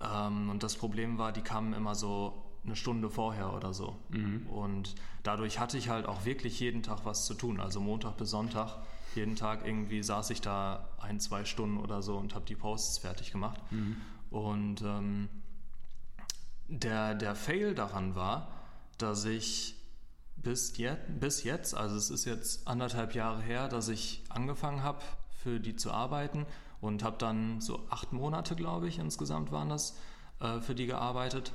Ähm, 0.00 0.50
und 0.50 0.62
das 0.62 0.76
Problem 0.76 1.18
war, 1.18 1.32
die 1.32 1.40
kamen 1.40 1.72
immer 1.72 1.94
so 1.94 2.44
eine 2.68 2.76
Stunde 2.76 3.10
vorher 3.10 3.52
oder 3.54 3.72
so. 3.74 3.96
Und 4.50 4.94
dadurch 5.22 5.58
hatte 5.58 5.76
ich 5.78 5.88
halt 5.88 6.06
auch 6.06 6.24
wirklich 6.24 6.60
jeden 6.60 6.82
Tag 6.82 7.00
was 7.04 7.26
zu 7.26 7.34
tun. 7.34 7.60
Also 7.60 7.80
Montag 7.80 8.16
bis 8.16 8.30
Sonntag, 8.30 8.76
jeden 9.14 9.36
Tag 9.36 9.66
irgendwie 9.66 10.02
saß 10.02 10.30
ich 10.30 10.40
da 10.40 10.88
ein, 10.98 11.18
zwei 11.18 11.44
Stunden 11.44 11.78
oder 11.78 12.02
so 12.02 12.16
und 12.16 12.34
habe 12.34 12.44
die 12.44 12.54
Posts 12.54 12.98
fertig 12.98 13.32
gemacht. 13.32 13.60
Und 14.30 14.82
ähm, 14.82 15.28
der, 16.68 17.14
der 17.14 17.34
Fail 17.34 17.74
daran 17.74 18.14
war, 18.14 18.52
dass 18.98 19.24
ich 19.24 19.74
bis, 20.36 20.76
jet, 20.76 20.98
bis 21.20 21.42
jetzt, 21.42 21.74
also 21.74 21.96
es 21.96 22.10
ist 22.10 22.24
jetzt 22.24 22.68
anderthalb 22.68 23.14
Jahre 23.14 23.40
her, 23.42 23.68
dass 23.68 23.88
ich 23.88 24.22
angefangen 24.28 24.82
habe, 24.82 25.00
für 25.42 25.60
die 25.60 25.76
zu 25.76 25.90
arbeiten 25.90 26.46
und 26.80 27.02
habe 27.02 27.16
dann 27.18 27.60
so 27.60 27.86
acht 27.90 28.12
Monate, 28.12 28.54
glaube 28.54 28.88
ich, 28.88 28.98
insgesamt 28.98 29.50
waren 29.50 29.68
das, 29.68 29.96
äh, 30.40 30.60
für 30.60 30.74
die 30.74 30.86
gearbeitet. 30.86 31.52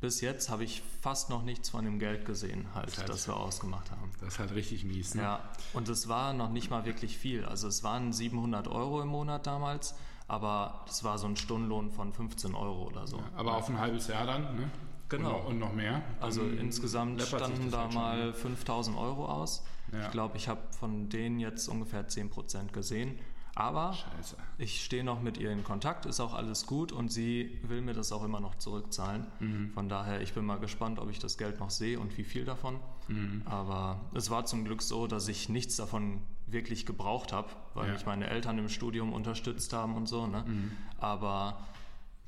Bis 0.00 0.20
jetzt 0.20 0.48
habe 0.48 0.62
ich 0.62 0.82
fast 1.00 1.28
noch 1.28 1.42
nichts 1.42 1.70
von 1.70 1.84
dem 1.84 1.98
Geld 1.98 2.24
gesehen, 2.24 2.68
halt, 2.74 2.86
Das 2.88 2.98
heißt- 3.02 3.06
das 3.08 3.26
wir 3.28 3.36
ausgemacht 3.36 3.90
haben. 3.90 4.10
das 4.20 4.34
ist 4.34 4.38
halt 4.38 4.54
richtig 4.54 4.84
mies. 4.84 5.14
Ne? 5.14 5.22
Ja, 5.22 5.48
und 5.72 5.88
es 5.88 6.08
war 6.08 6.32
noch 6.34 6.50
nicht 6.50 6.70
mal 6.70 6.84
wirklich 6.84 7.18
viel. 7.18 7.44
Also 7.44 7.66
es 7.66 7.82
waren 7.82 8.12
700 8.12 8.68
Euro 8.68 9.02
im 9.02 9.08
Monat 9.08 9.46
damals, 9.48 9.94
aber 10.28 10.84
es 10.88 11.02
war 11.02 11.18
so 11.18 11.26
ein 11.26 11.36
Stundenlohn 11.36 11.90
von 11.90 12.12
15 12.12 12.54
Euro 12.54 12.84
oder 12.86 13.06
so. 13.08 13.20
Aber 13.34 13.56
auf 13.56 13.68
ein 13.68 13.78
halbes 13.80 14.06
Jahr 14.06 14.24
dann, 14.26 14.42
ne? 14.56 14.70
Genau. 15.08 15.30
Und 15.30 15.34
noch, 15.38 15.44
und 15.48 15.58
noch 15.58 15.72
mehr. 15.72 16.02
Also 16.20 16.42
Dann 16.42 16.58
insgesamt 16.58 17.20
standen 17.22 17.70
da 17.70 17.84
halt 17.84 17.94
mal 17.94 18.26
ne? 18.26 18.34
5000 18.34 18.96
Euro 18.96 19.26
aus. 19.26 19.64
Ja. 19.90 20.04
Ich 20.04 20.10
glaube, 20.10 20.36
ich 20.36 20.48
habe 20.48 20.60
von 20.78 21.08
denen 21.08 21.40
jetzt 21.40 21.66
ungefähr 21.66 22.06
10% 22.06 22.72
gesehen. 22.72 23.18
Aber 23.58 23.92
Scheiße. 23.92 24.36
ich 24.58 24.84
stehe 24.84 25.02
noch 25.02 25.20
mit 25.20 25.36
ihr 25.36 25.50
in 25.50 25.64
Kontakt, 25.64 26.06
ist 26.06 26.20
auch 26.20 26.32
alles 26.34 26.64
gut 26.66 26.92
und 26.92 27.10
sie 27.10 27.58
will 27.64 27.80
mir 27.82 27.92
das 27.92 28.12
auch 28.12 28.22
immer 28.22 28.38
noch 28.38 28.54
zurückzahlen. 28.54 29.26
Mhm. 29.40 29.72
Von 29.74 29.88
daher, 29.88 30.20
ich 30.20 30.32
bin 30.32 30.44
mal 30.44 30.60
gespannt, 30.60 31.00
ob 31.00 31.10
ich 31.10 31.18
das 31.18 31.38
Geld 31.38 31.58
noch 31.58 31.70
sehe 31.70 31.98
und 31.98 32.16
wie 32.18 32.22
viel 32.24 32.44
davon. 32.44 32.78
Mhm. 33.08 33.42
Aber 33.46 34.00
es 34.14 34.30
war 34.30 34.44
zum 34.44 34.64
Glück 34.64 34.80
so, 34.80 35.08
dass 35.08 35.26
ich 35.26 35.48
nichts 35.48 35.74
davon 35.74 36.20
wirklich 36.46 36.86
gebraucht 36.86 37.32
habe, 37.32 37.48
weil 37.74 37.88
Ja. 37.88 37.94
mich 37.94 38.06
meine 38.06 38.28
Eltern 38.28 38.58
im 38.58 38.68
Studium 38.68 39.12
unterstützt 39.12 39.72
haben 39.72 39.96
und 39.96 40.06
so. 40.06 40.28
Ne? 40.28 40.44
Mhm. 40.46 40.70
Aber 40.98 41.58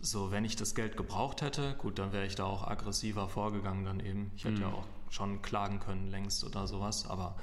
so, 0.01 0.33
wenn 0.33 0.45
ich 0.45 0.57
das 0.57 0.75
Geld 0.75 0.97
gebraucht 0.97 1.43
hätte, 1.43 1.75
gut, 1.79 2.01
dann 2.01 2.13
wäre 2.13 2.27
ich 2.27 2.35
da 2.35 2.45
auch 2.45 2.67
aggressiver 2.67 3.29
vorgegangen 3.29 3.85
dann 3.85 4.01
eben. 4.01 4.33
Ich 4.35 4.45
hätte 4.45 4.57
Mhm. 4.57 4.63
ja 4.63 4.69
auch 4.69 4.85
schon 5.11 5.43
klagen 5.43 5.79
können 5.79 6.09
längst 6.11 6.43
oder 6.45 6.67
sowas, 6.67 7.07
aber 7.09 7.37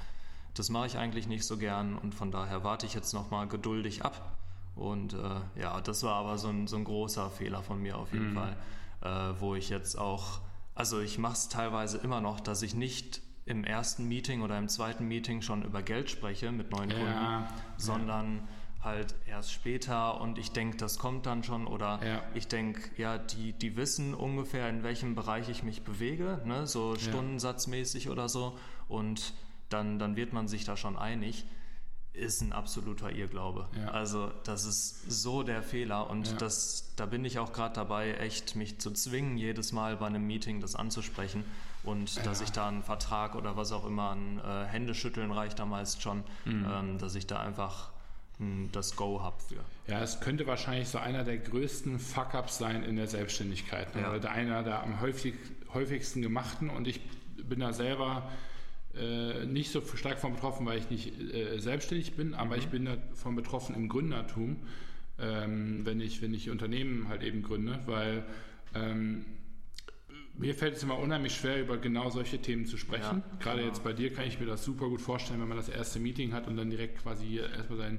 das 0.58 0.70
mache 0.70 0.86
ich 0.86 0.98
eigentlich 0.98 1.26
nicht 1.28 1.44
so 1.44 1.56
gern 1.56 1.96
und 1.96 2.14
von 2.14 2.30
daher 2.30 2.64
warte 2.64 2.86
ich 2.86 2.94
jetzt 2.94 3.12
nochmal 3.14 3.46
geduldig 3.48 4.04
ab. 4.04 4.36
Und 4.74 5.14
äh, 5.14 5.60
ja, 5.60 5.80
das 5.80 6.02
war 6.04 6.14
aber 6.14 6.38
so 6.38 6.48
ein, 6.48 6.66
so 6.66 6.76
ein 6.76 6.84
großer 6.84 7.30
Fehler 7.30 7.62
von 7.62 7.80
mir 7.82 7.96
auf 7.98 8.12
jeden 8.12 8.30
Mhm. 8.30 8.34
Fall, 8.34 8.56
äh, 9.02 9.40
wo 9.40 9.54
ich 9.54 9.68
jetzt 9.70 9.98
auch, 9.98 10.40
also 10.74 11.00
ich 11.00 11.18
mache 11.18 11.32
es 11.34 11.48
teilweise 11.48 11.98
immer 11.98 12.20
noch, 12.20 12.40
dass 12.40 12.62
ich 12.62 12.74
nicht 12.74 13.20
im 13.44 13.64
ersten 13.64 14.04
Meeting 14.06 14.42
oder 14.42 14.56
im 14.58 14.68
zweiten 14.68 15.06
Meeting 15.08 15.42
schon 15.42 15.62
über 15.62 15.82
Geld 15.82 16.10
spreche 16.10 16.52
mit 16.52 16.70
neuen 16.70 16.90
Ja, 16.90 16.96
Kunden, 16.96 17.12
ja. 17.12 17.48
sondern 17.76 18.46
halt 18.84 19.14
erst 19.26 19.52
später 19.52 20.20
und 20.20 20.38
ich 20.38 20.52
denke, 20.52 20.76
das 20.76 20.98
kommt 21.00 21.26
dann 21.26 21.42
schon 21.42 21.66
oder 21.66 21.98
Ja. 22.04 22.22
ich 22.34 22.46
denke, 22.46 22.80
ja, 22.96 23.18
die, 23.18 23.52
die 23.52 23.76
wissen 23.76 24.14
ungefähr, 24.14 24.68
in 24.68 24.82
welchem 24.84 25.14
Bereich 25.16 25.48
ich 25.48 25.62
mich 25.64 25.82
bewege, 25.82 26.40
ne? 26.44 26.66
so 26.68 26.94
stundensatzmäßig 26.96 28.08
oder 28.10 28.28
so 28.28 28.56
und 28.88 29.32
dann, 29.68 29.98
dann 29.98 30.16
wird 30.16 30.32
man 30.32 30.48
sich 30.48 30.64
da 30.64 30.76
schon 30.76 30.96
einig. 30.96 31.44
Ist 32.14 32.40
ein 32.40 32.52
absoluter 32.52 33.12
Irrglaube. 33.12 33.68
Ja. 33.78 33.90
Also 33.92 34.32
das 34.44 34.64
ist 34.64 35.08
so 35.08 35.44
der 35.44 35.62
Fehler 35.62 36.10
und 36.10 36.26
Ja. 36.28 36.36
das, 36.38 36.92
da 36.96 37.06
bin 37.06 37.24
ich 37.24 37.38
auch 37.38 37.52
gerade 37.52 37.74
dabei, 37.74 38.14
echt 38.14 38.56
mich 38.56 38.78
zu 38.80 38.90
zwingen, 38.90 39.36
jedes 39.38 39.70
Mal 39.72 39.96
bei 39.96 40.06
einem 40.06 40.26
Meeting 40.26 40.60
das 40.60 40.74
anzusprechen 40.74 41.44
und 41.84 42.26
dass 42.26 42.40
Ja. 42.40 42.44
ich 42.46 42.50
da 42.52 42.66
einen 42.66 42.82
Vertrag 42.82 43.36
oder 43.36 43.56
was 43.56 43.70
auch 43.70 43.86
immer, 43.86 44.10
ein 44.16 44.40
äh, 44.40 44.64
Händeschütteln 44.66 45.30
reicht 45.30 45.60
da 45.60 45.66
meist 45.66 46.02
schon, 46.02 46.24
Mhm. 46.44 46.66
ähm, 46.68 46.98
dass 46.98 47.14
ich 47.14 47.26
da 47.28 47.38
einfach 47.40 47.90
mh, 48.40 48.68
das 48.72 48.96
Go 48.96 49.20
habe 49.22 49.36
für. 49.48 49.64
Ja, 49.92 50.00
es 50.00 50.18
könnte 50.20 50.46
wahrscheinlich 50.46 50.88
so 50.88 50.98
einer 50.98 51.22
der 51.24 51.38
größten 51.38 51.98
Fuck-Ups 52.00 52.58
sein 52.58 52.82
in 52.84 52.96
der 52.96 53.06
Selbstständigkeit. 53.06 53.94
Ne? 53.94 54.02
Ja. 54.02 54.10
Oder 54.10 54.20
der 54.20 54.30
einer 54.32 54.62
der 54.64 54.82
am 54.82 55.00
häufig, 55.00 55.34
häufigsten 55.74 56.22
gemachten 56.22 56.68
und 56.70 56.88
ich 56.88 57.00
bin 57.44 57.60
da 57.60 57.72
selber 57.72 58.28
äh, 58.98 59.46
nicht 59.46 59.70
so 59.70 59.82
stark 59.94 60.18
von 60.18 60.34
betroffen, 60.34 60.66
weil 60.66 60.78
ich 60.78 60.90
nicht 60.90 61.20
äh, 61.32 61.58
selbstständig 61.58 62.14
bin, 62.14 62.34
aber 62.34 62.56
ich 62.56 62.68
bin 62.68 62.86
davon 62.86 63.36
betroffen 63.36 63.74
im 63.74 63.88
Gründertum, 63.88 64.56
ähm, 65.18 65.84
wenn, 65.84 66.00
ich, 66.00 66.22
wenn 66.22 66.34
ich 66.34 66.50
Unternehmen 66.50 67.08
halt 67.08 67.22
eben 67.22 67.42
gründe, 67.42 67.80
weil 67.86 68.24
ähm, 68.74 69.24
mir 70.38 70.54
fällt 70.54 70.76
es 70.76 70.82
immer 70.82 70.98
unheimlich 70.98 71.34
schwer, 71.34 71.60
über 71.60 71.78
genau 71.78 72.10
solche 72.10 72.38
Themen 72.38 72.66
zu 72.66 72.76
sprechen. 72.76 73.22
Ja, 73.28 73.38
Gerade 73.40 73.58
genau. 73.58 73.68
jetzt 73.68 73.82
bei 73.82 73.92
dir 73.92 74.12
kann 74.12 74.26
ich 74.26 74.38
mir 74.38 74.46
das 74.46 74.64
super 74.64 74.88
gut 74.88 75.00
vorstellen, 75.00 75.40
wenn 75.40 75.48
man 75.48 75.56
das 75.56 75.68
erste 75.68 75.98
Meeting 75.98 76.32
hat 76.32 76.46
und 76.46 76.56
dann 76.56 76.70
direkt 76.70 77.02
quasi 77.02 77.26
hier 77.26 77.50
erstmal 77.50 77.78
seinen, 77.78 77.98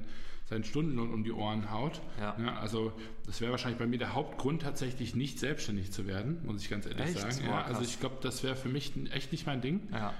seinen 0.50 0.64
Stundenlohn 0.64 1.14
um 1.14 1.24
die 1.24 1.32
Ohren 1.32 1.70
haut. 1.70 2.00
Ja. 2.20 2.34
also 2.60 2.92
das 3.24 3.40
wäre 3.40 3.52
wahrscheinlich 3.52 3.78
bei 3.78 3.86
mir 3.86 3.98
der 3.98 4.14
Hauptgrund, 4.14 4.62
tatsächlich 4.62 5.14
nicht 5.14 5.38
selbstständig 5.38 5.92
zu 5.92 6.06
werden, 6.08 6.40
muss 6.44 6.60
ich 6.62 6.68
ganz 6.68 6.84
ehrlich 6.86 7.06
Echt? 7.06 7.18
sagen. 7.20 7.36
Boah, 7.46 7.50
Ja, 7.52 7.62
also 7.62 7.82
ich 7.82 8.00
glaube, 8.00 8.16
das 8.20 8.42
wäre 8.42 8.56
für 8.56 8.68
mich 8.68 8.92
echt 9.12 9.30
nicht 9.30 9.46
mein 9.46 9.60
Ding. 9.60 9.88
Ja. 9.92 10.12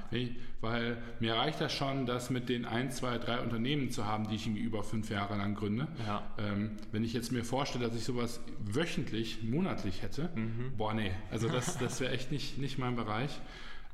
Weil 0.61 0.99
mir 1.21 1.35
reicht 1.35 1.61
das 1.61 1.73
schon, 1.73 2.05
das 2.07 2.31
mit 2.31 2.49
den 2.49 2.65
ein, 2.67 2.91
zwei, 2.93 3.19
drei 3.19 3.41
Unternehmen 3.41 3.91
zu 3.91 4.07
haben, 4.07 4.29
die 4.29 4.37
ich 4.37 4.47
irgendwie 4.47 4.63
über 4.63 4.85
fünf 4.85 5.11
Jahre 5.11 5.37
lang 5.37 5.55
gründe. 5.55 5.89
Ja. 6.07 6.23
Ähm, 6.39 6.73
wenn 6.93 7.03
ich 7.03 7.13
jetzt 7.15 7.33
mir 7.33 7.45
vorstelle, 7.45 7.87
dass 7.89 7.97
ich 7.97 8.05
sowas 8.05 8.41
wöchentlich, 8.65 9.43
monatlich 9.43 10.03
hätte, 10.03 10.31
Mhm. 10.35 10.77
boah, 10.77 10.95
nee, 10.95 11.11
also 11.31 11.49
das, 11.49 11.79
das 11.79 12.01
wäre 12.01 12.13
echt 12.13 12.31
nicht, 12.31 12.59
nicht 12.59 12.79
mein 12.79 12.95
Bereich. 12.95 13.41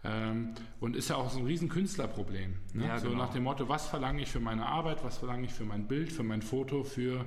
Ähm, 0.06 0.54
und 0.78 0.94
ist 0.94 1.08
ja 1.10 1.16
auch 1.16 1.30
so 1.30 1.40
ein 1.40 1.46
riesen 1.46 1.68
Künstlerproblem. 1.68 2.54
Ne? 2.74 2.86
Ja, 2.86 2.98
so 2.98 3.08
genau. 3.08 3.22
nach 3.24 3.32
dem 3.32 3.42
Motto, 3.42 3.68
was 3.68 3.88
verlange 3.88 4.22
ich 4.22 4.30
für 4.30 4.40
meine 4.40 4.66
Arbeit, 4.66 5.02
was 5.02 5.18
verlange 5.18 5.46
ich 5.46 5.52
für 5.52 5.64
mein 5.64 5.88
Bild, 5.88 6.12
für 6.12 6.22
mein 6.22 6.42
Foto, 6.42 6.84
für, 6.84 7.24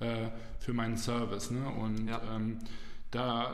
äh, 0.00 0.28
für 0.58 0.72
meinen 0.72 0.96
Service. 0.96 1.50
Ne? 1.50 1.68
Und 1.68 2.08
Ja. 2.08 2.22
ähm, 2.34 2.58
da, 3.10 3.52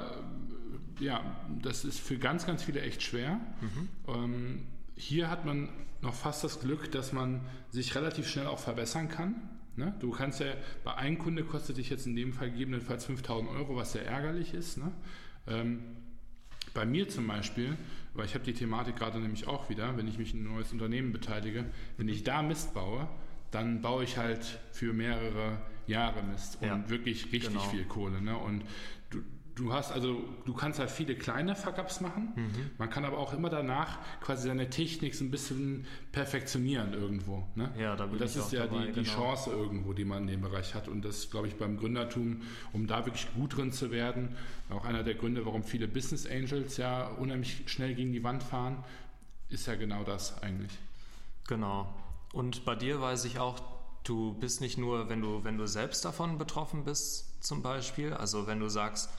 ja, 1.01 1.21
das 1.61 1.85
ist 1.85 1.99
für 1.99 2.19
ganz, 2.19 2.47
ganz 2.47 2.63
viele 2.63 2.81
echt 2.83 3.03
schwer. 3.03 3.41
Mhm. 3.61 3.89
Ähm, 4.07 4.67
hier 4.95 5.29
hat 5.31 5.45
man 5.45 5.69
noch 6.01 6.15
fast 6.15 6.45
das 6.45 6.61
Glück, 6.61 6.93
dass 6.93 7.13
man 7.13 7.41
sich 7.71 7.95
relativ 7.97 8.29
schnell 8.29 8.47
auch 8.47 8.61
verbessern 8.61 9.09
kann. 9.09 9.35
Ne? 9.75 9.95
Du 10.01 10.11
kannst 10.11 10.41
ja, 10.41 10.47
bei 10.85 10.95
einem 10.95 11.19
Kunde 11.19 11.43
kostet 11.45 11.79
dich 11.79 11.91
jetzt 11.91 12.07
in 12.07 12.15
dem 12.15 12.33
Fall 12.33 12.51
gegebenenfalls 12.51 13.05
5000 13.07 13.51
Euro, 13.51 13.77
was 13.77 13.93
sehr 13.93 14.07
ärgerlich 14.07 14.55
ist. 14.55 14.79
Ne? 14.79 14.93
Ähm, 15.49 15.81
bei 16.75 16.85
mir 16.85 17.09
zum 17.09 17.27
Beispiel, 17.27 17.77
weil 18.15 18.27
ich 18.27 18.35
habe 18.35 18.45
die 18.45 18.53
Thematik 18.53 18.97
gerade 18.97 19.19
nämlich 19.19 19.47
auch 19.47 19.69
wieder, 19.69 19.97
wenn 19.97 20.09
ich 20.09 20.19
mich 20.19 20.35
in 20.35 20.45
ein 20.45 20.55
neues 20.55 20.73
Unternehmen 20.73 21.13
beteilige, 21.13 21.65
wenn 21.97 22.09
ich 22.09 22.25
da 22.25 22.43
Mist 22.43 22.75
baue, 22.75 23.09
dann 23.51 23.81
baue 23.81 24.05
ich 24.05 24.17
halt 24.19 24.59
für 24.73 24.93
mehrere 24.93 25.59
Jahre 25.87 26.23
Mist 26.23 26.59
und 26.61 26.69
Ja, 26.69 26.89
wirklich 26.89 27.33
richtig 27.33 27.51
genau. 27.51 27.61
viel 27.63 27.85
Kohle. 27.85 28.21
Ne? 28.21 28.37
Und 28.37 28.63
du, 29.59 29.73
hast 29.73 29.93
also, 29.93 30.23
du 30.45 30.55
kannst 30.55 30.79
halt 30.79 30.91
viele 30.91 31.15
kleine 31.17 31.55
Fuck-Ups 31.57 32.01
machen. 32.01 32.33
Mhm. 32.37 32.71
Man 32.79 32.91
kann 32.91 33.05
aber 33.05 33.19
auch 33.19 33.33
immer 33.33 33.51
danach 33.51 33.99
quasi 34.21 34.49
seine 34.49 34.71
Technik 34.71 35.15
so 35.15 35.25
ein 35.25 35.31
bisschen 35.31 35.87
perfektionieren 36.13 36.93
irgendwo. 36.93 37.47
Ne? 37.55 37.73
Ja, 37.79 37.97
da 37.97 38.05
bin 38.05 38.15
und 38.15 38.21
das 38.21 38.33
ich 38.33 38.39
ist 38.39 38.47
auch 38.47 38.53
ja 38.53 38.67
dabei, 38.67 38.87
die, 38.87 38.93
die 38.93 39.03
genau. 39.03 39.15
Chance 39.15 39.51
irgendwo, 39.51 39.93
die 39.93 40.05
man 40.05 40.23
in 40.23 40.29
dem 40.29 40.41
Bereich 40.43 40.75
hat. 40.75 40.89
Und 40.89 41.05
das 41.05 41.31
glaube 41.31 41.49
ich 41.49 41.57
beim 41.57 41.77
Gründertum, 41.77 42.43
um 42.73 42.87
da 42.87 43.05
wirklich 43.05 43.29
gut 43.35 43.57
drin 43.57 43.73
zu 43.73 43.91
werden, 43.91 44.37
auch 44.71 44.85
einer 44.85 45.03
der 45.03 45.15
Gründe, 45.15 45.45
warum 45.45 45.65
viele 45.65 45.89
Business 45.89 46.27
Angels 46.27 46.77
ja 46.77 47.09
unheimlich 47.09 47.65
schnell 47.67 47.95
gegen 47.95 48.13
die 48.13 48.23
Wand 48.23 48.43
fahren, 48.43 48.85
ist 49.49 49.67
ja 49.67 49.75
genau 49.75 50.05
das 50.05 50.43
eigentlich. 50.43 50.73
Genau. 51.49 51.93
Und 52.33 52.65
bei 52.65 52.75
dir 52.75 53.01
weiß 53.01 53.25
ich 53.25 53.39
auch, 53.39 53.61
du 54.05 54.35
bist 54.35 54.61
nicht 54.61 54.79
nur, 54.79 55.09
wenn 55.09 55.21
du, 55.21 55.45
wenn 55.45 55.59
du 55.59 55.67
selbst 55.67 56.05
davon 56.05 56.39
betroffen 56.39 56.85
bist, 56.85 57.43
zum 57.43 57.63
Beispiel, 57.63 58.13
also 58.13 58.47
wenn 58.47 58.61
du 58.61 58.69
sagst, 58.69 59.11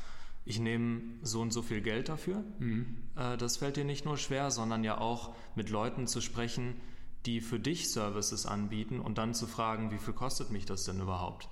ich 0.49 0.59
nehme 0.59 1.01
so 1.21 1.41
und 1.41 1.53
so 1.53 1.61
viel 1.61 1.79
Geld 1.79 2.09
dafür, 2.09 2.43
mhm. 2.57 2.97
äh, 3.15 3.37
das 3.37 3.57
fällt 3.57 3.77
dir 3.77 3.85
nicht 3.85 4.03
nur 4.03 4.17
schwer, 4.17 4.49
sondern 4.49 4.83
ja 4.83 4.97
auch 4.97 5.35
mit 5.53 5.69
Leuten 5.69 6.07
zu 6.07 6.21
sprechen, 6.21 6.81
die 7.27 7.39
für 7.39 7.59
dich 7.59 7.91
Services 7.91 8.47
anbieten 8.47 8.99
und 8.99 9.19
dann 9.19 9.35
zu 9.35 9.45
fragen, 9.45 9.91
wie 9.91 9.99
viel 9.99 10.15
kostet 10.15 10.49
mich 10.49 10.65
das 10.65 10.85
denn 10.85 10.99
überhaupt? 10.99 11.49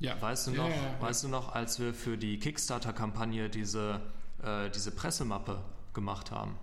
Ja. 0.00 0.20
Weißt 0.20 0.48
du 0.48 0.50
noch, 0.50 0.68
ja, 0.68 0.74
ja, 0.74 1.00
weißt 1.00 1.24
du 1.24 1.28
noch, 1.28 1.54
als 1.54 1.78
wir 1.78 1.94
für 1.94 2.18
die 2.18 2.40
Kickstarter-Kampagne 2.40 3.50
diese, 3.50 4.00
äh, 4.42 4.68
diese 4.70 4.90
Pressemappe 4.90 5.62
gemacht 5.94 6.32
haben? 6.32 6.56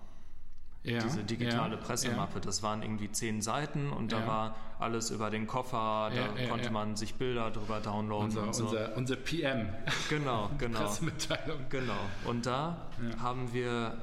Ja, 0.90 1.02
diese 1.02 1.24
digitale 1.24 1.76
ja, 1.76 1.80
Pressemappe. 1.80 2.36
Ja. 2.36 2.40
Das 2.40 2.62
waren 2.62 2.82
irgendwie 2.82 3.10
zehn 3.10 3.42
Seiten 3.42 3.90
und 3.90 4.12
da 4.12 4.26
war 4.26 4.56
alles 4.78 5.10
über 5.10 5.30
den 5.30 5.46
Koffer, 5.46 6.10
da 6.14 6.48
konnte 6.48 6.70
man 6.70 6.96
sich 6.96 7.14
Bilder 7.14 7.50
drüber 7.50 7.80
downloaden 7.80 8.26
unser, 8.26 8.42
und 8.42 8.54
so. 8.54 8.64
Unser, 8.64 8.96
unser 8.96 9.16
PM. 9.16 9.68
Genau, 10.08 10.50
genau. 10.58 10.80
Pressemitteilung. 10.80 11.60
Genau. 11.68 11.98
Und 12.24 12.46
da 12.46 12.88
haben 13.20 13.52
wir 13.52 13.96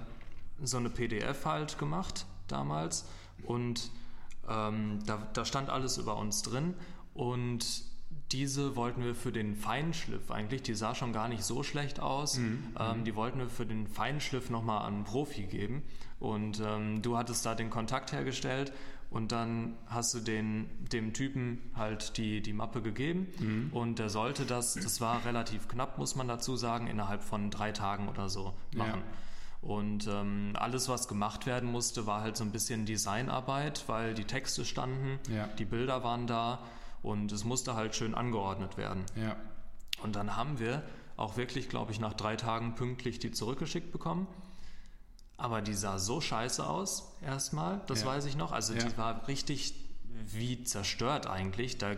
so 0.64 0.78
eine 0.78 0.90
PDF 0.90 1.46
halt 1.46 1.78
gemacht 1.78 2.26
damals 2.48 3.06
und 3.44 3.90
ähm, 4.50 5.00
da, 5.06 5.28
da 5.34 5.46
stand 5.46 5.70
alles 5.70 5.98
über 5.98 6.18
uns 6.18 6.42
drin 6.44 6.76
und 7.14 7.84
diese 8.32 8.76
wollten 8.76 9.04
wir 9.04 9.16
für 9.16 9.32
den 9.32 9.56
Feinschliff 9.56 10.32
eigentlich, 10.32 10.64
die 10.64 10.74
sah 10.74 10.96
schon 10.96 11.14
gar 11.14 11.28
nicht 11.28 11.44
so 11.44 11.64
schlecht 11.64 12.00
aus, 12.00 12.38
mhm. 12.38 12.64
ähm, 12.80 13.04
die 13.04 13.16
wollten 13.16 13.40
wir 13.40 13.50
für 13.50 13.66
den 13.66 13.88
Feinschliff 13.88 14.50
nochmal 14.50 14.86
an 14.86 14.96
einen 14.96 15.04
Profi 15.04 15.44
geben. 15.44 15.84
Und 16.20 16.62
ähm, 16.66 17.02
du 17.02 17.18
hattest 17.18 17.46
da 17.46 17.56
den 17.56 17.70
Kontakt 17.70 18.12
hergestellt 18.14 18.74
und 19.10 19.32
dann 19.32 19.76
hast 19.88 20.14
du 20.14 20.20
den, 20.20 20.68
dem 20.92 21.14
Typen 21.14 21.62
halt 21.76 22.18
die, 22.18 22.42
die 22.42 22.54
Mappe 22.54 22.82
gegeben 22.82 23.28
mhm. 23.40 23.70
und 23.72 24.00
der 24.00 24.10
sollte 24.10 24.46
das, 24.46 24.74
das 24.74 25.00
war 25.02 25.24
relativ 25.26 25.68
knapp, 25.68 25.98
muss 25.98 26.16
man 26.16 26.28
dazu 26.28 26.56
sagen, 26.56 26.88
innerhalb 26.88 27.24
von 27.24 27.52
drei 27.52 27.72
Tagen 27.72 28.10
oder 28.10 28.30
so 28.30 28.54
machen. 28.74 29.02
Ja. 29.02 29.70
Und 29.70 30.08
ähm, 30.08 30.52
alles, 30.54 30.90
was 30.90 31.08
gemacht 31.08 31.46
werden 31.46 31.72
musste, 31.72 32.06
war 32.06 32.22
halt 32.22 32.38
so 32.38 32.44
ein 32.44 32.52
bisschen 32.52 32.86
Designarbeit, 32.86 33.86
weil 33.88 34.14
die 34.14 34.26
Texte 34.26 34.64
standen, 34.64 35.20
ja. 35.34 35.48
die 35.58 35.66
Bilder 35.66 36.04
waren 36.04 36.28
da 36.28 36.60
und 37.06 37.32
es 37.32 37.44
musste 37.44 37.76
halt 37.76 37.96
schön 37.96 38.16
angeordnet 38.16 38.78
werden. 38.78 39.06
Ja. 39.16 39.36
Und 40.02 40.16
dann 40.16 40.36
haben 40.36 40.60
wir 40.60 40.84
auch 41.18 41.38
wirklich, 41.38 41.70
glaube 41.70 41.92
ich, 41.92 42.00
nach 42.00 42.14
drei 42.14 42.36
Tagen 42.36 42.76
pünktlich 42.76 43.20
die 43.20 43.32
zurückgeschickt 43.32 43.92
bekommen. 43.92 44.28
Aber 45.38 45.62
die 45.62 45.74
sah 45.74 46.00
so 46.00 46.20
scheiße 46.22 46.66
aus, 46.66 47.16
erstmal, 47.22 47.82
das 47.88 48.02
ja. 48.02 48.08
weiß 48.08 48.26
ich 48.26 48.36
noch. 48.36 48.52
Also 48.52 48.74
ja. 48.74 48.84
die 48.84 48.98
war 48.98 49.28
richtig 49.28 49.76
wie 50.28 50.64
zerstört 50.64 51.28
eigentlich. 51.28 51.78
Da 51.78 51.96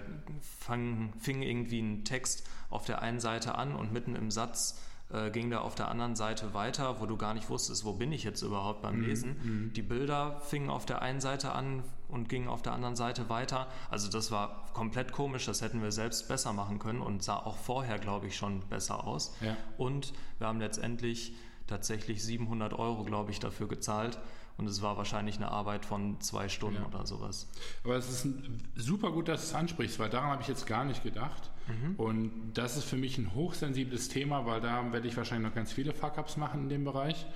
fang, 0.59 1.13
fing 1.19 1.41
irgendwie 1.41 1.79
ein 1.79 2.03
Text 2.03 2.47
auf 2.69 2.85
der 2.85 3.01
einen 3.01 3.19
Seite 3.19 3.55
an 3.55 3.75
und 3.75 3.93
mitten 3.93 4.15
im 4.15 4.31
Satz 4.31 4.79
äh, 5.11 5.29
ging 5.31 5.49
da 5.49 5.59
auf 5.59 5.75
der 5.75 5.89
anderen 5.89 6.15
Seite 6.15 6.53
weiter, 6.53 6.99
wo 6.99 7.05
du 7.05 7.15
gar 7.15 7.33
nicht 7.33 7.49
wusstest, 7.49 7.85
wo 7.85 7.93
bin 7.93 8.11
ich 8.11 8.23
jetzt 8.23 8.41
überhaupt 8.41 8.81
beim 8.81 8.97
mhm, 8.97 9.05
Lesen. 9.05 9.35
Mhm. 9.41 9.73
Die 9.73 9.81
Bilder 9.81 10.41
fingen 10.41 10.69
auf 10.69 10.85
der 10.85 11.01
einen 11.01 11.21
Seite 11.21 11.53
an 11.53 11.83
und 12.09 12.29
gingen 12.29 12.47
auf 12.47 12.61
der 12.61 12.73
anderen 12.73 12.95
Seite 12.95 13.29
weiter. 13.29 13.67
Also 13.89 14.09
das 14.09 14.31
war 14.31 14.65
komplett 14.73 15.11
komisch, 15.11 15.45
das 15.45 15.61
hätten 15.61 15.81
wir 15.81 15.91
selbst 15.91 16.27
besser 16.27 16.53
machen 16.53 16.79
können 16.79 17.01
und 17.01 17.23
sah 17.23 17.37
auch 17.37 17.57
vorher, 17.57 17.99
glaube 17.99 18.27
ich, 18.27 18.35
schon 18.35 18.59
besser 18.67 19.05
aus. 19.05 19.35
Ja. 19.41 19.55
Und 19.77 20.13
wir 20.39 20.47
haben 20.47 20.59
letztendlich 20.59 21.33
tatsächlich 21.67 22.23
700 22.23 22.73
Euro, 22.73 23.03
glaube 23.03 23.31
ich, 23.31 23.39
dafür 23.39 23.67
gezahlt. 23.67 24.17
Und 24.57 24.67
es 24.67 24.81
war 24.81 24.97
wahrscheinlich 24.97 25.35
eine 25.35 25.51
Arbeit 25.51 25.85
von 25.85 26.19
zwei 26.19 26.49
Stunden 26.49 26.81
ja. 26.81 26.87
oder 26.87 27.05
sowas. 27.05 27.47
Aber 27.83 27.95
es 27.95 28.09
ist 28.09 28.27
super 28.75 29.11
gut, 29.11 29.27
dass 29.27 29.41
du 29.41 29.47
es 29.47 29.53
ansprichst, 29.53 29.99
weil 29.99 30.09
daran 30.09 30.31
habe 30.31 30.41
ich 30.41 30.47
jetzt 30.47 30.65
gar 30.65 30.83
nicht 30.83 31.03
gedacht. 31.03 31.51
Mhm. 31.67 31.95
Und 31.95 32.53
das 32.55 32.75
ist 32.75 32.85
für 32.85 32.97
mich 32.97 33.19
ein 33.19 33.35
hochsensibles 33.35 34.09
Thema, 34.09 34.47
weil 34.47 34.59
da 34.59 34.91
werde 34.91 35.07
ich 35.07 35.15
wahrscheinlich 35.15 35.49
noch 35.49 35.55
ganz 35.55 35.71
viele 35.71 35.93
Fuck-Ups 35.93 36.37
machen 36.37 36.63
in 36.63 36.69
dem 36.69 36.83
Bereich. 36.85 37.27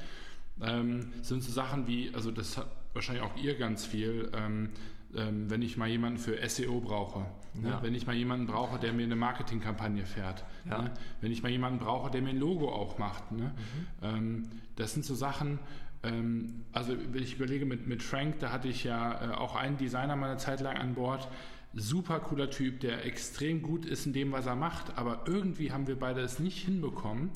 Ähm, 0.61 1.13
sind 1.21 1.43
so 1.43 1.51
Sachen 1.51 1.87
wie, 1.87 2.11
also 2.13 2.31
das 2.31 2.57
hat 2.57 2.67
wahrscheinlich 2.93 3.23
auch 3.23 3.35
ihr 3.35 3.55
ganz 3.55 3.85
viel, 3.85 4.31
ähm, 4.35 4.69
ähm, 5.15 5.49
wenn 5.49 5.61
ich 5.61 5.77
mal 5.77 5.89
jemanden 5.89 6.19
für 6.19 6.37
SEO 6.47 6.79
brauche, 6.79 7.19
ne? 7.53 7.69
ja. 7.69 7.69
ne? 7.69 7.79
wenn 7.81 7.95
ich 7.95 8.07
mal 8.07 8.15
jemanden 8.15 8.47
brauche, 8.47 8.79
der 8.79 8.93
mir 8.93 9.03
eine 9.03 9.15
Marketingkampagne 9.15 10.05
fährt, 10.05 10.43
ja. 10.69 10.83
ne? 10.83 10.91
wenn 11.21 11.31
ich 11.31 11.43
mal 11.43 11.49
jemanden 11.49 11.79
brauche, 11.79 12.11
der 12.11 12.21
mir 12.21 12.29
ein 12.29 12.39
Logo 12.39 12.69
auch 12.69 12.97
macht. 12.97 13.31
Ne? 13.31 13.43
Mhm. 13.43 13.53
Ähm, 14.01 14.43
das 14.75 14.93
sind 14.93 15.05
so 15.05 15.15
Sachen, 15.15 15.59
ähm, 16.03 16.63
also 16.71 16.95
wenn 17.11 17.23
ich 17.23 17.35
überlege 17.35 17.65
mit, 17.65 17.87
mit 17.87 18.01
Frank, 18.01 18.39
da 18.39 18.51
hatte 18.51 18.67
ich 18.67 18.83
ja 18.83 19.31
äh, 19.31 19.33
auch 19.33 19.55
einen 19.55 19.77
Designer 19.77 20.15
mal 20.15 20.29
eine 20.31 20.37
Zeit 20.37 20.61
lang 20.61 20.77
an 20.77 20.95
Bord, 20.95 21.27
super 21.73 22.19
cooler 22.19 22.49
Typ, 22.49 22.79
der 22.79 23.05
extrem 23.05 23.61
gut 23.61 23.85
ist 23.85 24.05
in 24.05 24.13
dem, 24.13 24.31
was 24.31 24.45
er 24.45 24.55
macht, 24.55 24.97
aber 24.97 25.23
irgendwie 25.25 25.71
haben 25.71 25.87
wir 25.87 25.97
beide 25.97 26.21
es 26.21 26.39
nicht 26.39 26.65
hinbekommen, 26.65 27.31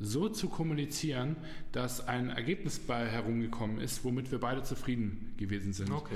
so 0.00 0.28
zu 0.28 0.48
kommunizieren, 0.48 1.36
dass 1.72 2.06
ein 2.06 2.30
Ergebnis 2.30 2.78
bei 2.78 3.06
herumgekommen 3.06 3.80
ist, 3.80 4.04
womit 4.04 4.30
wir 4.30 4.38
beide 4.38 4.62
zufrieden 4.62 5.34
gewesen 5.36 5.72
sind. 5.72 5.90
Okay. 5.90 6.14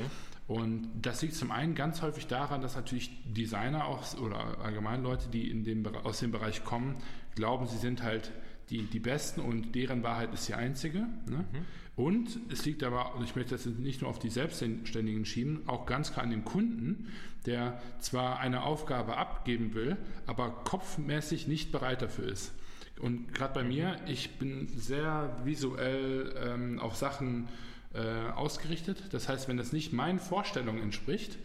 Und 0.52 0.90
das 1.00 1.22
liegt 1.22 1.34
zum 1.34 1.50
einen 1.50 1.74
ganz 1.74 2.02
häufig 2.02 2.26
daran, 2.26 2.60
dass 2.60 2.76
natürlich 2.76 3.10
Designer 3.24 3.86
auch 3.86 4.18
oder 4.18 4.58
allgemein 4.58 5.02
Leute, 5.02 5.30
die 5.30 5.50
in 5.50 5.64
dem, 5.64 5.86
aus 5.86 6.20
dem 6.20 6.30
Bereich 6.30 6.62
kommen, 6.62 6.96
glauben, 7.34 7.66
sie 7.66 7.78
sind 7.78 8.02
halt 8.02 8.30
die, 8.68 8.82
die 8.82 9.00
Besten 9.00 9.40
und 9.40 9.74
deren 9.74 10.02
Wahrheit 10.02 10.34
ist 10.34 10.46
die 10.48 10.52
einzige. 10.54 10.98
Ne? 10.98 11.46
Mhm. 11.52 11.64
Und 11.96 12.40
es 12.50 12.66
liegt 12.66 12.82
aber, 12.82 13.14
und 13.14 13.24
ich 13.24 13.34
möchte 13.34 13.54
das 13.54 13.64
nicht 13.64 14.02
nur 14.02 14.10
auf 14.10 14.18
die 14.18 14.28
Selbstständigen 14.28 15.24
schieben, 15.24 15.62
auch 15.68 15.86
ganz 15.86 16.12
klar 16.12 16.24
an 16.24 16.30
dem 16.30 16.44
Kunden, 16.44 17.08
der 17.46 17.80
zwar 17.98 18.38
eine 18.38 18.62
Aufgabe 18.62 19.16
abgeben 19.16 19.72
will, 19.72 19.96
aber 20.26 20.50
kopfmäßig 20.50 21.48
nicht 21.48 21.72
bereit 21.72 22.02
dafür 22.02 22.26
ist. 22.30 22.52
Und 23.00 23.32
gerade 23.32 23.54
bei 23.54 23.64
mir, 23.64 23.96
ich 24.06 24.38
bin 24.38 24.68
sehr 24.68 25.34
visuell 25.44 26.34
ähm, 26.44 26.78
auf 26.78 26.96
Sachen 26.96 27.48
äh, 27.94 28.30
ausgerichtet. 28.32 29.12
Das 29.12 29.28
heißt, 29.28 29.48
wenn 29.48 29.56
das 29.56 29.72
nicht 29.72 29.92
meinen 29.92 30.18
Vorstellungen 30.18 30.82
entspricht, 30.82 31.38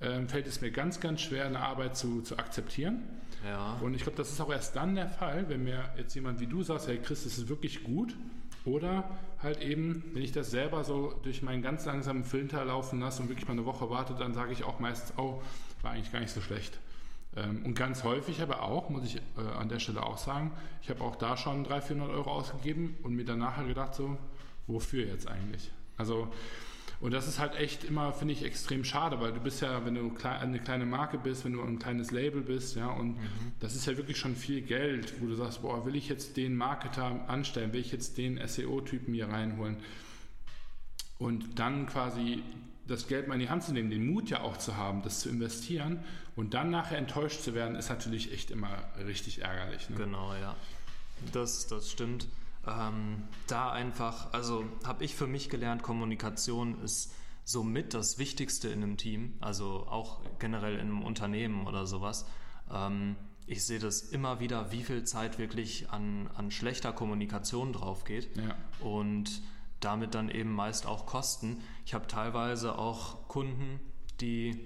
äh, 0.00 0.20
fällt 0.26 0.46
es 0.46 0.60
mir 0.60 0.70
ganz, 0.70 1.00
ganz 1.00 1.20
schwer, 1.20 1.46
eine 1.46 1.60
Arbeit 1.60 1.96
zu, 1.96 2.22
zu 2.22 2.38
akzeptieren. 2.38 3.02
Ja. 3.44 3.78
Und 3.80 3.94
ich 3.94 4.02
glaube, 4.02 4.16
das 4.16 4.30
ist 4.30 4.40
auch 4.40 4.50
erst 4.50 4.76
dann 4.76 4.94
der 4.94 5.08
Fall, 5.08 5.48
wenn 5.48 5.64
mir 5.64 5.90
jetzt 5.96 6.14
jemand 6.14 6.40
wie 6.40 6.46
du 6.46 6.62
sagst, 6.62 6.88
hey 6.88 6.98
Chris, 6.98 7.24
das 7.24 7.38
ist 7.38 7.48
wirklich 7.48 7.84
gut. 7.84 8.14
Oder 8.64 9.04
halt 9.42 9.62
eben, 9.62 10.02
wenn 10.12 10.22
ich 10.22 10.32
das 10.32 10.50
selber 10.50 10.82
so 10.82 11.14
durch 11.22 11.40
meinen 11.40 11.62
ganz 11.62 11.86
langsamen 11.86 12.24
Filter 12.24 12.64
laufen 12.64 12.98
lasse 13.00 13.22
und 13.22 13.28
wirklich 13.28 13.46
mal 13.46 13.52
eine 13.52 13.64
Woche 13.64 13.88
warte, 13.90 14.14
dann 14.14 14.34
sage 14.34 14.52
ich 14.52 14.64
auch 14.64 14.80
meistens, 14.80 15.16
oh, 15.18 15.40
war 15.82 15.92
eigentlich 15.92 16.12
gar 16.12 16.20
nicht 16.20 16.32
so 16.32 16.40
schlecht. 16.40 16.78
Ähm, 17.36 17.64
und 17.64 17.74
ganz 17.74 18.02
häufig 18.02 18.42
aber 18.42 18.62
auch, 18.62 18.90
muss 18.90 19.04
ich 19.04 19.16
äh, 19.16 19.56
an 19.56 19.68
der 19.68 19.78
Stelle 19.78 20.02
auch 20.02 20.18
sagen, 20.18 20.52
ich 20.82 20.90
habe 20.90 21.02
auch 21.02 21.16
da 21.16 21.36
schon 21.36 21.64
300, 21.64 21.84
400 21.84 22.10
Euro 22.16 22.32
ausgegeben 22.32 22.96
und 23.02 23.14
mir 23.14 23.24
dann 23.24 23.38
nachher 23.38 23.64
gedacht, 23.64 23.94
so, 23.94 24.18
wofür 24.66 25.06
jetzt 25.06 25.28
eigentlich? 25.28 25.70
Also 25.96 26.32
und 26.98 27.12
das 27.12 27.28
ist 27.28 27.38
halt 27.38 27.54
echt 27.56 27.84
immer, 27.84 28.12
finde 28.12 28.32
ich, 28.32 28.42
extrem 28.42 28.82
schade, 28.82 29.20
weil 29.20 29.32
du 29.32 29.40
bist 29.40 29.60
ja, 29.60 29.84
wenn 29.84 29.94
du 29.94 30.12
eine 30.24 30.58
kleine 30.58 30.86
Marke 30.86 31.18
bist, 31.18 31.44
wenn 31.44 31.52
du 31.52 31.62
ein 31.62 31.78
kleines 31.78 32.10
Label 32.10 32.40
bist, 32.40 32.74
ja, 32.76 32.88
und 32.88 33.18
mhm. 33.18 33.52
das 33.60 33.76
ist 33.76 33.86
ja 33.86 33.96
wirklich 33.98 34.16
schon 34.16 34.34
viel 34.34 34.62
Geld, 34.62 35.20
wo 35.20 35.26
du 35.26 35.34
sagst, 35.34 35.60
boah, 35.60 35.84
will 35.84 35.94
ich 35.94 36.08
jetzt 36.08 36.38
den 36.38 36.56
Marketer 36.56 37.28
anstellen, 37.28 37.72
will 37.74 37.80
ich 37.80 37.92
jetzt 37.92 38.16
den 38.16 38.40
SEO-Typen 38.46 39.12
hier 39.12 39.28
reinholen 39.28 39.76
und 41.18 41.58
dann 41.58 41.86
quasi 41.86 42.42
das 42.86 43.08
Geld 43.08 43.28
mal 43.28 43.34
in 43.34 43.40
die 43.40 43.50
Hand 43.50 43.64
zu 43.64 43.72
nehmen, 43.72 43.90
den 43.90 44.06
Mut 44.06 44.30
ja 44.30 44.40
auch 44.40 44.56
zu 44.56 44.76
haben, 44.76 45.02
das 45.02 45.20
zu 45.20 45.28
investieren 45.28 46.02
und 46.34 46.54
dann 46.54 46.70
nachher 46.70 46.96
enttäuscht 46.96 47.42
zu 47.42 47.52
werden, 47.52 47.76
ist 47.76 47.90
natürlich 47.90 48.32
echt 48.32 48.50
immer 48.50 48.70
richtig 49.06 49.42
ärgerlich. 49.42 49.90
Ne? 49.90 49.96
Genau, 49.96 50.34
ja. 50.34 50.56
Das, 51.32 51.66
das 51.66 51.90
stimmt 51.90 52.26
ähm, 52.66 53.24
da 53.46 53.70
einfach, 53.70 54.32
also 54.32 54.64
habe 54.84 55.04
ich 55.04 55.14
für 55.14 55.26
mich 55.26 55.48
gelernt, 55.48 55.82
Kommunikation 55.82 56.80
ist 56.82 57.12
somit 57.44 57.94
das 57.94 58.18
Wichtigste 58.18 58.68
in 58.68 58.82
einem 58.82 58.96
Team, 58.96 59.34
also 59.40 59.86
auch 59.88 60.20
generell 60.38 60.74
in 60.74 60.80
einem 60.80 61.02
Unternehmen 61.02 61.66
oder 61.66 61.86
sowas. 61.86 62.26
Ähm, 62.72 63.16
ich 63.46 63.64
sehe 63.64 63.78
das 63.78 64.00
immer 64.00 64.40
wieder, 64.40 64.72
wie 64.72 64.82
viel 64.82 65.04
Zeit 65.04 65.38
wirklich 65.38 65.90
an, 65.90 66.28
an 66.34 66.50
schlechter 66.50 66.92
Kommunikation 66.92 67.72
drauf 67.72 68.02
geht 68.02 68.36
ja. 68.36 68.56
und 68.84 69.42
damit 69.78 70.14
dann 70.14 70.28
eben 70.28 70.52
meist 70.52 70.86
auch 70.86 71.06
Kosten. 71.06 71.62
Ich 71.84 71.94
habe 71.94 72.08
teilweise 72.08 72.76
auch 72.76 73.28
Kunden, 73.28 73.78
die 74.20 74.58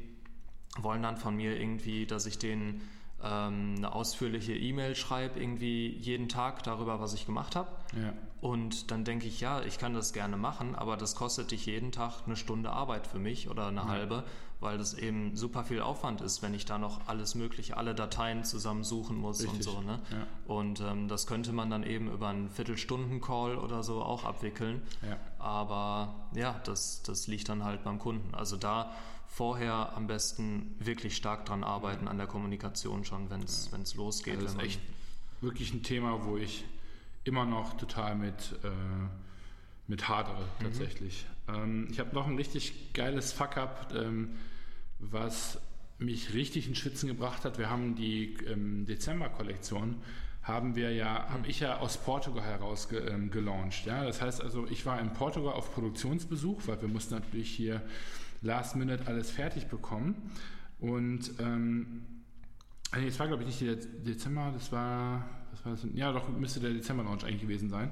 wollen 0.78 1.02
dann 1.02 1.18
von 1.18 1.36
mir 1.36 1.60
irgendwie, 1.60 2.06
dass 2.06 2.24
ich 2.24 2.38
denen 2.38 2.80
ähm, 3.22 3.74
eine 3.76 3.94
ausführliche 3.94 4.54
E-Mail 4.54 4.94
schreibe, 4.94 5.40
irgendwie 5.40 5.88
jeden 5.98 6.28
Tag 6.28 6.62
darüber, 6.62 7.00
was 7.00 7.14
ich 7.14 7.26
gemacht 7.26 7.56
habe. 7.56 7.68
Ja. 7.94 8.12
Und 8.40 8.90
dann 8.90 9.04
denke 9.04 9.26
ich, 9.26 9.40
ja, 9.40 9.60
ich 9.62 9.78
kann 9.78 9.92
das 9.92 10.12
gerne 10.12 10.38
machen, 10.38 10.74
aber 10.74 10.96
das 10.96 11.14
kostet 11.14 11.50
dich 11.50 11.66
jeden 11.66 11.92
Tag 11.92 12.22
eine 12.24 12.36
Stunde 12.36 12.70
Arbeit 12.70 13.06
für 13.06 13.18
mich 13.18 13.50
oder 13.50 13.66
eine 13.66 13.80
ja. 13.80 13.88
halbe, 13.88 14.24
weil 14.60 14.78
das 14.78 14.94
eben 14.94 15.36
super 15.36 15.64
viel 15.64 15.80
Aufwand 15.80 16.22
ist, 16.22 16.42
wenn 16.42 16.54
ich 16.54 16.64
da 16.64 16.78
noch 16.78 17.06
alles 17.06 17.34
Mögliche, 17.34 17.76
alle 17.76 17.94
Dateien 17.94 18.44
zusammensuchen 18.44 19.18
muss 19.18 19.42
Richtig. 19.42 19.58
und 19.58 19.62
so. 19.62 19.80
Ne? 19.82 20.00
Ja. 20.10 20.26
Und 20.54 20.80
ähm, 20.80 21.08
das 21.08 21.26
könnte 21.26 21.52
man 21.52 21.68
dann 21.68 21.82
eben 21.82 22.10
über 22.10 22.28
einen 22.28 22.48
Viertelstunden-Call 22.48 23.56
oder 23.56 23.82
so 23.82 24.02
auch 24.02 24.24
abwickeln. 24.24 24.82
Aber 25.38 26.14
ja, 26.34 26.60
das, 26.64 27.02
das 27.02 27.26
liegt 27.26 27.48
dann 27.48 27.64
halt 27.64 27.84
beim 27.84 27.98
Kunden. 27.98 28.34
Also 28.34 28.56
da 28.56 28.92
vorher 29.30 29.96
am 29.96 30.08
besten 30.08 30.74
wirklich 30.80 31.16
stark 31.16 31.46
dran 31.46 31.62
arbeiten 31.62 32.08
an 32.08 32.18
der 32.18 32.26
Kommunikation 32.26 33.04
schon, 33.04 33.30
wenn 33.30 33.42
es 33.42 33.70
ja. 33.70 33.78
losgeht. 33.96 34.34
Also 34.34 34.46
das 34.46 34.54
ist 34.56 34.62
echt 34.62 34.80
wirklich 35.40 35.72
ein 35.72 35.84
Thema, 35.84 36.24
wo 36.24 36.36
ich 36.36 36.64
immer 37.22 37.46
noch 37.46 37.76
total 37.76 38.16
mit, 38.16 38.58
äh, 38.64 38.68
mit 39.86 40.08
hadere, 40.08 40.42
mhm. 40.58 40.64
tatsächlich. 40.64 41.26
Mhm. 41.46 41.54
Ähm, 41.54 41.88
ich 41.92 42.00
habe 42.00 42.12
noch 42.14 42.26
ein 42.26 42.36
richtig 42.36 42.92
geiles 42.92 43.32
Fuck-up, 43.32 43.94
ähm, 43.94 44.30
was 44.98 45.60
mich 45.98 46.34
richtig 46.34 46.66
in 46.66 46.74
Schwitzen 46.74 47.08
gebracht 47.08 47.44
hat. 47.44 47.56
Wir 47.56 47.70
haben 47.70 47.94
die 47.94 48.34
ähm, 48.46 48.84
Dezember-Kollektion 48.86 49.96
haben 50.42 50.74
wir 50.74 50.92
ja, 50.92 51.26
mhm. 51.28 51.32
habe 51.32 51.48
ich 51.48 51.60
ja 51.60 51.78
aus 51.78 51.98
Portugal 51.98 52.42
heraus 52.42 52.88
ge, 52.88 53.06
ähm, 53.08 53.30
gelauncht. 53.30 53.86
Ja? 53.86 54.04
Das 54.04 54.20
heißt 54.20 54.42
also, 54.42 54.66
ich 54.66 54.84
war 54.86 55.00
in 55.00 55.12
Portugal 55.12 55.52
auf 55.52 55.72
Produktionsbesuch, 55.72 56.62
weil 56.66 56.80
wir 56.80 56.88
mussten 56.88 57.14
natürlich 57.14 57.50
hier 57.50 57.80
last 58.42 58.76
minute 58.76 59.06
alles 59.06 59.30
fertig 59.30 59.66
bekommen. 59.66 60.30
Und 60.78 61.32
ähm, 61.38 62.02
also 62.90 63.06
das 63.06 63.18
war 63.18 63.28
glaube 63.28 63.42
ich 63.42 63.48
nicht 63.48 63.60
der 63.60 63.76
Dezember, 63.76 64.50
das 64.52 64.72
war, 64.72 65.28
was 65.50 65.64
war 65.64 65.72
das? 65.72 65.86
Ja, 65.94 66.12
doch 66.12 66.28
müsste 66.28 66.60
der 66.60 66.70
Dezember-Launch 66.70 67.24
eigentlich 67.24 67.42
gewesen 67.42 67.68
sein. 67.68 67.90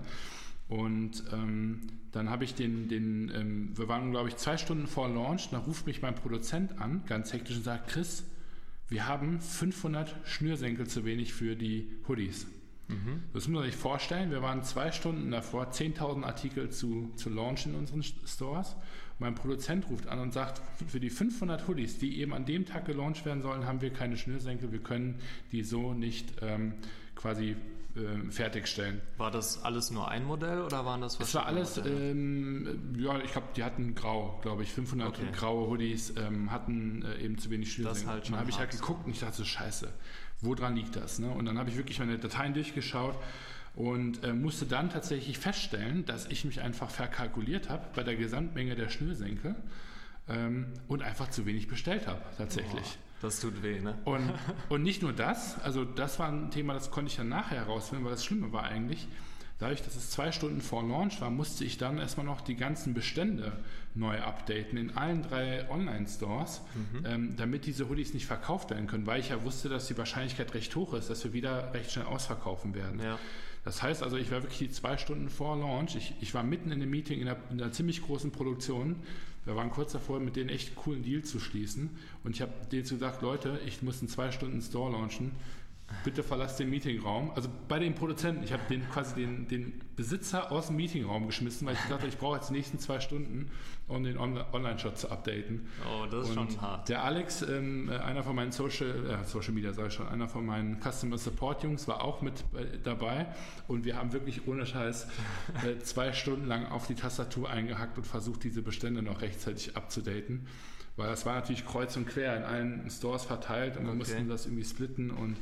Und 0.68 1.24
ähm, 1.32 1.80
dann 2.12 2.28
habe 2.28 2.44
ich 2.44 2.54
den, 2.54 2.88
den 2.88 3.30
ähm, 3.34 3.76
wir 3.76 3.88
waren 3.88 4.10
glaube 4.10 4.28
ich 4.28 4.36
zwei 4.36 4.56
Stunden 4.56 4.86
vor 4.86 5.08
Launch, 5.08 5.50
dann 5.50 5.62
ruft 5.62 5.86
mich 5.86 6.02
mein 6.02 6.14
Produzent 6.14 6.78
an, 6.80 7.02
ganz 7.06 7.32
hektisch 7.32 7.56
und 7.56 7.64
sagt, 7.64 7.88
Chris, 7.88 8.24
wir 8.88 9.06
haben 9.06 9.40
500 9.40 10.14
Schnürsenkel 10.24 10.86
zu 10.86 11.04
wenig 11.04 11.34
für 11.34 11.56
die 11.56 11.90
Hoodies. 12.08 12.46
Mhm. 12.88 13.22
Das 13.32 13.46
muss 13.48 13.54
man 13.60 13.64
sich 13.64 13.76
vorstellen. 13.76 14.30
Wir 14.30 14.42
waren 14.42 14.62
zwei 14.64 14.92
Stunden 14.92 15.30
davor, 15.30 15.70
10.000 15.70 16.24
Artikel 16.24 16.70
zu, 16.70 17.12
zu 17.16 17.30
launchen 17.30 17.74
in 17.74 17.80
unseren 17.80 18.02
Stores. 18.02 18.76
Mein 19.18 19.34
Produzent 19.34 19.88
ruft 19.90 20.06
an 20.06 20.20
und 20.20 20.32
sagt, 20.32 20.62
für 20.86 21.00
die 21.00 21.10
500 21.10 21.66
Hoodies, 21.66 21.98
die 21.98 22.20
eben 22.20 22.32
an 22.32 22.44
dem 22.44 22.66
Tag 22.66 22.86
gelauncht 22.86 23.24
werden 23.24 23.42
sollen, 23.42 23.66
haben 23.66 23.80
wir 23.80 23.92
keine 23.92 24.16
Schnürsenkel. 24.16 24.72
Wir 24.72 24.82
können 24.82 25.20
die 25.50 25.64
so 25.64 25.92
nicht 25.92 26.34
ähm, 26.40 26.74
quasi 27.16 27.56
äh, 27.96 28.30
fertigstellen. 28.30 29.00
War 29.16 29.32
das 29.32 29.64
alles 29.64 29.90
nur 29.90 30.08
ein 30.08 30.24
Modell 30.24 30.60
oder 30.60 30.84
waren 30.84 31.00
das 31.00 31.18
Es 31.18 31.34
war 31.34 31.46
alles, 31.46 31.78
ähm, 31.78 32.94
ja, 32.96 33.18
ich 33.18 33.32
glaube, 33.32 33.48
die 33.56 33.64
hatten 33.64 33.94
grau, 33.96 34.38
glaube 34.42 34.62
ich, 34.62 34.72
500 34.72 35.08
okay. 35.08 35.26
graue 35.32 35.68
Hoodies, 35.68 36.14
ähm, 36.16 36.52
hatten 36.52 37.02
äh, 37.02 37.24
eben 37.24 37.38
zu 37.38 37.50
wenig 37.50 37.72
Schnürsenkel. 37.72 38.12
Halt 38.12 38.28
dann 38.28 38.38
habe 38.38 38.50
ich 38.50 38.58
halt 38.58 38.70
geguckt 38.70 39.04
und 39.04 39.12
ich 39.12 39.20
dachte 39.20 39.38
so, 39.38 39.44
scheiße, 39.44 39.92
woran 40.40 40.76
liegt 40.76 40.96
das? 40.96 41.18
Ne? 41.18 41.30
Und 41.30 41.46
dann 41.46 41.58
habe 41.58 41.70
ich 41.70 41.76
wirklich 41.76 41.98
meine 41.98 42.18
Dateien 42.18 42.54
durchgeschaut 42.54 43.16
und 43.74 44.24
äh, 44.24 44.32
musste 44.32 44.66
dann 44.66 44.90
tatsächlich 44.90 45.38
feststellen, 45.38 46.04
dass 46.04 46.26
ich 46.26 46.44
mich 46.44 46.60
einfach 46.60 46.90
verkalkuliert 46.90 47.68
habe 47.68 47.84
bei 47.94 48.02
der 48.02 48.16
Gesamtmenge 48.16 48.74
der 48.74 48.88
Schnürsenkel 48.88 49.54
ähm, 50.28 50.66
und 50.88 51.02
einfach 51.02 51.30
zu 51.30 51.46
wenig 51.46 51.68
bestellt 51.68 52.06
habe, 52.06 52.22
tatsächlich. 52.36 52.98
Oh. 52.98 53.04
Das 53.20 53.40
tut 53.40 53.62
weh, 53.62 53.80
ne? 53.80 53.98
Und, 54.04 54.32
und 54.68 54.82
nicht 54.82 55.02
nur 55.02 55.12
das, 55.12 55.60
also 55.60 55.84
das 55.84 56.18
war 56.18 56.28
ein 56.28 56.50
Thema, 56.50 56.74
das 56.74 56.90
konnte 56.90 57.10
ich 57.10 57.16
dann 57.16 57.28
nachher 57.28 57.58
herausfinden, 57.58 58.04
weil 58.04 58.12
das 58.12 58.24
Schlimme 58.24 58.52
war 58.52 58.64
eigentlich, 58.64 59.08
dadurch, 59.58 59.82
dass 59.82 59.96
es 59.96 60.10
zwei 60.10 60.32
Stunden 60.32 60.60
vor 60.60 60.82
Launch 60.82 61.20
war, 61.20 61.30
musste 61.30 61.64
ich 61.64 61.78
dann 61.78 61.98
erstmal 61.98 62.26
noch 62.26 62.40
die 62.40 62.56
ganzen 62.56 62.94
Bestände 62.94 63.52
neu 63.94 64.18
updaten 64.18 64.78
in 64.78 64.96
allen 64.96 65.22
drei 65.22 65.68
Online-Stores, 65.70 66.60
mhm. 66.74 67.06
ähm, 67.06 67.36
damit 67.36 67.66
diese 67.66 67.88
Hoodies 67.88 68.14
nicht 68.14 68.26
verkauft 68.26 68.70
werden 68.70 68.86
können, 68.86 69.06
weil 69.06 69.20
ich 69.20 69.30
ja 69.30 69.42
wusste, 69.42 69.68
dass 69.68 69.88
die 69.88 69.98
Wahrscheinlichkeit 69.98 70.54
recht 70.54 70.74
hoch 70.76 70.94
ist, 70.94 71.10
dass 71.10 71.24
wir 71.24 71.32
wieder 71.32 71.72
recht 71.74 71.90
schnell 71.90 72.06
ausverkaufen 72.06 72.74
werden. 72.74 73.00
Ja. 73.00 73.18
Das 73.64 73.82
heißt 73.82 74.02
also, 74.02 74.16
ich 74.16 74.30
war 74.30 74.42
wirklich 74.42 74.72
zwei 74.72 74.96
Stunden 74.96 75.28
vor 75.28 75.56
Launch. 75.56 75.96
Ich, 75.96 76.14
ich 76.20 76.32
war 76.32 76.42
mitten 76.42 76.70
in 76.70 76.80
einem 76.80 76.90
Meeting 76.90 77.20
in 77.20 77.28
einer, 77.28 77.38
in 77.50 77.60
einer 77.60 77.72
ziemlich 77.72 78.02
großen 78.02 78.30
Produktion 78.30 78.96
wir 79.48 79.56
waren 79.56 79.70
kurz 79.70 79.92
davor, 79.92 80.20
mit 80.20 80.36
denen 80.36 80.50
echt 80.50 80.68
einen 80.68 80.76
coolen 80.76 81.02
Deal 81.02 81.22
zu 81.22 81.40
schließen. 81.40 81.96
Und 82.22 82.32
ich 82.32 82.42
habe 82.42 82.52
denen 82.70 82.82
gesagt, 82.82 83.22
Leute, 83.22 83.58
ich 83.66 83.82
muss 83.82 84.02
in 84.02 84.08
zwei 84.08 84.30
Stunden 84.30 84.60
Store 84.60 84.92
launchen 84.92 85.32
bitte 86.04 86.22
verlasst 86.22 86.58
den 86.58 86.70
Meetingraum. 86.70 87.30
Also 87.34 87.48
bei 87.66 87.78
den 87.78 87.94
Produzenten, 87.94 88.42
ich 88.42 88.52
habe 88.52 88.62
den 88.68 88.88
quasi 88.90 89.14
den, 89.14 89.48
den 89.48 89.80
Besitzer 89.96 90.52
aus 90.52 90.68
dem 90.68 90.76
Meetingraum 90.76 91.26
geschmissen, 91.26 91.66
weil 91.66 91.74
ich 91.74 91.90
habe, 91.90 92.06
ich 92.06 92.18
brauche 92.18 92.36
jetzt 92.36 92.50
die 92.50 92.54
nächsten 92.54 92.78
zwei 92.78 93.00
Stunden, 93.00 93.50
um 93.88 94.04
den 94.04 94.18
Online-Shot 94.18 94.98
zu 94.98 95.10
updaten. 95.10 95.66
Oh, 95.86 96.06
das 96.06 96.28
ist 96.28 96.36
Und 96.36 96.52
schon 96.52 96.60
hart. 96.60 96.88
Der 96.88 97.04
Alex, 97.04 97.42
ähm, 97.42 97.90
einer 97.90 98.22
von 98.22 98.36
meinen 98.36 98.52
Social, 98.52 99.20
äh, 99.22 99.24
Social 99.24 99.52
Media, 99.52 99.72
sage 99.72 99.88
ich 99.88 99.94
schon, 99.94 100.06
einer 100.08 100.28
von 100.28 100.44
meinen 100.44 100.78
Customer 100.80 101.16
Support 101.16 101.62
Jungs 101.62 101.88
war 101.88 102.04
auch 102.04 102.20
mit 102.20 102.44
äh, 102.54 102.78
dabei 102.84 103.26
und 103.66 103.84
wir 103.84 103.96
haben 103.96 104.12
wirklich 104.12 104.46
ohne 104.46 104.66
Scheiß 104.66 105.08
äh, 105.66 105.78
zwei 105.82 106.12
Stunden 106.12 106.46
lang 106.46 106.66
auf 106.66 106.86
die 106.86 106.94
Tastatur 106.94 107.48
eingehackt 107.48 107.96
und 107.96 108.06
versucht, 108.06 108.44
diese 108.44 108.62
Bestände 108.62 109.02
noch 109.02 109.22
rechtzeitig 109.22 109.76
abzudaten 109.76 110.46
weil 110.96 111.08
das 111.08 111.24
war 111.24 111.36
natürlich 111.36 111.64
kreuz 111.64 111.96
und 111.96 112.08
quer 112.08 112.36
in 112.36 112.42
allen 112.42 112.90
Stores 112.90 113.24
verteilt 113.24 113.76
und 113.76 113.84
wir 113.84 113.90
okay. 113.90 113.98
mussten 113.98 114.28
das 114.28 114.46
irgendwie 114.46 114.64
splitten 114.64 115.12
und 115.12 115.36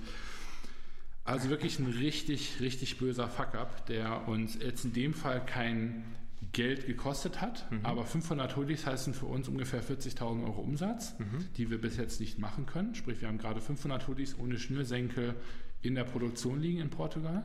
also 1.26 1.50
wirklich 1.50 1.78
ein 1.78 1.86
richtig, 1.86 2.60
richtig 2.60 2.98
böser 2.98 3.28
Fuck-up, 3.28 3.86
der 3.86 4.28
uns 4.28 4.58
jetzt 4.60 4.84
in 4.84 4.92
dem 4.92 5.12
Fall 5.12 5.44
kein 5.44 6.04
Geld 6.52 6.86
gekostet 6.86 7.40
hat, 7.40 7.70
mhm. 7.70 7.80
aber 7.82 8.04
500 8.04 8.56
Hoodies 8.56 8.86
heißen 8.86 9.12
für 9.12 9.26
uns 9.26 9.48
ungefähr 9.48 9.82
40.000 9.82 10.44
Euro 10.44 10.60
Umsatz, 10.60 11.14
mhm. 11.18 11.46
die 11.56 11.70
wir 11.70 11.80
bis 11.80 11.96
jetzt 11.96 12.20
nicht 12.20 12.38
machen 12.38 12.66
können. 12.66 12.94
Sprich, 12.94 13.20
wir 13.20 13.28
haben 13.28 13.38
gerade 13.38 13.60
500 13.60 14.06
Hoodies 14.06 14.38
ohne 14.38 14.58
Schnürsenkel 14.58 15.34
in 15.82 15.94
der 15.94 16.04
Produktion 16.04 16.60
liegen 16.60 16.80
in 16.80 16.90
Portugal. 16.90 17.44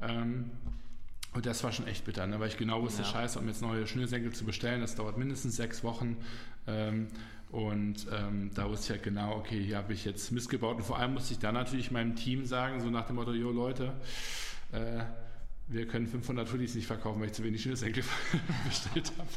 Ähm, 0.00 0.50
und 1.34 1.44
das 1.46 1.62
war 1.62 1.72
schon 1.72 1.86
echt 1.86 2.06
bitter, 2.06 2.26
ne? 2.26 2.40
weil 2.40 2.48
ich 2.48 2.56
genau 2.56 2.82
wusste, 2.82 3.02
ja. 3.02 3.08
scheiße, 3.08 3.38
um 3.38 3.46
jetzt 3.48 3.60
neue 3.60 3.86
Schnürsenkel 3.86 4.32
zu 4.32 4.44
bestellen, 4.44 4.80
das 4.80 4.94
dauert 4.94 5.18
mindestens 5.18 5.56
sechs 5.56 5.84
Wochen. 5.84 6.16
Ähm, 6.66 7.08
und 7.50 8.06
ähm, 8.12 8.50
da 8.54 8.68
wusste 8.68 8.84
ich 8.84 8.90
halt 8.90 9.02
genau, 9.04 9.36
okay, 9.36 9.62
hier 9.62 9.78
habe 9.78 9.94
ich 9.94 10.04
jetzt 10.04 10.30
missgebaut. 10.32 10.76
Und 10.76 10.82
vor 10.82 10.98
allem 10.98 11.14
musste 11.14 11.32
ich 11.32 11.38
dann 11.38 11.54
natürlich 11.54 11.90
meinem 11.90 12.14
Team 12.14 12.44
sagen, 12.44 12.80
so 12.80 12.90
nach 12.90 13.06
dem 13.06 13.16
Motto, 13.16 13.32
jo 13.32 13.50
Leute, 13.50 13.94
äh, 14.72 15.02
wir 15.68 15.86
können 15.86 16.06
500 16.06 16.52
Hoodies 16.52 16.74
nicht 16.74 16.86
verkaufen, 16.86 17.20
weil 17.20 17.28
ich 17.28 17.32
zu 17.32 17.44
wenig 17.44 17.62
Schnürsenkel 17.62 18.04
bestellt 18.66 19.12
habe. 19.16 19.28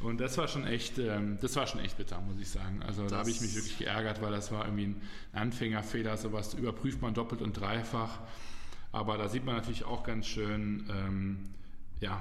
Und 0.00 0.20
das 0.20 0.38
war 0.38 0.48
schon 0.48 0.66
echt, 0.66 0.98
ähm, 0.98 1.38
das 1.40 1.54
war 1.56 1.66
schon 1.66 1.80
echt 1.80 1.98
bitter, 1.98 2.20
muss 2.20 2.40
ich 2.40 2.48
sagen. 2.48 2.82
Also 2.82 3.02
das 3.02 3.12
da 3.12 3.18
habe 3.18 3.30
ich 3.30 3.40
mich 3.40 3.54
wirklich 3.54 3.78
geärgert, 3.78 4.22
weil 4.22 4.32
das 4.32 4.50
war 4.50 4.64
irgendwie 4.64 4.86
ein 4.86 5.02
Anfängerfehler, 5.32 6.16
sowas 6.16 6.54
überprüft 6.54 7.00
man 7.02 7.14
doppelt 7.14 7.42
und 7.42 7.52
dreifach. 7.52 8.18
Aber 8.92 9.18
da 9.18 9.28
sieht 9.28 9.44
man 9.44 9.54
natürlich 9.54 9.84
auch 9.84 10.02
ganz 10.02 10.26
schön, 10.26 10.88
ähm, 10.90 11.50
ja, 12.00 12.20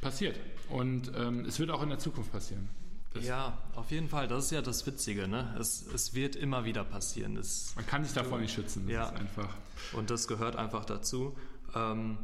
passiert. 0.00 0.38
Und 0.70 1.12
ähm, 1.16 1.44
es 1.44 1.58
wird 1.58 1.70
auch 1.70 1.82
in 1.82 1.90
der 1.90 1.98
Zukunft 1.98 2.32
passieren. 2.32 2.68
Das 3.14 3.24
ja, 3.24 3.56
auf 3.74 3.90
jeden 3.90 4.08
Fall. 4.08 4.28
Das 4.28 4.44
ist 4.44 4.50
ja 4.50 4.62
das 4.62 4.86
Witzige. 4.86 5.28
Ne? 5.28 5.54
Es, 5.58 5.86
es 5.94 6.14
wird 6.14 6.36
immer 6.36 6.64
wieder 6.64 6.84
passieren. 6.84 7.36
Es, 7.36 7.72
Man 7.74 7.86
kann 7.86 8.04
sich 8.04 8.12
davor 8.12 8.38
nicht 8.38 8.54
schützen. 8.54 8.86
Das 8.86 8.92
ja. 8.94 9.04
ist 9.06 9.16
einfach. 9.16 9.54
Und 9.92 10.10
das 10.10 10.28
gehört 10.28 10.56
einfach 10.56 10.84
dazu. 10.84 11.36
Ähm, 11.74 12.18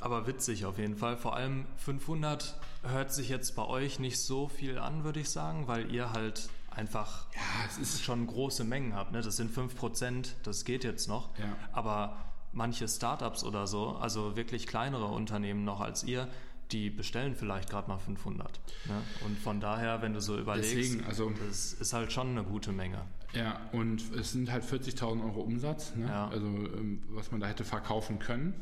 aber 0.00 0.26
witzig 0.26 0.64
auf 0.64 0.78
jeden 0.78 0.96
Fall. 0.96 1.16
Vor 1.16 1.34
allem 1.34 1.66
500 1.78 2.56
hört 2.82 3.12
sich 3.12 3.28
jetzt 3.28 3.56
bei 3.56 3.64
euch 3.64 3.98
nicht 3.98 4.20
so 4.20 4.48
viel 4.48 4.78
an, 4.78 5.02
würde 5.04 5.20
ich 5.20 5.30
sagen, 5.30 5.66
weil 5.66 5.90
ihr 5.92 6.12
halt 6.12 6.48
einfach 6.70 7.26
ja, 7.34 7.40
es 7.66 7.78
ist 7.78 8.02
schon 8.04 8.26
große 8.26 8.64
Mengen 8.64 8.94
habt. 8.94 9.12
Ne? 9.12 9.22
Das 9.22 9.36
sind 9.36 9.54
5%, 9.54 10.28
das 10.44 10.64
geht 10.64 10.84
jetzt 10.84 11.08
noch. 11.08 11.36
Ja. 11.38 11.56
Aber 11.72 12.16
manche 12.52 12.86
Startups 12.86 13.42
oder 13.44 13.66
so, 13.66 13.96
also 13.96 14.36
wirklich 14.36 14.66
kleinere 14.66 15.06
Unternehmen 15.06 15.64
noch 15.64 15.80
als 15.80 16.04
ihr, 16.04 16.28
die 16.72 16.90
bestellen 16.90 17.34
vielleicht 17.34 17.70
gerade 17.70 17.88
mal 17.88 17.98
500. 17.98 18.60
Ne? 18.86 19.02
Und 19.24 19.38
von 19.38 19.60
daher, 19.60 20.02
wenn 20.02 20.14
du 20.14 20.20
so 20.20 20.38
überlegst, 20.38 20.76
Deswegen, 20.76 21.04
also, 21.04 21.32
das 21.46 21.74
ist 21.74 21.92
halt 21.92 22.12
schon 22.12 22.28
eine 22.28 22.44
gute 22.44 22.72
Menge. 22.72 23.02
Ja, 23.34 23.60
und 23.72 24.02
es 24.14 24.32
sind 24.32 24.50
halt 24.50 24.64
40.000 24.64 25.22
Euro 25.22 25.40
Umsatz, 25.40 25.94
ne? 25.94 26.06
ja. 26.06 26.28
also 26.28 26.46
ähm, 26.46 27.02
was 27.10 27.30
man 27.30 27.40
da 27.40 27.46
hätte 27.46 27.64
verkaufen 27.64 28.18
können. 28.18 28.54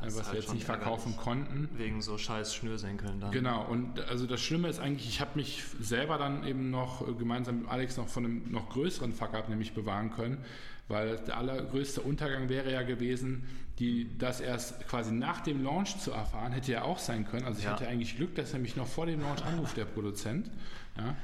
Das 0.00 0.16
was 0.16 0.26
halt 0.26 0.34
wir 0.34 0.40
jetzt 0.42 0.54
nicht 0.54 0.64
verkaufen 0.64 1.16
konnten. 1.16 1.68
Wegen 1.76 2.02
so 2.02 2.18
scheiß 2.18 2.54
Schnürsenkeln 2.54 3.20
dann. 3.20 3.32
Genau, 3.32 3.64
und 3.64 4.00
also 4.08 4.26
das 4.26 4.40
Schlimme 4.40 4.68
ist 4.68 4.78
eigentlich, 4.78 5.08
ich 5.08 5.20
habe 5.20 5.32
mich 5.34 5.64
selber 5.80 6.18
dann 6.18 6.46
eben 6.46 6.70
noch 6.70 7.06
äh, 7.06 7.12
gemeinsam 7.14 7.60
mit 7.60 7.68
Alex 7.68 7.96
noch 7.96 8.08
von 8.08 8.24
einem 8.24 8.50
noch 8.50 8.70
größeren 8.70 9.12
Fuck-up 9.12 9.48
nämlich 9.48 9.74
bewahren 9.74 10.10
können, 10.10 10.38
weil 10.86 11.16
der 11.18 11.36
allergrößte 11.36 12.00
Untergang 12.00 12.48
wäre 12.48 12.72
ja 12.72 12.82
gewesen, 12.82 13.48
die 13.78 14.18
das 14.18 14.40
erst 14.40 14.86
quasi 14.88 15.12
nach 15.12 15.40
dem 15.40 15.62
Launch 15.62 15.98
zu 15.98 16.10
erfahren, 16.10 16.52
hätte 16.52 16.72
ja 16.72 16.82
auch 16.82 16.98
sein 16.98 17.26
können. 17.26 17.46
Also 17.46 17.58
ich 17.60 17.64
ja. 17.64 17.72
hatte 17.72 17.86
eigentlich 17.86 18.16
Glück, 18.16 18.34
dass 18.34 18.52
er 18.52 18.58
mich 18.58 18.76
noch 18.76 18.86
vor 18.86 19.06
dem 19.06 19.20
Launch 19.20 19.44
anruft, 19.44 19.76
der 19.76 19.84
Produzent. 19.84 20.50
Ja. 20.96 21.14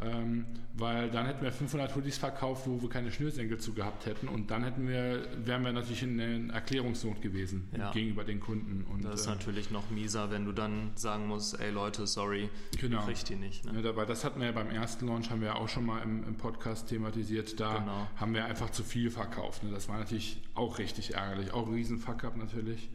Ähm, 0.00 0.46
weil 0.74 1.10
dann 1.10 1.26
hätten 1.26 1.42
wir 1.42 1.50
500 1.50 1.96
Hoodies 1.96 2.18
verkauft, 2.18 2.68
wo 2.68 2.80
wir 2.80 2.88
keine 2.88 3.10
Schnürsenkel 3.10 3.58
zu 3.58 3.74
gehabt 3.74 4.06
hätten 4.06 4.28
und 4.28 4.48
dann 4.48 4.62
hätten 4.62 4.86
wir, 4.86 5.26
wären 5.44 5.64
wir 5.64 5.72
natürlich 5.72 6.04
in 6.04 6.20
einer 6.20 6.54
Erklärungsnot 6.54 7.20
gewesen 7.20 7.68
ja. 7.76 7.90
gegenüber 7.90 8.22
den 8.22 8.38
Kunden. 8.38 8.84
Und, 8.84 9.04
das 9.04 9.22
ist 9.22 9.26
äh, 9.26 9.30
natürlich 9.30 9.72
noch 9.72 9.90
mieser, 9.90 10.30
wenn 10.30 10.44
du 10.44 10.52
dann 10.52 10.92
sagen 10.94 11.26
musst, 11.26 11.58
ey 11.58 11.72
Leute, 11.72 12.06
sorry, 12.06 12.48
genau. 12.80 13.04
kriegt 13.04 13.28
die 13.28 13.34
nicht. 13.34 13.64
Ne? 13.64 13.80
Ja, 13.80 14.04
das 14.04 14.24
hatten 14.24 14.38
wir 14.38 14.46
ja 14.46 14.52
beim 14.52 14.70
ersten 14.70 15.08
Launch, 15.08 15.30
haben 15.30 15.40
wir 15.40 15.56
auch 15.56 15.68
schon 15.68 15.84
mal 15.84 16.00
im, 16.02 16.22
im 16.22 16.36
Podcast 16.36 16.88
thematisiert, 16.88 17.58
da 17.58 17.78
genau. 17.78 18.06
haben 18.14 18.34
wir 18.34 18.44
einfach 18.44 18.70
zu 18.70 18.84
viel 18.84 19.10
verkauft. 19.10 19.64
Ne? 19.64 19.72
Das 19.72 19.88
war 19.88 19.98
natürlich 19.98 20.40
auch 20.54 20.78
richtig 20.78 21.14
ärgerlich, 21.14 21.52
auch 21.52 21.66
ein 21.66 21.74
riesen 21.74 21.98
Fuck-up 21.98 22.36
natürlich. 22.36 22.88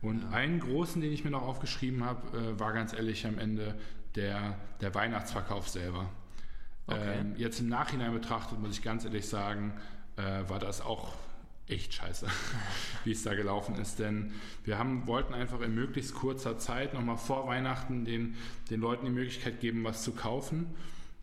Und 0.00 0.22
ja. 0.22 0.30
einen 0.30 0.58
großen, 0.58 1.00
den 1.00 1.12
ich 1.12 1.22
mir 1.22 1.30
noch 1.30 1.42
aufgeschrieben 1.42 2.04
habe, 2.04 2.36
äh, 2.36 2.58
war 2.58 2.72
ganz 2.72 2.92
ehrlich 2.92 3.24
am 3.28 3.38
Ende 3.38 3.76
der, 4.16 4.58
der 4.80 4.92
Weihnachtsverkauf 4.92 5.68
selber. 5.68 6.10
Okay. 6.86 7.20
Ähm, 7.20 7.34
jetzt 7.36 7.60
im 7.60 7.68
Nachhinein 7.68 8.12
betrachtet, 8.12 8.58
muss 8.58 8.76
ich 8.76 8.82
ganz 8.82 9.04
ehrlich 9.04 9.28
sagen, 9.28 9.72
äh, 10.16 10.48
war 10.48 10.58
das 10.58 10.80
auch 10.80 11.14
echt 11.68 11.94
scheiße, 11.94 12.26
wie 13.04 13.12
es 13.12 13.22
da 13.22 13.34
gelaufen 13.34 13.76
ist. 13.76 13.98
Denn 13.98 14.32
wir 14.64 14.78
haben, 14.78 15.06
wollten 15.06 15.34
einfach 15.34 15.60
in 15.60 15.74
möglichst 15.74 16.14
kurzer 16.14 16.58
Zeit 16.58 16.94
nochmal 16.94 17.16
vor 17.16 17.46
Weihnachten 17.46 18.04
den, 18.04 18.36
den 18.70 18.80
Leuten 18.80 19.06
die 19.06 19.12
Möglichkeit 19.12 19.60
geben, 19.60 19.84
was 19.84 20.02
zu 20.02 20.12
kaufen. 20.12 20.66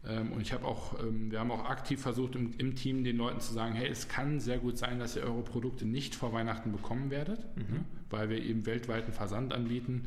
Ähm, 0.07 0.31
und 0.31 0.41
ich 0.41 0.53
habe 0.53 0.65
auch, 0.65 0.97
ähm, 0.99 1.31
wir 1.31 1.39
haben 1.39 1.51
auch 1.51 1.65
aktiv 1.65 2.01
versucht 2.01 2.35
im, 2.35 2.53
im, 2.57 2.75
Team 2.75 3.03
den 3.03 3.17
Leuten 3.17 3.41
zu 3.41 3.53
sagen, 3.53 3.73
hey, 3.73 3.87
es 3.87 4.07
kann 4.07 4.39
sehr 4.39 4.57
gut 4.57 4.77
sein, 4.77 4.99
dass 4.99 5.15
ihr 5.15 5.23
eure 5.23 5.43
Produkte 5.43 5.85
nicht 5.85 6.15
vor 6.15 6.31
Weihnachten 6.31 6.71
bekommen 6.71 7.09
werdet, 7.09 7.45
mhm. 7.57 7.63
ne, 7.63 7.85
weil 8.09 8.29
wir 8.29 8.41
eben 8.41 8.65
weltweiten 8.65 9.11
Versand 9.11 9.53
anbieten. 9.53 10.05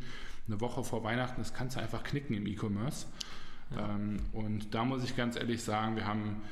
Eine 0.49 0.61
Woche 0.61 0.83
vor 0.83 1.05
Weihnachten, 1.05 1.41
das 1.41 1.55
kannst 1.55 1.77
du 1.77 1.81
einfach 1.81 2.03
knicken 2.03 2.35
im 2.35 2.47
E-Commerce. 2.47 3.07
Ja. 3.77 3.95
Ähm, 3.95 4.21
und 4.33 4.75
da 4.75 4.85
muss 4.85 5.05
ich 5.05 5.17
ganz 5.17 5.37
ehrlich 5.37 5.63
sagen, 5.63 5.97
wir 5.97 6.07
haben 6.07 6.43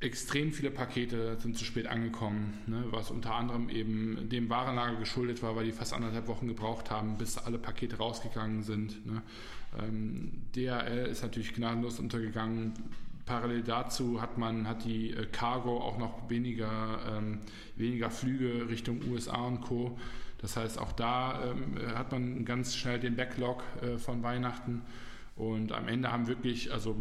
extrem 0.00 0.52
viele 0.52 0.70
Pakete 0.70 1.36
sind 1.40 1.58
zu 1.58 1.64
spät 1.64 1.88
angekommen, 1.88 2.58
ne, 2.66 2.84
was 2.90 3.10
unter 3.10 3.34
anderem 3.34 3.68
eben 3.68 4.28
dem 4.28 4.48
Warenlager 4.48 4.96
geschuldet 4.96 5.42
war, 5.42 5.56
weil 5.56 5.64
die 5.64 5.72
fast 5.72 5.92
anderthalb 5.92 6.28
Wochen 6.28 6.46
gebraucht 6.46 6.90
haben, 6.90 7.18
bis 7.18 7.36
alle 7.36 7.58
Pakete 7.58 7.96
rausgegangen 7.98 8.62
sind. 8.62 9.04
Ne. 9.06 9.22
Ähm, 9.80 10.44
DHL 10.54 11.08
ist 11.10 11.22
natürlich 11.22 11.52
gnadenlos 11.52 11.98
untergegangen. 11.98 12.74
Parallel 13.26 13.62
dazu 13.62 14.22
hat 14.22 14.38
man 14.38 14.68
hat 14.68 14.84
die 14.84 15.10
äh, 15.10 15.26
Cargo 15.26 15.80
auch 15.80 15.98
noch 15.98 16.30
weniger, 16.30 17.00
ähm, 17.10 17.40
weniger 17.76 18.10
Flüge 18.10 18.68
Richtung 18.68 19.00
USA 19.10 19.46
und 19.46 19.62
Co. 19.62 19.98
Das 20.40 20.56
heißt, 20.56 20.78
auch 20.78 20.92
da 20.92 21.44
ähm, 21.44 21.76
hat 21.96 22.12
man 22.12 22.44
ganz 22.44 22.76
schnell 22.76 23.00
den 23.00 23.16
Backlog 23.16 23.64
äh, 23.82 23.98
von 23.98 24.22
Weihnachten. 24.22 24.82
Und 25.38 25.70
am 25.70 25.86
Ende 25.86 26.10
haben 26.10 26.26
wirklich, 26.26 26.72
also 26.72 27.00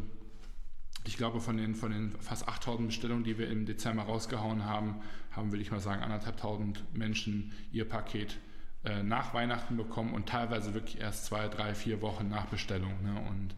ich 1.05 1.17
glaube, 1.17 1.41
von 1.41 1.57
den, 1.57 1.73
von 1.73 1.91
den 1.91 2.11
fast 2.19 2.47
8000 2.47 2.87
Bestellungen, 2.87 3.23
die 3.23 3.39
wir 3.39 3.49
im 3.49 3.65
Dezember 3.65 4.03
rausgehauen 4.03 4.63
haben, 4.63 5.01
haben, 5.31 5.51
würde 5.51 5.63
ich 5.63 5.71
mal 5.71 5.79
sagen, 5.79 6.03
anderthalbtausend 6.03 6.83
Menschen 6.95 7.51
ihr 7.71 7.89
Paket 7.89 8.37
äh, 8.83 9.01
nach 9.01 9.33
Weihnachten 9.33 9.75
bekommen 9.75 10.13
und 10.13 10.29
teilweise 10.29 10.75
wirklich 10.75 10.99
erst 10.99 11.25
zwei, 11.25 11.47
drei, 11.47 11.73
vier 11.73 12.01
Wochen 12.01 12.29
nach 12.29 12.45
Bestellung. 12.45 12.93
Ne? 13.03 13.19
Und 13.27 13.55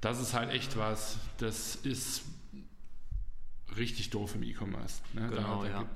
das 0.00 0.20
ist 0.20 0.34
halt 0.34 0.50
echt 0.50 0.76
was, 0.76 1.18
das 1.38 1.74
ist 1.74 2.22
richtig 3.76 4.10
doof 4.10 4.36
im 4.36 4.44
E-Commerce. 4.44 5.02
Ne? 5.14 5.28
Genau, 5.30 5.64
da, 5.64 5.68
da 5.68 5.80
ja. 5.80 5.86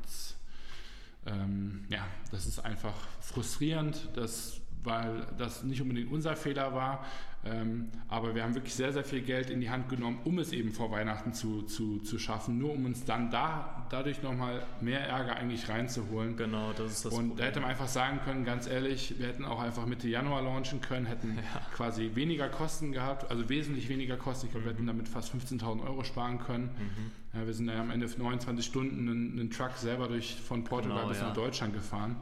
Ähm, 1.27 1.85
ja, 1.89 2.07
das 2.33 2.47
ist 2.47 2.59
einfach 2.59 2.95
frustrierend, 3.21 4.11
dass, 4.15 4.61
weil 4.85 5.27
das 5.39 5.65
nicht 5.65 5.83
unbedingt 5.83 6.13
unser 6.13 6.37
Fehler 6.37 6.75
war, 6.75 7.05
ähm, 7.47 7.89
aber 8.09 8.35
wir 8.35 8.43
haben 8.43 8.55
wirklich 8.55 8.75
sehr, 8.75 8.93
sehr 8.93 9.05
viel 9.05 9.21
Geld 9.21 9.51
in 9.51 9.61
die 9.61 9.69
Hand 9.69 9.91
genommen, 9.91 10.19
um 10.25 10.39
es 10.39 10.53
eben 10.53 10.71
vor 10.73 10.91
Weihnachten 10.91 11.35
zu, 11.35 11.63
zu, 11.63 11.99
zu 11.99 12.19
schaffen, 12.19 12.59
nur 12.59 12.73
um 12.73 12.87
uns 12.87 13.05
dann 13.05 13.31
da, 13.31 13.87
dadurch 13.91 14.23
nochmal 14.23 14.63
mehr 14.81 15.01
Ärger 15.07 15.37
eigentlich 15.37 15.69
reinzuholen. 15.69 16.37
Genau, 16.37 16.73
das 16.73 16.93
ist 16.93 17.05
das 17.05 17.13
Und 17.13 17.29
Problem. 17.29 17.37
da 17.37 17.45
hätte 17.45 17.61
man 17.61 17.71
einfach 17.71 17.89
sagen 17.89 18.21
können, 18.25 18.47
ganz 18.47 18.67
ehrlich, 18.67 19.19
wir 19.19 19.27
hätten 19.27 19.45
auch 19.45 19.61
einfach 19.61 19.85
Mitte 19.85 20.09
Januar 20.09 20.41
launchen 20.41 20.81
können, 20.81 21.05
hätten 21.05 21.37
ja. 21.55 21.61
quasi 21.75 22.13
weniger 22.15 22.49
Kosten 22.49 22.93
gehabt, 22.93 23.31
also 23.31 23.47
wesentlich 23.51 23.91
weniger 23.91 24.17
Kosten. 24.17 24.47
Ich 24.47 24.53
glaube, 24.53 24.65
mhm. 24.65 24.69
wir 24.71 24.75
hätten 24.75 24.87
damit 24.87 25.09
fast 25.09 25.35
15.000 25.35 25.85
Euro 25.85 26.03
sparen 26.03 26.39
können. 26.39 26.71
Mhm. 26.79 27.39
Ja, 27.39 27.47
wir 27.47 27.53
sind 27.53 27.69
ja 27.69 27.79
am 27.79 27.91
Ende 27.91 28.07
29 28.07 28.65
Stunden 28.65 29.07
einen, 29.07 29.39
einen 29.39 29.51
Truck 29.51 29.73
selber 29.77 30.09
durch, 30.09 30.37
von 30.37 30.65
Portugal 30.65 30.99
genau, 30.99 31.09
bis 31.09 31.19
ja. 31.19 31.27
nach 31.29 31.35
Deutschland 31.35 31.75
gefahren. 31.75 32.17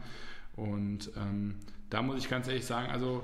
Und 0.56 1.12
ähm, 1.16 1.54
da 1.92 2.00
muss 2.00 2.18
ich 2.18 2.30
ganz 2.30 2.48
ehrlich 2.48 2.64
sagen, 2.64 2.90
also 2.90 3.22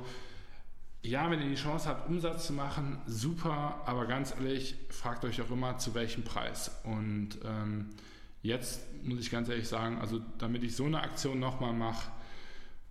ja, 1.01 1.31
wenn 1.31 1.41
ihr 1.41 1.49
die 1.49 1.55
Chance 1.55 1.89
habt, 1.89 2.07
Umsatz 2.07 2.49
zu 2.49 2.53
machen, 2.53 2.99
super, 3.07 3.81
aber 3.87 4.05
ganz 4.05 4.33
ehrlich, 4.33 4.77
fragt 4.91 5.25
euch 5.25 5.41
auch 5.41 5.51
immer, 5.51 5.79
zu 5.79 5.95
welchem 5.95 6.23
Preis. 6.23 6.71
Und 6.85 7.39
ähm, 7.45 7.91
jetzt 8.43 8.83
muss 9.05 9.21
ich 9.21 9.31
ganz 9.31 9.49
ehrlich 9.49 9.69
sagen, 9.69 9.99
also 9.99 10.21
damit 10.37 10.65
ich 10.65 10.77
so 10.77 10.85
eine 10.85 11.01
Aktion 11.01 11.39
nochmal 11.39 11.73
mache, 11.73 12.11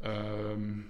ähm, 0.02 0.88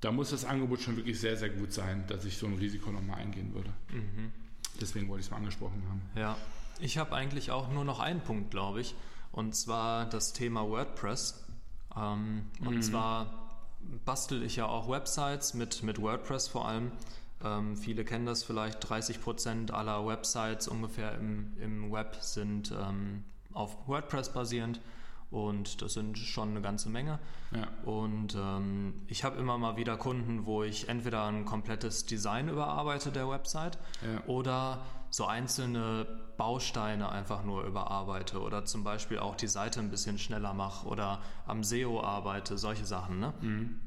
da 0.00 0.12
muss 0.12 0.30
das 0.30 0.46
Angebot 0.46 0.80
schon 0.80 0.96
wirklich 0.96 1.20
sehr, 1.20 1.36
sehr 1.36 1.50
gut 1.50 1.74
sein, 1.74 2.04
dass 2.06 2.24
ich 2.24 2.38
so 2.38 2.46
ein 2.46 2.54
Risiko 2.54 2.90
nochmal 2.90 3.20
eingehen 3.20 3.52
würde. 3.52 3.70
Mhm. 3.90 4.32
Deswegen 4.80 5.08
wollte 5.08 5.20
ich 5.20 5.26
es 5.26 5.30
mal 5.30 5.38
angesprochen 5.38 5.82
haben. 5.88 6.00
Ja, 6.16 6.38
ich 6.80 6.96
habe 6.96 7.14
eigentlich 7.14 7.50
auch 7.50 7.70
nur 7.70 7.84
noch 7.84 8.00
einen 8.00 8.22
Punkt, 8.22 8.50
glaube 8.50 8.80
ich, 8.80 8.94
und 9.30 9.54
zwar 9.54 10.06
das 10.06 10.32
Thema 10.32 10.66
WordPress. 10.66 11.44
Ähm, 11.94 12.46
und 12.60 12.76
mhm. 12.76 12.82
zwar 12.82 13.41
bastel 14.04 14.42
ich 14.42 14.56
ja 14.56 14.66
auch 14.66 14.88
Websites 14.88 15.54
mit, 15.54 15.82
mit 15.82 16.00
WordPress 16.00 16.48
vor 16.48 16.68
allem. 16.68 16.92
Ähm, 17.44 17.76
viele 17.76 18.04
kennen 18.04 18.26
das 18.26 18.44
vielleicht, 18.44 18.88
30 18.88 19.20
Prozent 19.20 19.70
aller 19.72 20.06
Websites 20.06 20.68
ungefähr 20.68 21.14
im, 21.18 21.52
im 21.60 21.92
Web 21.92 22.16
sind 22.20 22.72
ähm, 22.72 23.24
auf 23.52 23.76
WordPress 23.86 24.32
basierend 24.32 24.80
und 25.30 25.80
das 25.80 25.94
sind 25.94 26.18
schon 26.18 26.50
eine 26.50 26.60
ganze 26.60 26.90
Menge. 26.90 27.18
Ja. 27.52 27.66
Und 27.90 28.34
ähm, 28.34 29.02
ich 29.08 29.24
habe 29.24 29.38
immer 29.38 29.56
mal 29.58 29.76
wieder 29.76 29.96
Kunden, 29.96 30.44
wo 30.44 30.62
ich 30.62 30.88
entweder 30.88 31.24
ein 31.24 31.44
komplettes 31.44 32.04
Design 32.04 32.48
überarbeite 32.48 33.10
der 33.10 33.28
Website 33.28 33.78
ja. 34.02 34.22
oder 34.26 34.82
so 35.12 35.26
einzelne 35.26 36.06
Bausteine 36.38 37.10
einfach 37.10 37.44
nur 37.44 37.64
überarbeite 37.64 38.40
oder 38.40 38.64
zum 38.64 38.82
Beispiel 38.82 39.18
auch 39.18 39.36
die 39.36 39.46
Seite 39.46 39.78
ein 39.78 39.90
bisschen 39.90 40.18
schneller 40.18 40.54
mache 40.54 40.88
oder 40.88 41.20
am 41.46 41.62
SEO 41.62 42.02
arbeite, 42.02 42.56
solche 42.56 42.86
Sachen. 42.86 43.20
Ne? 43.20 43.34
Mhm. 43.42 43.80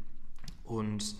Und 0.63 1.15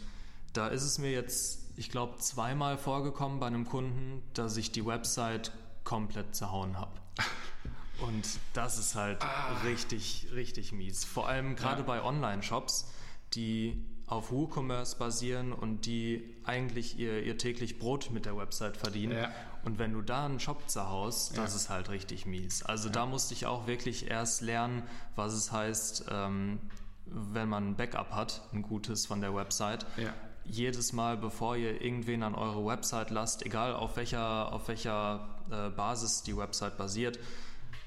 da 0.54 0.68
ist 0.68 0.84
es 0.84 1.00
mir 1.00 1.12
jetzt, 1.12 1.72
ich 1.76 1.90
glaube, 1.90 2.20
zweimal 2.20 2.78
vorgekommen 2.78 3.40
bei 3.40 3.48
einem 3.48 3.66
Kunden, 3.66 4.22
dass 4.36 4.56
ich 4.58 4.72
die 4.72 4.86
Website 4.86 5.52
komplett 5.84 6.36
zerhauen 6.36 6.78
habe. 6.78 6.94
Und 8.08 8.28
das 8.54 8.78
ist 8.78 8.94
halt 8.94 9.24
ah. 9.24 9.58
richtig, 9.64 10.28
richtig 10.34 10.72
mies. 10.72 11.04
Vor 11.04 11.28
allem 11.28 11.56
gerade 11.56 11.82
ja. 11.82 11.88
bei 11.88 12.04
Online-Shops, 12.04 12.92
die 13.34 13.84
auf 14.08 14.32
WooCommerce 14.32 14.98
basieren 14.98 15.52
und 15.52 15.86
die 15.86 16.36
eigentlich 16.44 17.00
ihr, 17.00 17.24
ihr 17.24 17.38
täglich 17.38 17.80
Brot 17.80 18.12
mit 18.12 18.26
der 18.26 18.38
Website 18.38 18.78
verdienen. 18.78 19.18
Ja. 19.18 19.32
Und 19.66 19.80
wenn 19.80 19.94
du 19.94 20.02
da 20.02 20.26
einen 20.26 20.40
Shop 20.40 20.70
zerhaust, 20.70 21.38
das 21.38 21.52
ja. 21.52 21.56
ist 21.58 21.70
halt 21.70 21.90
richtig 21.90 22.28
mies. 22.28 22.62
Also 22.64 22.88
ja. 22.88 22.94
da 22.94 23.06
musste 23.08 23.34
ich 23.34 23.48
auch 23.48 23.66
wirklich 23.66 24.10
erst 24.10 24.42
lernen, 24.42 24.84
was 25.16 25.34
es 25.34 25.52
heißt, 25.52 26.06
ähm, 26.12 26.60
wenn 27.08 27.50
man 27.50 27.72
ein 27.72 27.76
Backup 27.76 28.12
hat, 28.12 28.42
ein 28.54 28.62
gutes 28.62 29.08
von 29.08 29.22
der 29.22 29.36
Website. 29.36 29.88
Ja. 29.98 30.14
Jedes 30.44 30.94
Mal, 30.94 31.18
bevor 31.18 31.58
ihr 31.58 31.82
irgendwen 31.82 32.22
an 32.22 32.36
eure 32.36 32.64
Website 32.64 33.10
lasst, 33.10 33.44
egal 33.44 33.74
auf 33.74 33.98
welcher, 33.98 34.54
auf 34.54 34.68
welcher 34.68 35.28
äh, 35.50 35.72
Basis 35.72 36.22
die 36.22 36.38
Website 36.38 36.78
basiert, 36.78 37.18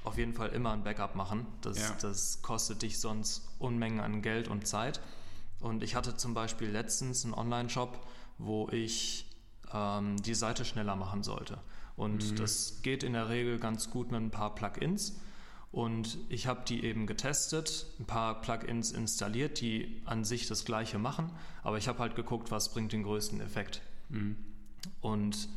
auf 0.02 0.18
jeden 0.18 0.34
Fall 0.34 0.48
immer 0.48 0.72
ein 0.72 0.82
Backup 0.82 1.14
machen. 1.14 1.46
Das, 1.60 1.96
das 1.98 2.42
kostet 2.42 2.82
dich 2.82 2.98
sonst 2.98 3.48
Unmengen 3.60 4.00
an 4.00 4.22
Geld 4.22 4.48
und 4.48 4.66
Zeit. 4.66 5.00
Und 5.60 5.84
ich 5.84 5.94
hatte 5.94 6.16
zum 6.16 6.34
Beispiel 6.34 6.68
letztens 6.68 7.24
einen 7.24 7.34
Online-Shop, 7.34 8.04
wo 8.38 8.68
ich 8.70 9.27
ähm, 9.72 10.16
die 10.22 10.34
Seite 10.34 10.64
schneller 10.64 10.96
machen 10.96 11.22
sollte. 11.22 11.58
Und 11.96 12.32
mhm. 12.32 12.36
das 12.36 12.80
geht 12.82 13.02
in 13.02 13.12
der 13.12 13.28
Regel 13.28 13.58
ganz 13.58 13.90
gut 13.90 14.10
mit 14.10 14.20
ein 14.20 14.30
paar 14.30 14.54
Plugins. 14.54 15.20
Und 15.70 16.18
ich 16.28 16.46
habe 16.46 16.62
die 16.66 16.84
eben 16.84 17.06
getestet, 17.06 17.86
ein 18.00 18.06
paar 18.06 18.40
Plugins 18.40 18.90
installiert, 18.92 19.60
die 19.60 20.00
an 20.06 20.24
sich 20.24 20.46
das 20.46 20.64
gleiche 20.64 20.98
machen, 20.98 21.30
aber 21.62 21.76
ich 21.76 21.88
habe 21.88 21.98
halt 21.98 22.14
geguckt, 22.14 22.50
was 22.50 22.72
bringt 22.72 22.92
den 22.92 23.02
größten 23.02 23.40
Effekt. 23.40 23.82
Mhm. 24.08 24.36
Und 25.00 25.48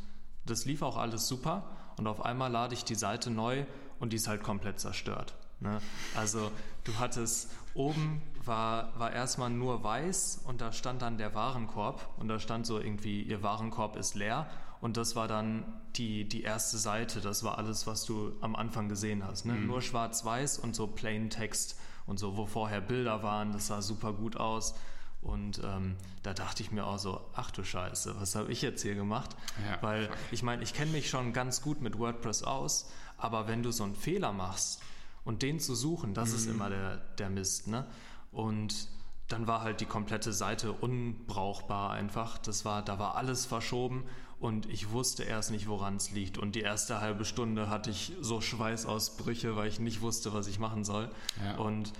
das 0.44 0.66
lief 0.66 0.82
auch 0.82 0.96
alles 0.98 1.28
super 1.28 1.70
und 1.96 2.06
auf 2.06 2.24
einmal 2.24 2.50
lade 2.50 2.74
ich 2.74 2.84
die 2.84 2.94
Seite 2.94 3.30
neu 3.30 3.64
und 4.00 4.12
die 4.12 4.16
ist 4.16 4.28
halt 4.28 4.42
komplett 4.42 4.80
zerstört. 4.80 5.34
Ne? 5.62 5.80
Also 6.16 6.50
du 6.84 6.98
hattest 6.98 7.50
oben 7.74 8.22
war, 8.44 8.98
war 8.98 9.12
erstmal 9.12 9.50
nur 9.50 9.82
weiß 9.82 10.42
und 10.44 10.60
da 10.60 10.72
stand 10.72 11.02
dann 11.02 11.16
der 11.16 11.34
Warenkorb 11.34 12.08
und 12.18 12.28
da 12.28 12.38
stand 12.38 12.66
so 12.66 12.80
irgendwie, 12.80 13.22
ihr 13.22 13.42
Warenkorb 13.42 13.96
ist 13.96 14.14
leer 14.14 14.48
und 14.80 14.96
das 14.96 15.14
war 15.14 15.28
dann 15.28 15.64
die, 15.94 16.28
die 16.28 16.42
erste 16.42 16.76
Seite, 16.76 17.20
das 17.20 17.44
war 17.44 17.58
alles, 17.58 17.86
was 17.86 18.04
du 18.04 18.32
am 18.40 18.56
Anfang 18.56 18.88
gesehen 18.88 19.24
hast. 19.24 19.44
Ne? 19.44 19.52
Mhm. 19.52 19.66
Nur 19.68 19.80
schwarz-weiß 19.80 20.58
und 20.58 20.74
so 20.74 20.88
Plain 20.88 21.30
Text 21.30 21.78
und 22.06 22.18
so, 22.18 22.36
wo 22.36 22.46
vorher 22.46 22.80
Bilder 22.80 23.22
waren, 23.22 23.52
das 23.52 23.68
sah 23.68 23.80
super 23.80 24.12
gut 24.12 24.36
aus. 24.36 24.74
Und 25.20 25.60
ähm, 25.62 25.94
da 26.24 26.34
dachte 26.34 26.64
ich 26.64 26.72
mir 26.72 26.84
auch 26.84 26.98
so, 26.98 27.20
ach 27.34 27.52
du 27.52 27.62
Scheiße, 27.62 28.16
was 28.18 28.34
habe 28.34 28.50
ich 28.50 28.60
jetzt 28.60 28.82
hier 28.82 28.96
gemacht? 28.96 29.36
Ja, 29.70 29.80
Weil 29.80 30.10
ich 30.32 30.42
meine, 30.42 30.64
ich 30.64 30.74
kenne 30.74 30.90
mich 30.90 31.08
schon 31.08 31.32
ganz 31.32 31.62
gut 31.62 31.80
mit 31.80 31.96
WordPress 32.00 32.42
aus, 32.42 32.90
aber 33.18 33.46
wenn 33.46 33.62
du 33.62 33.70
so 33.70 33.84
einen 33.84 33.94
Fehler 33.94 34.32
machst 34.32 34.82
und 35.24 35.42
den 35.42 35.60
zu 35.60 35.74
suchen, 35.74 36.14
das 36.14 36.30
mhm. 36.30 36.36
ist 36.36 36.46
immer 36.46 36.70
der, 36.70 36.96
der 37.18 37.30
Mist. 37.30 37.68
Ne? 37.68 37.86
Und 38.30 38.88
dann 39.28 39.46
war 39.46 39.62
halt 39.62 39.80
die 39.80 39.86
komplette 39.86 40.32
Seite 40.32 40.72
unbrauchbar 40.72 41.92
einfach. 41.92 42.38
Das 42.38 42.64
war, 42.64 42.82
da 42.82 42.98
war 42.98 43.16
alles 43.16 43.46
verschoben 43.46 44.04
und 44.38 44.66
ich 44.66 44.90
wusste 44.90 45.22
erst 45.22 45.50
nicht, 45.50 45.68
woran 45.68 45.96
es 45.96 46.10
liegt. 46.10 46.36
Und 46.36 46.54
die 46.54 46.60
erste 46.60 47.00
halbe 47.00 47.24
Stunde 47.24 47.70
hatte 47.70 47.90
ich 47.90 48.12
so 48.20 48.40
Schweißausbrüche, 48.40 49.56
weil 49.56 49.68
ich 49.68 49.80
nicht 49.80 50.00
wusste, 50.00 50.34
was 50.34 50.48
ich 50.48 50.58
machen 50.58 50.84
soll. 50.84 51.10
Ja. 51.44 51.56
Und 51.56 51.92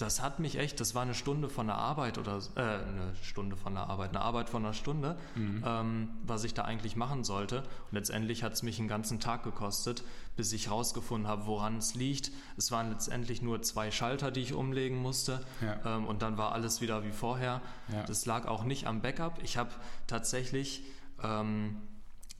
das 0.00 0.22
hat 0.22 0.38
mich 0.38 0.56
echt, 0.58 0.80
das 0.80 0.94
war 0.94 1.02
eine 1.02 1.12
Stunde 1.12 1.50
von 1.50 1.66
der 1.66 1.76
Arbeit 1.76 2.16
oder 2.16 2.38
äh, 2.56 2.60
eine 2.60 3.14
Stunde 3.22 3.54
von 3.54 3.74
der 3.74 3.90
Arbeit, 3.90 4.10
eine 4.10 4.22
Arbeit 4.22 4.48
von 4.48 4.64
einer 4.64 4.72
Stunde, 4.72 5.18
mhm. 5.34 5.62
ähm, 5.66 6.08
was 6.24 6.44
ich 6.44 6.54
da 6.54 6.62
eigentlich 6.62 6.96
machen 6.96 7.22
sollte. 7.22 7.58
Und 7.58 7.92
letztendlich 7.92 8.42
hat 8.42 8.54
es 8.54 8.62
mich 8.62 8.78
einen 8.78 8.88
ganzen 8.88 9.20
Tag 9.20 9.42
gekostet, 9.42 10.02
bis 10.36 10.54
ich 10.54 10.70
rausgefunden 10.70 11.28
habe, 11.28 11.44
woran 11.44 11.76
es 11.76 11.94
liegt. 11.94 12.32
Es 12.56 12.72
waren 12.72 12.88
letztendlich 12.88 13.42
nur 13.42 13.60
zwei 13.60 13.90
Schalter, 13.90 14.30
die 14.30 14.40
ich 14.40 14.54
umlegen 14.54 14.96
musste. 14.96 15.44
Ja. 15.60 15.96
Ähm, 15.96 16.06
und 16.06 16.22
dann 16.22 16.38
war 16.38 16.52
alles 16.52 16.80
wieder 16.80 17.04
wie 17.04 17.12
vorher. 17.12 17.60
Ja. 17.92 18.02
Das 18.04 18.24
lag 18.24 18.46
auch 18.46 18.64
nicht 18.64 18.86
am 18.86 19.02
Backup. 19.02 19.42
Ich 19.42 19.58
habe 19.58 19.70
tatsächlich, 20.06 20.82
ähm, 21.22 21.76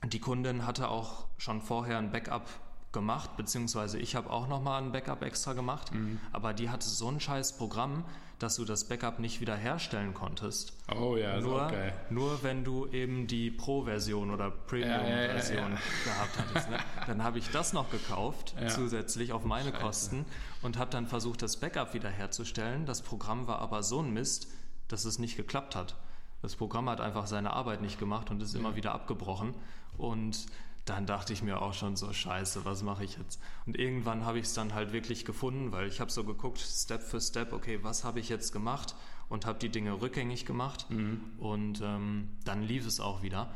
die 0.07 0.19
Kundin 0.19 0.65
hatte 0.65 0.89
auch 0.89 1.27
schon 1.37 1.61
vorher 1.61 1.99
ein 1.99 2.11
Backup 2.11 2.47
gemacht, 2.91 3.37
beziehungsweise 3.37 3.97
ich 3.99 4.15
habe 4.15 4.29
auch 4.29 4.47
nochmal 4.47 4.81
ein 4.81 4.91
Backup 4.91 5.23
extra 5.23 5.53
gemacht, 5.53 5.93
mhm. 5.93 6.19
aber 6.31 6.53
die 6.53 6.69
hatte 6.69 6.87
so 6.87 7.07
ein 7.07 7.19
scheiß 7.19 7.57
Programm, 7.57 8.03
dass 8.41 8.55
du 8.55 8.65
das 8.65 8.85
Backup 8.85 9.19
nicht 9.19 9.39
wieder 9.39 9.55
herstellen 9.55 10.13
konntest. 10.13 10.73
Oh 10.91 11.15
ja, 11.15 11.39
nur, 11.39 11.57
ist 11.57 11.61
auch 11.61 11.71
geil. 11.71 11.93
Nur 12.09 12.43
wenn 12.43 12.63
du 12.63 12.87
eben 12.87 13.27
die 13.27 13.51
Pro-Version 13.51 14.31
oder 14.31 14.49
Premium-Version 14.49 15.57
ja, 15.57 15.69
ja, 15.69 15.75
ja, 15.75 15.79
gehabt 16.05 16.37
hattest. 16.39 16.69
Ne? 16.71 16.77
Dann 17.07 17.23
habe 17.23 17.37
ich 17.37 17.49
das 17.51 17.71
noch 17.73 17.91
gekauft, 17.91 18.55
zusätzlich 18.67 19.31
auf 19.31 19.45
meine 19.45 19.69
Scheiße. 19.69 19.81
Kosten 19.83 20.25
und 20.61 20.77
habe 20.77 20.91
dann 20.91 21.07
versucht, 21.07 21.41
das 21.41 21.57
Backup 21.57 21.93
wiederherzustellen. 21.93 22.85
Das 22.85 23.01
Programm 23.01 23.47
war 23.47 23.59
aber 23.59 23.83
so 23.83 23.99
ein 23.99 24.11
Mist, 24.11 24.47
dass 24.87 25.05
es 25.05 25.19
nicht 25.19 25.37
geklappt 25.37 25.75
hat. 25.75 25.95
Das 26.41 26.55
Programm 26.55 26.89
hat 26.89 27.01
einfach 27.01 27.27
seine 27.27 27.53
Arbeit 27.53 27.81
nicht 27.81 27.99
gemacht 27.99 28.31
und 28.31 28.41
ist 28.41 28.55
immer 28.55 28.75
wieder 28.75 28.93
abgebrochen. 28.93 29.53
Und 29.97 30.47
dann 30.91 31.05
dachte 31.05 31.31
ich 31.31 31.41
mir 31.41 31.61
auch 31.61 31.73
schon 31.73 31.95
so, 31.95 32.11
scheiße, 32.11 32.65
was 32.65 32.83
mache 32.83 33.05
ich 33.05 33.17
jetzt? 33.17 33.39
Und 33.65 33.77
irgendwann 33.77 34.25
habe 34.25 34.39
ich 34.39 34.45
es 34.45 34.53
dann 34.53 34.73
halt 34.73 34.91
wirklich 34.91 35.23
gefunden, 35.23 35.71
weil 35.71 35.87
ich 35.87 36.01
habe 36.01 36.11
so 36.11 36.23
geguckt, 36.25 36.59
Step 36.59 37.01
für 37.01 37.21
Step, 37.21 37.53
okay, 37.53 37.79
was 37.81 38.03
habe 38.03 38.19
ich 38.19 38.29
jetzt 38.29 38.51
gemacht? 38.51 38.95
Und 39.29 39.45
habe 39.45 39.59
die 39.59 39.69
Dinge 39.69 40.01
rückgängig 40.01 40.45
gemacht 40.45 40.87
mhm. 40.89 41.21
und 41.37 41.79
ähm, 41.81 42.27
dann 42.43 42.63
lief 42.63 42.85
es 42.85 42.99
auch 42.99 43.21
wieder. 43.21 43.49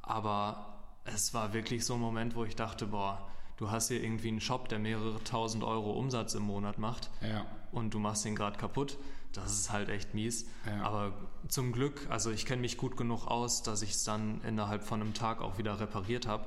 Aber 0.00 0.78
es 1.04 1.34
war 1.34 1.52
wirklich 1.52 1.84
so 1.84 1.94
ein 1.94 2.00
Moment, 2.00 2.34
wo 2.34 2.44
ich 2.44 2.56
dachte, 2.56 2.86
boah, 2.86 3.28
du 3.58 3.70
hast 3.70 3.88
hier 3.88 4.02
irgendwie 4.02 4.28
einen 4.28 4.40
Shop, 4.40 4.70
der 4.70 4.78
mehrere 4.78 5.22
tausend 5.24 5.64
Euro 5.64 5.92
Umsatz 5.92 6.34
im 6.34 6.44
Monat 6.44 6.78
macht 6.78 7.10
ja. 7.20 7.44
und 7.72 7.92
du 7.92 7.98
machst 7.98 8.24
ihn 8.24 8.36
gerade 8.36 8.56
kaputt. 8.56 8.96
Das 9.32 9.52
ist 9.52 9.70
halt 9.70 9.90
echt 9.90 10.14
mies. 10.14 10.46
Ja. 10.64 10.82
Aber 10.82 11.12
zum 11.48 11.72
Glück, 11.72 12.06
also 12.08 12.30
ich 12.30 12.46
kenne 12.46 12.62
mich 12.62 12.78
gut 12.78 12.96
genug 12.96 13.26
aus, 13.26 13.62
dass 13.62 13.82
ich 13.82 13.90
es 13.90 14.04
dann 14.04 14.40
innerhalb 14.42 14.82
von 14.82 15.02
einem 15.02 15.12
Tag 15.12 15.42
auch 15.42 15.58
wieder 15.58 15.78
repariert 15.78 16.26
habe. 16.26 16.46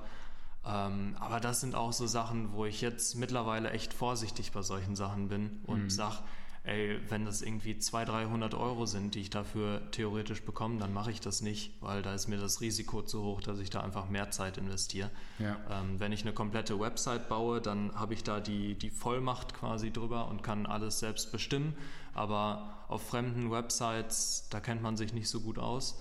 Ähm, 0.65 1.15
aber 1.19 1.39
das 1.39 1.61
sind 1.61 1.75
auch 1.75 1.93
so 1.93 2.05
Sachen, 2.07 2.53
wo 2.53 2.65
ich 2.65 2.81
jetzt 2.81 3.15
mittlerweile 3.15 3.71
echt 3.71 3.93
vorsichtig 3.93 4.51
bei 4.51 4.61
solchen 4.61 4.95
Sachen 4.95 5.29
bin 5.29 5.61
und 5.65 5.83
mhm. 5.83 5.89
sage, 5.89 6.17
ey, 6.63 6.99
wenn 7.09 7.25
das 7.25 7.41
irgendwie 7.41 7.77
200, 7.77 8.09
300 8.09 8.53
Euro 8.53 8.85
sind, 8.85 9.15
die 9.15 9.21
ich 9.21 9.31
dafür 9.31 9.81
theoretisch 9.91 10.43
bekomme, 10.43 10.77
dann 10.77 10.93
mache 10.93 11.09
ich 11.09 11.19
das 11.19 11.41
nicht, 11.41 11.81
weil 11.81 12.03
da 12.03 12.13
ist 12.13 12.27
mir 12.27 12.37
das 12.37 12.61
Risiko 12.61 13.01
zu 13.01 13.23
hoch, 13.23 13.41
dass 13.41 13.59
ich 13.59 13.71
da 13.71 13.81
einfach 13.81 14.09
mehr 14.09 14.29
Zeit 14.29 14.57
investiere. 14.57 15.09
Ja. 15.39 15.57
Ähm, 15.69 15.99
wenn 15.99 16.11
ich 16.11 16.21
eine 16.21 16.33
komplette 16.33 16.79
Website 16.79 17.29
baue, 17.29 17.61
dann 17.61 17.95
habe 17.95 18.13
ich 18.13 18.23
da 18.23 18.39
die, 18.39 18.75
die 18.75 18.91
Vollmacht 18.91 19.55
quasi 19.55 19.91
drüber 19.91 20.27
und 20.27 20.43
kann 20.43 20.67
alles 20.67 20.99
selbst 20.99 21.31
bestimmen. 21.31 21.75
Aber 22.13 22.85
auf 22.87 23.07
fremden 23.07 23.49
Websites, 23.49 24.47
da 24.51 24.59
kennt 24.59 24.83
man 24.83 24.97
sich 24.97 25.13
nicht 25.13 25.29
so 25.29 25.41
gut 25.41 25.57
aus. 25.57 25.99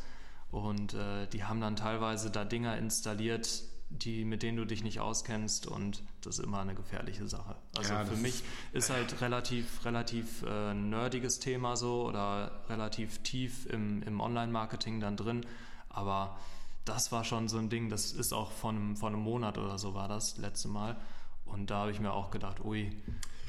Und 0.50 0.94
äh, 0.94 1.26
die 1.28 1.44
haben 1.44 1.60
dann 1.60 1.76
teilweise 1.76 2.30
da 2.30 2.44
Dinger 2.44 2.76
installiert, 2.76 3.62
die, 3.90 4.24
mit 4.24 4.42
denen 4.42 4.56
du 4.56 4.64
dich 4.64 4.84
nicht 4.84 5.00
auskennst 5.00 5.66
und 5.66 6.02
das 6.22 6.38
ist 6.38 6.44
immer 6.44 6.60
eine 6.60 6.74
gefährliche 6.74 7.26
Sache. 7.26 7.56
Also 7.76 7.92
ja, 7.92 8.04
für 8.04 8.16
mich 8.16 8.42
ist 8.72 8.88
halt 8.88 9.20
relativ, 9.20 9.84
relativ 9.84 10.42
äh, 10.42 10.72
nerdiges 10.74 11.40
Thema 11.40 11.76
so 11.76 12.06
oder 12.06 12.62
relativ 12.68 13.18
tief 13.18 13.66
im, 13.66 14.02
im 14.04 14.20
Online-Marketing 14.20 15.00
dann 15.00 15.16
drin, 15.16 15.44
aber 15.88 16.38
das 16.84 17.12
war 17.12 17.24
schon 17.24 17.48
so 17.48 17.58
ein 17.58 17.68
Ding, 17.68 17.90
das 17.90 18.12
ist 18.12 18.32
auch 18.32 18.52
von 18.52 18.76
einem, 18.76 18.96
von 18.96 19.12
einem 19.12 19.22
Monat 19.22 19.58
oder 19.58 19.76
so 19.76 19.92
war 19.92 20.08
das 20.08 20.38
letzte 20.38 20.68
Mal 20.68 20.96
und 21.44 21.70
da 21.70 21.80
habe 21.80 21.90
ich 21.90 22.00
mir 22.00 22.12
auch 22.12 22.30
gedacht, 22.30 22.64
ui, 22.64 22.92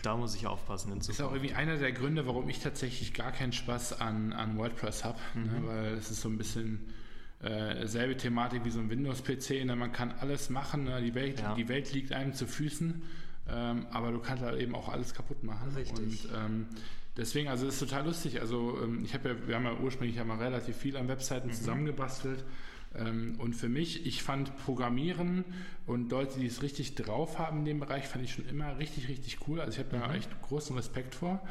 da 0.02 0.18
muss 0.18 0.34
ich 0.36 0.48
aufpassen. 0.48 0.92
Das 0.98 1.08
ist 1.08 1.22
auch 1.22 1.32
irgendwie 1.32 1.54
einer 1.54 1.78
der 1.78 1.92
Gründe, 1.92 2.26
warum 2.26 2.50
ich 2.50 2.60
tatsächlich 2.60 3.14
gar 3.14 3.32
keinen 3.32 3.54
Spaß 3.54 4.02
an, 4.02 4.34
an 4.34 4.58
WordPress 4.58 5.04
habe, 5.04 5.20
ne? 5.36 5.42
mhm. 5.42 5.52
ne, 5.52 5.68
weil 5.68 5.94
es 5.94 6.10
ist 6.10 6.22
so 6.22 6.30
ein 6.30 6.40
bisschen 6.40 6.92
äh, 7.44 7.88
selbe 7.88 8.16
Thematik 8.18 8.66
wie 8.66 8.70
so 8.70 8.80
ein 8.80 8.90
Windows-PC. 8.90 9.66
Ne? 9.66 9.76
Man 9.76 9.92
kann 9.92 10.14
alles 10.20 10.50
machen, 10.50 10.84
ne? 10.84 11.02
die, 11.02 11.16
Welt, 11.16 11.40
ja. 11.40 11.56
die 11.56 11.68
Welt 11.68 11.92
liegt 11.92 12.12
einem 12.14 12.34
zu 12.34 12.46
Füßen, 12.46 13.02
ähm, 13.50 13.88
aber 13.92 14.12
du 14.12 14.20
kannst 14.20 14.44
halt 14.44 14.62
eben 14.62 14.76
auch 14.76 14.90
alles 14.90 15.14
kaputt 15.14 15.44
machen. 15.44 15.74
Richtig. 15.76 16.00
Und, 16.00 16.30
ähm, 16.36 16.66
deswegen, 17.18 17.48
also 17.48 17.68
es 17.68 17.76
ist 17.76 17.80
total 17.80 18.06
lustig. 18.06 18.42
Also 18.42 18.78
ähm, 18.84 19.04
ich 19.04 19.14
habe 19.16 19.30
ja, 19.30 19.48
wir 19.48 19.56
haben 19.56 19.66
ja 19.66 19.74
ursprünglich 19.74 20.18
ja 20.18 20.24
mal 20.24 20.38
relativ 20.38 20.78
viel 20.78 20.96
an 20.98 21.08
Webseiten 21.08 21.48
mhm. 21.48 21.54
zusammengebastelt. 21.54 22.44
Ähm, 22.94 23.36
und 23.40 23.54
für 23.56 23.70
mich, 23.70 24.06
ich 24.06 24.22
fand 24.22 24.56
Programmieren 24.58 25.46
und 25.88 26.12
Leute, 26.12 26.40
die 26.40 26.46
es 26.46 26.62
richtig 26.62 26.94
drauf 26.94 27.40
haben 27.40 27.60
in 27.60 27.66
dem 27.66 27.80
Bereich, 27.80 28.08
fand 28.08 28.24
ich 28.24 28.34
schon 28.34 28.48
immer 28.48 28.78
richtig, 28.78 29.08
richtig 29.08 29.48
cool. 29.48 29.62
Also 29.62 29.74
ich 29.74 29.80
habe 29.80 29.98
da 29.98 30.10
mhm. 30.10 30.16
echt 30.16 30.42
großen 30.44 30.76
Respekt 30.76 31.16
vor. 31.16 31.42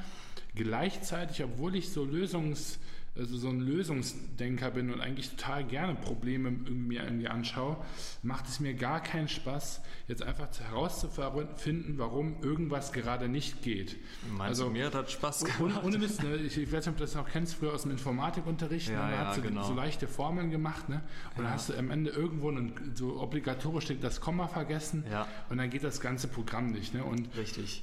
Gleichzeitig, 0.54 1.42
obwohl 1.42 1.74
ich 1.74 1.90
so 1.90 2.04
Lösungs- 2.04 2.78
also 3.16 3.36
so 3.36 3.48
ein 3.48 3.60
Lösungsdenker 3.60 4.70
bin 4.70 4.92
und 4.92 5.00
eigentlich 5.00 5.30
total 5.30 5.64
gerne 5.64 5.94
Probleme 5.94 6.50
mir 6.50 7.02
irgendwie 7.02 7.28
anschaue, 7.28 7.76
macht 8.22 8.46
es 8.46 8.60
mir 8.60 8.74
gar 8.74 9.02
keinen 9.02 9.28
Spaß, 9.28 9.82
jetzt 10.06 10.22
einfach 10.22 10.48
herauszufinden, 10.60 11.98
warum 11.98 12.42
irgendwas 12.42 12.92
gerade 12.92 13.28
nicht 13.28 13.62
geht. 13.62 13.96
Meinst 14.28 14.60
also, 14.60 14.64
du, 14.66 14.70
mir 14.70 14.86
hat 14.86 14.94
das 14.94 15.12
Spaß 15.12 15.44
gemacht? 15.44 15.60
Ohne, 15.60 15.82
ohne 15.82 15.98
Mist, 15.98 16.22
ne? 16.22 16.36
ich, 16.36 16.56
ich, 16.56 16.72
weiß 16.72 16.86
nicht, 16.86 16.92
ob 16.92 16.96
du 16.98 17.04
das 17.04 17.14
noch 17.14 17.28
kennst, 17.28 17.54
früher 17.54 17.74
aus 17.74 17.82
dem 17.82 17.90
Informatikunterricht, 17.90 18.88
ja, 18.88 18.94
ne? 18.94 19.02
man 19.02 19.10
ja, 19.12 19.18
hat 19.26 19.34
so, 19.34 19.42
genau. 19.42 19.62
so, 19.64 19.74
leichte 19.74 20.06
Formeln 20.06 20.50
gemacht 20.50 20.88
ne? 20.88 21.02
und 21.36 21.38
ja. 21.38 21.42
dann 21.42 21.52
hast 21.52 21.68
du 21.68 21.74
am 21.76 21.90
Ende 21.90 22.10
irgendwo 22.10 22.48
einen, 22.48 22.92
so 22.94 23.20
obligatorisch 23.20 23.86
das 24.00 24.20
Komma 24.20 24.46
vergessen 24.46 25.04
ja. 25.10 25.26
und 25.48 25.58
dann 25.58 25.68
geht 25.68 25.82
das 25.82 26.00
ganze 26.00 26.28
Programm 26.28 26.70
nicht. 26.70 26.94
Ne? 26.94 27.04
Und 27.04 27.36
Richtig. 27.36 27.82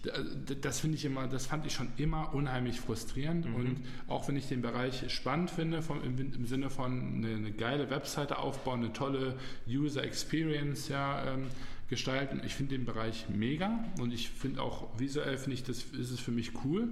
Das 0.61 0.80
finde 0.80 0.95
ich 0.95 1.05
immer, 1.05 1.28
das 1.28 1.47
fand 1.47 1.65
ich 1.65 1.73
schon 1.73 1.89
immer 1.97 2.34
unheimlich 2.34 2.80
frustrierend 2.80 3.45
mhm. 3.45 3.55
und 3.55 3.86
auch 4.07 4.28
wenn 4.28 4.38
ich 4.38 4.47
den 4.47 4.61
Bereich 4.61 5.09
spannend 5.18 5.51
finde, 5.51 5.82
vom, 5.82 6.01
im, 6.03 6.18
im, 6.18 6.45
Sinne 6.45 6.70
von 6.70 7.15
eine, 7.15 7.36
eine, 7.36 7.51
geile 7.51 7.89
Webseite 7.89 8.38
aufbauen, 8.38 8.80
eine 8.80 8.93
tolle 8.93 9.36
User 9.68 10.03
Experience 10.03 10.88
ja, 10.88 11.34
ähm, 11.34 11.47
gestalten. 11.89 12.41
Ich 12.45 12.55
finde 12.55 12.78
den 12.78 12.86
Bereich 12.86 13.26
mega 13.30 13.84
und 13.99 14.13
ich 14.13 14.30
finde 14.30 14.61
auch 14.61 14.88
visuell 14.97 15.38
finde 15.38 15.55
ich 15.55 15.63
das 15.63 15.84
ist 15.84 16.11
es 16.11 16.20
für 16.20 16.32
mich 16.32 16.51
cool. 16.63 16.89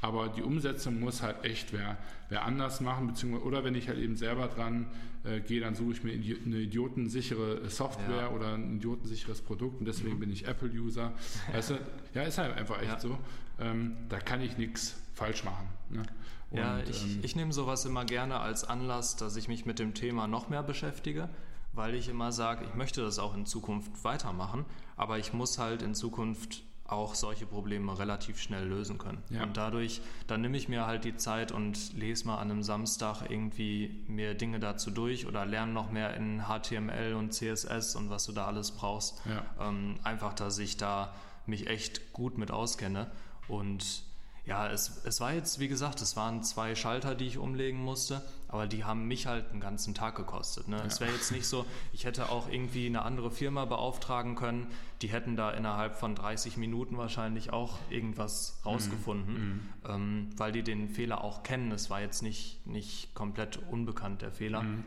Aber 0.00 0.28
die 0.28 0.42
Umsetzung 0.42 1.00
muss 1.00 1.22
halt 1.22 1.44
echt 1.44 1.72
wer, 1.72 1.98
wer 2.28 2.44
anders 2.44 2.80
machen, 2.80 3.08
beziehungsweise 3.08 3.44
oder 3.44 3.64
wenn 3.64 3.74
ich 3.74 3.88
halt 3.88 3.98
eben 3.98 4.16
selber 4.16 4.46
dran 4.46 4.86
äh, 5.24 5.40
gehe, 5.40 5.60
dann 5.60 5.74
suche 5.74 5.92
ich 5.92 6.04
mir 6.04 6.12
eine 6.12 6.58
idiotensichere 6.60 7.68
Software 7.68 8.22
ja. 8.22 8.30
oder 8.30 8.54
ein 8.54 8.76
idiotensicheres 8.76 9.40
Produkt 9.40 9.80
und 9.80 9.86
deswegen 9.86 10.14
mhm. 10.14 10.20
bin 10.20 10.30
ich 10.30 10.46
Apple-User. 10.46 11.12
Du, 11.68 11.78
ja, 12.14 12.22
ist 12.22 12.38
halt 12.38 12.56
einfach 12.56 12.80
echt 12.80 12.92
ja. 12.92 13.00
so. 13.00 13.18
Ähm, 13.58 13.96
da 14.08 14.20
kann 14.20 14.40
ich 14.40 14.56
nichts 14.56 14.96
falsch 15.14 15.44
machen. 15.44 15.66
Ne? 15.90 16.02
Und, 16.50 16.58
ja, 16.58 16.78
ich, 16.80 17.04
ähm, 17.04 17.20
ich 17.22 17.36
nehme 17.36 17.52
sowas 17.52 17.84
immer 17.84 18.04
gerne 18.04 18.40
als 18.40 18.64
Anlass, 18.64 19.16
dass 19.16 19.36
ich 19.36 19.48
mich 19.48 19.66
mit 19.66 19.78
dem 19.78 19.94
Thema 19.94 20.26
noch 20.26 20.48
mehr 20.48 20.62
beschäftige, 20.62 21.28
weil 21.72 21.94
ich 21.94 22.08
immer 22.08 22.32
sage, 22.32 22.64
ich 22.64 22.74
möchte 22.74 23.02
das 23.02 23.18
auch 23.18 23.34
in 23.34 23.46
Zukunft 23.46 24.04
weitermachen, 24.04 24.64
aber 24.96 25.18
ich 25.18 25.32
muss 25.32 25.58
halt 25.58 25.82
in 25.82 25.94
Zukunft 25.94 26.62
auch 26.88 27.14
solche 27.14 27.44
Probleme 27.44 27.98
relativ 27.98 28.40
schnell 28.40 28.66
lösen 28.66 28.96
können. 28.96 29.22
Ja. 29.28 29.42
Und 29.42 29.58
dadurch, 29.58 30.00
dann 30.26 30.40
nehme 30.40 30.56
ich 30.56 30.70
mir 30.70 30.86
halt 30.86 31.04
die 31.04 31.16
Zeit 31.16 31.52
und 31.52 31.92
lese 31.92 32.26
mal 32.26 32.38
an 32.38 32.50
einem 32.50 32.62
Samstag 32.62 33.28
irgendwie 33.28 34.04
mir 34.08 34.32
Dinge 34.34 34.58
dazu 34.58 34.90
durch 34.90 35.26
oder 35.26 35.44
lerne 35.44 35.72
noch 35.72 35.90
mehr 35.90 36.14
in 36.14 36.44
HTML 36.44 37.12
und 37.12 37.34
CSS 37.34 37.94
und 37.94 38.08
was 38.08 38.24
du 38.24 38.32
da 38.32 38.46
alles 38.46 38.70
brauchst. 38.70 39.20
Ja. 39.26 39.68
Ähm, 39.68 39.96
einfach, 40.02 40.32
dass 40.32 40.58
ich 40.58 40.78
da 40.78 41.14
mich 41.44 41.66
echt 41.66 42.14
gut 42.14 42.38
mit 42.38 42.50
auskenne 42.50 43.10
und 43.48 44.02
ja, 44.48 44.66
es, 44.66 45.04
es 45.04 45.20
war 45.20 45.34
jetzt, 45.34 45.58
wie 45.58 45.68
gesagt, 45.68 46.00
es 46.00 46.16
waren 46.16 46.42
zwei 46.42 46.74
Schalter, 46.74 47.14
die 47.14 47.26
ich 47.26 47.36
umlegen 47.36 47.78
musste, 47.78 48.22
aber 48.48 48.66
die 48.66 48.82
haben 48.82 49.06
mich 49.06 49.26
halt 49.26 49.50
einen 49.50 49.60
ganzen 49.60 49.92
Tag 49.94 50.16
gekostet. 50.16 50.68
Ne? 50.68 50.78
Ja. 50.78 50.84
Es 50.84 51.00
wäre 51.00 51.12
jetzt 51.12 51.32
nicht 51.32 51.46
so, 51.46 51.66
ich 51.92 52.06
hätte 52.06 52.30
auch 52.30 52.48
irgendwie 52.48 52.86
eine 52.86 53.02
andere 53.02 53.30
Firma 53.30 53.66
beauftragen 53.66 54.36
können, 54.36 54.68
die 55.02 55.08
hätten 55.08 55.36
da 55.36 55.50
innerhalb 55.50 55.96
von 55.96 56.14
30 56.14 56.56
Minuten 56.56 56.96
wahrscheinlich 56.96 57.52
auch 57.52 57.76
irgendwas 57.90 58.58
rausgefunden, 58.64 59.34
mhm. 59.34 59.50
mhm. 59.50 59.70
ähm, 59.86 60.30
weil 60.38 60.50
die 60.50 60.62
den 60.62 60.88
Fehler 60.88 61.22
auch 61.22 61.42
kennen. 61.42 61.70
Es 61.70 61.90
war 61.90 62.00
jetzt 62.00 62.22
nicht, 62.22 62.66
nicht 62.66 63.14
komplett 63.14 63.58
unbekannt, 63.70 64.22
der 64.22 64.32
Fehler. 64.32 64.62
Mhm. 64.62 64.84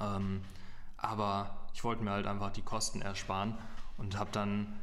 Ähm, 0.00 0.40
aber 0.96 1.68
ich 1.74 1.84
wollte 1.84 2.02
mir 2.02 2.12
halt 2.12 2.26
einfach 2.26 2.52
die 2.52 2.62
Kosten 2.62 3.02
ersparen 3.02 3.58
und 3.98 4.18
habe 4.18 4.30
dann 4.32 4.78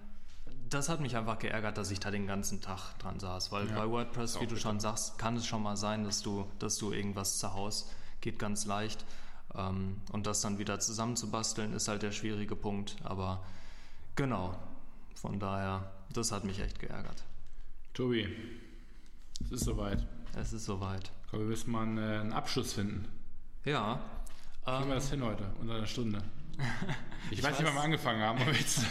das 0.76 0.89
hat 0.89 0.99
mich 0.99 1.15
einfach 1.17 1.39
geärgert, 1.39 1.78
dass 1.78 1.89
ich 1.91 1.99
da 1.99 2.11
den 2.11 2.28
ganzen 2.28 2.61
Tag 2.61 2.97
dran 2.99 3.19
saß. 3.19 3.51
Weil 3.51 3.67
ja, 3.69 3.76
bei 3.76 3.89
WordPress, 3.89 4.39
wie 4.41 4.47
du 4.47 4.57
schon 4.57 4.80
sagst, 4.80 5.17
kann 5.17 5.36
es 5.38 5.45
schon 5.47 5.63
mal 5.63 5.76
sein, 5.78 6.03
dass 6.03 6.21
du, 6.21 6.45
dass 6.59 6.78
du 6.78 6.91
irgendwas 6.91 7.39
zerhaust. 7.39 7.89
Geht 8.21 8.38
ganz 8.39 8.65
leicht. 8.65 9.05
Ähm, 9.55 10.01
und 10.11 10.28
das 10.28 10.41
dann 10.41 10.57
wieder 10.59 10.80
zusammenzubasteln, 10.80 11.73
ist 11.73 11.88
halt 11.88 12.01
der 12.03 12.11
schwierige 12.11 12.55
Punkt. 12.55 12.95
Aber 13.03 13.43
genau, 14.15 14.55
von 15.15 15.39
daher, 15.39 15.91
das 16.13 16.32
hat 16.32 16.43
mich 16.43 16.59
echt 16.59 16.80
geärgert. 16.80 17.23
Tobi, 17.93 18.28
es 19.43 19.51
ist 19.51 19.63
soweit. 19.65 20.05
Es 20.38 20.51
ist 20.53 20.65
soweit. 20.65 21.11
Glaube, 21.30 21.45
wir 21.45 21.49
müssen 21.49 21.71
mal 21.71 21.84
einen, 21.84 21.97
äh, 21.97 22.19
einen 22.19 22.34
Abschluss 22.34 22.73
finden. 22.73 23.07
Ja. 23.63 23.99
Kriegen 24.65 24.78
wir 24.80 24.84
Ähm, 24.84 24.89
das 24.91 25.09
hin 25.09 25.23
heute, 25.23 25.43
unter 25.61 25.76
einer 25.76 25.88
Stunde? 25.88 26.21
Ich, 27.32 27.39
Ich 27.39 27.43
weiß 27.43 27.57
nicht, 27.59 27.61
weiß- 27.61 27.65
wann 27.69 27.73
wir 27.76 27.82
angefangen 27.84 28.21
haben, 28.21 28.39
aber 28.39 28.51
jetzt 28.51 28.82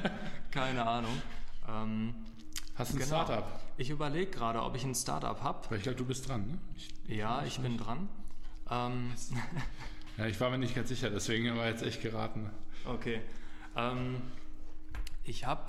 keine 0.52 0.86
Ahnung. 0.86 1.20
Ähm, 1.68 2.14
hast 2.74 2.92
du 2.92 2.96
ein 2.96 3.00
Genau. 3.00 3.24
Startup. 3.24 3.60
ich 3.76 3.90
überlege 3.90 4.30
gerade, 4.30 4.62
ob 4.62 4.76
ich 4.76 4.84
ein 4.84 4.94
Startup 4.94 5.40
habe. 5.42 5.68
Weil 5.70 5.78
ich 5.78 5.82
glaube, 5.84 5.98
du 5.98 6.04
bist 6.04 6.28
dran, 6.28 6.46
ne? 6.46 6.58
Ich, 6.76 7.16
Ja, 7.16 7.42
ich 7.44 7.58
bin 7.60 7.76
dran. 7.78 8.08
Ähm, 8.70 9.12
ja, 10.18 10.26
ich 10.26 10.40
war 10.40 10.50
mir 10.50 10.58
nicht 10.58 10.74
ganz 10.74 10.88
sicher, 10.88 11.10
deswegen 11.10 11.56
war 11.56 11.66
jetzt 11.66 11.82
echt 11.82 12.00
geraten. 12.02 12.50
okay. 12.86 13.20
Ähm, 13.76 14.20
ich 15.24 15.46
habe 15.46 15.66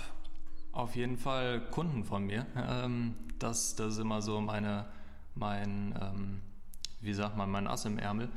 auf 0.71 0.95
jeden 0.95 1.17
Fall 1.17 1.61
Kunden 1.71 2.03
von 2.03 2.25
mir. 2.25 2.45
Ähm, 2.55 3.15
das, 3.39 3.75
das 3.75 3.93
ist 3.93 3.99
immer 3.99 4.21
so 4.21 4.41
meine, 4.41 4.85
mein, 5.35 5.95
ähm, 6.01 6.41
wie 7.01 7.13
sagt 7.13 7.37
man, 7.37 7.49
mein 7.51 7.67
Ass 7.67 7.85
im 7.85 7.97
Ärmel. 7.99 8.29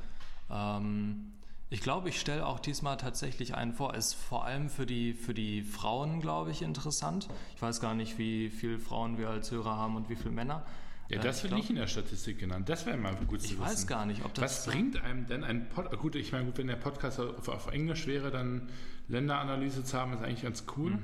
Ähm, 0.50 1.32
ich 1.70 1.80
glaube, 1.80 2.08
ich 2.08 2.20
stelle 2.20 2.46
auch 2.46 2.60
diesmal 2.60 2.96
tatsächlich 2.96 3.54
einen 3.54 3.72
vor. 3.72 3.94
Ist 3.94 4.14
vor 4.14 4.44
allem 4.44 4.68
für 4.70 4.86
die, 4.86 5.14
für 5.14 5.34
die 5.34 5.62
Frauen, 5.62 6.20
glaube 6.20 6.50
ich, 6.52 6.62
interessant. 6.62 7.28
Ich 7.56 7.62
weiß 7.62 7.80
gar 7.80 7.94
nicht, 7.94 8.18
wie 8.18 8.50
viele 8.50 8.78
Frauen 8.78 9.18
wir 9.18 9.28
als 9.30 9.50
Hörer 9.50 9.76
haben 9.76 9.96
und 9.96 10.08
wie 10.08 10.16
viele 10.16 10.30
Männer. 10.30 10.64
Ja, 11.08 11.18
Äh, 11.18 11.20
das 11.22 11.38
ich 11.38 11.42
wird 11.44 11.50
glaub- 11.50 11.60
nicht 11.60 11.70
in 11.70 11.76
der 11.76 11.86
Statistik 11.86 12.38
genannt. 12.38 12.68
Das 12.68 12.86
wäre 12.86 12.96
mal 12.96 13.14
gut 13.26 13.40
zu 13.40 13.46
Ich 13.46 13.52
wissen. 13.52 13.62
weiß 13.62 13.86
gar 13.86 14.06
nicht, 14.06 14.24
ob 14.24 14.34
das. 14.34 14.66
Was 14.66 14.72
bringt 14.72 15.02
einem 15.02 15.26
denn 15.26 15.44
ein 15.44 15.68
Podcast? 15.68 16.00
Gut, 16.02 16.14
ich 16.16 16.32
meine, 16.32 16.44
gut, 16.46 16.58
wenn 16.58 16.66
der 16.68 16.76
Podcast 16.76 17.20
auf, 17.20 17.48
auf 17.48 17.66
Englisch 17.68 18.06
wäre, 18.06 18.30
dann 18.30 18.68
Länderanalyse 19.08 19.84
zu 19.84 19.96
haben, 19.98 20.12
ist 20.12 20.22
eigentlich 20.22 20.42
ganz 20.42 20.64
cool. 20.76 20.98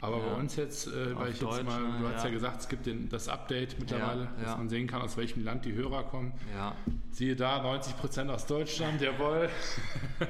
Aber. 0.00 0.18
Ja. 0.18 0.32
bei 0.32 0.40
uns 0.40 0.56
jetzt, 0.56 0.86
äh, 0.86 1.16
weil 1.16 1.30
ich 1.30 1.40
jetzt 1.40 1.42
Deutsch, 1.42 1.64
mal, 1.64 1.80
du 1.80 1.86
ne, 1.86 2.10
hast 2.14 2.22
ja 2.22 2.28
ja. 2.28 2.34
gesagt, 2.34 2.60
es 2.60 2.68
gibt 2.68 2.86
den, 2.86 3.08
das 3.08 3.28
Update 3.28 3.78
mittlerweile, 3.78 4.24
Ja, 4.24 4.30
dass 4.40 4.50
ja. 4.52 4.56
man 4.56 4.68
sehen 4.68 4.86
kann, 4.86 5.02
aus 5.02 5.16
welchem 5.16 5.44
Land 5.44 5.64
die 5.64 5.72
Hörer 5.72 6.04
kommen. 6.04 6.32
Ja, 6.54 6.74
Siehe 7.10 7.36
da, 7.36 7.64
90% 7.64 8.28
aus 8.28 8.46
Deutschland, 8.46 9.00
jawohl. 9.00 9.48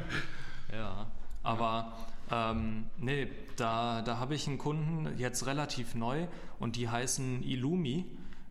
ja. 0.72 1.06
Aber 1.42 1.92
ähm, 2.30 2.86
nee, 2.98 3.28
da, 3.56 4.02
da 4.02 4.18
habe 4.18 4.34
ich 4.34 4.46
einen 4.46 4.58
Kunden 4.58 5.18
jetzt 5.18 5.46
relativ 5.46 5.94
neu 5.94 6.26
und 6.58 6.76
die 6.76 6.88
heißen 6.88 7.42
Illumi. 7.42 8.06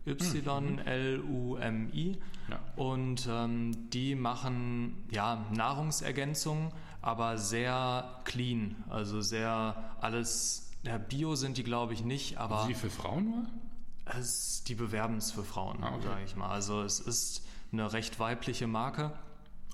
Y-L-U-M-I. 0.06 2.18
Ja. 2.48 2.60
Und 2.76 3.28
ähm, 3.30 3.90
die 3.90 4.14
machen 4.14 5.04
ja 5.10 5.44
Nahrungsergänzung, 5.52 6.72
aber 7.02 7.36
sehr 7.36 8.20
clean. 8.24 8.76
Also 8.88 9.20
sehr 9.20 9.74
alles. 10.00 10.67
Ja, 10.84 10.98
Bio 10.98 11.34
sind 11.34 11.56
die, 11.58 11.64
glaube 11.64 11.92
ich, 11.94 12.04
nicht, 12.04 12.38
aber. 12.38 12.64
Sie 12.66 12.74
für 12.74 12.90
Frauen 12.90 13.24
nur? 13.30 13.46
Es, 14.18 14.62
die 14.64 14.74
bewerben 14.74 15.18
es 15.18 15.32
für 15.32 15.44
Frauen, 15.44 15.82
Ah, 15.84 15.94
okay. 15.94 16.06
sage 16.06 16.24
ich 16.24 16.36
mal. 16.36 16.48
Also 16.48 16.82
es 16.82 16.98
ist 17.00 17.42
eine 17.72 17.92
recht 17.92 18.18
weibliche 18.18 18.66
Marke, 18.66 19.12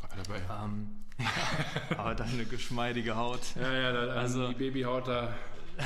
Aber 0.03 0.23
dabei. 0.23 0.65
ähm, 0.65 0.89
ja, 1.19 1.27
aber 1.99 2.15
dann 2.17 2.29
eine 2.31 2.45
geschmeidige 2.45 3.15
Haut. 3.17 3.41
Ja, 3.55 3.73
ja, 3.73 3.93
da, 3.93 4.13
also 4.15 4.49
die 4.49 4.55
Babyhaut 4.55 5.07
da. 5.09 5.33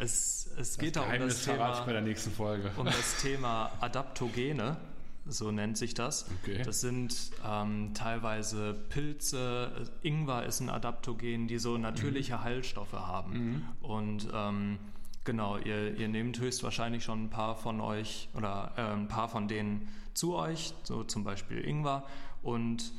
Es, 0.00 0.48
es 0.56 0.78
geht 0.78 0.94
da 0.94 1.00
um 1.02 1.18
das 1.18 1.40
ich 1.40 1.46
bei 1.48 1.52
Thema, 1.54 1.84
der 1.92 2.00
nächsten 2.02 2.30
Folge. 2.30 2.70
um 2.76 2.84
das 2.86 3.16
Thema 3.20 3.72
Adaptogene, 3.80 4.76
so 5.28 5.50
nennt 5.50 5.76
sich 5.76 5.94
das. 5.94 6.26
Okay. 6.42 6.62
Das 6.62 6.80
sind 6.80 7.30
ähm, 7.46 7.92
teilweise 7.94 8.74
Pilze, 8.88 9.90
Ingwer 10.02 10.44
ist 10.46 10.60
ein 10.60 10.70
Adaptogen, 10.70 11.46
die 11.48 11.58
so 11.58 11.78
natürliche 11.78 12.42
Heilstoffe 12.42 12.92
haben. 12.92 13.68
Und 13.80 14.28
ähm, 14.32 14.78
genau, 15.24 15.58
ihr, 15.58 15.96
ihr 15.96 16.08
nehmt 16.08 16.40
höchstwahrscheinlich 16.40 17.04
schon 17.04 17.24
ein 17.24 17.30
paar 17.30 17.56
von 17.56 17.80
euch 17.80 18.28
oder 18.34 18.72
äh, 18.76 18.80
ein 18.80 19.08
paar 19.08 19.28
von 19.28 19.48
denen 19.48 19.88
zu 20.14 20.34
euch, 20.34 20.74
so 20.82 21.04
zum 21.04 21.24
Beispiel 21.24 21.58
Ingwer. 21.58 22.04
Und 22.42 22.92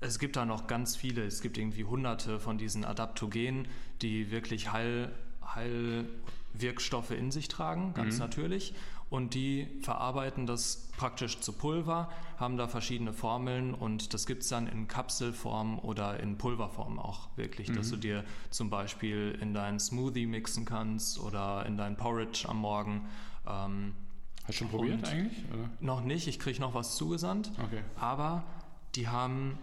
es 0.00 0.18
gibt 0.18 0.36
da 0.36 0.44
noch 0.44 0.66
ganz 0.66 0.96
viele, 0.96 1.24
es 1.24 1.40
gibt 1.40 1.58
irgendwie 1.58 1.84
hunderte 1.84 2.38
von 2.38 2.58
diesen 2.58 2.84
Adaptogenen, 2.84 3.68
die 4.02 4.30
wirklich 4.30 4.72
Heil, 4.72 5.12
Heilwirkstoffe 5.54 7.10
in 7.10 7.30
sich 7.30 7.48
tragen, 7.48 7.92
ganz 7.94 8.18
natürlich. 8.18 8.74
Und 9.10 9.34
die 9.34 9.66
verarbeiten 9.82 10.46
das 10.46 10.88
praktisch 10.96 11.40
zu 11.40 11.52
Pulver, 11.52 12.08
haben 12.38 12.56
da 12.56 12.68
verschiedene 12.68 13.12
Formeln 13.12 13.74
und 13.74 14.14
das 14.14 14.24
gibt 14.24 14.44
es 14.44 14.48
dann 14.50 14.68
in 14.68 14.86
Kapselform 14.86 15.80
oder 15.80 16.20
in 16.20 16.38
Pulverform 16.38 16.98
auch 17.00 17.28
wirklich, 17.36 17.72
dass 17.72 17.90
du 17.90 17.96
dir 17.96 18.24
zum 18.50 18.70
Beispiel 18.70 19.36
in 19.40 19.52
deinen 19.52 19.80
Smoothie 19.80 20.26
mixen 20.26 20.64
kannst 20.64 21.18
oder 21.18 21.66
in 21.66 21.76
dein 21.76 21.96
Porridge 21.96 22.48
am 22.48 22.58
Morgen. 22.58 23.08
Ähm, 23.48 23.94
Hast 24.44 24.48
du 24.60 24.64
schon 24.64 24.68
probiert 24.68 25.04
eigentlich? 25.08 25.44
Oder? 25.52 25.68
noch 25.80 26.02
nicht, 26.02 26.28
ich 26.28 26.38
kriege 26.38 26.60
noch 26.60 26.74
was 26.74 26.94
zugesandt, 26.94 27.50
Okay. 27.64 27.82
aber 27.96 28.44
die 28.94 29.08
haben 29.08 29.58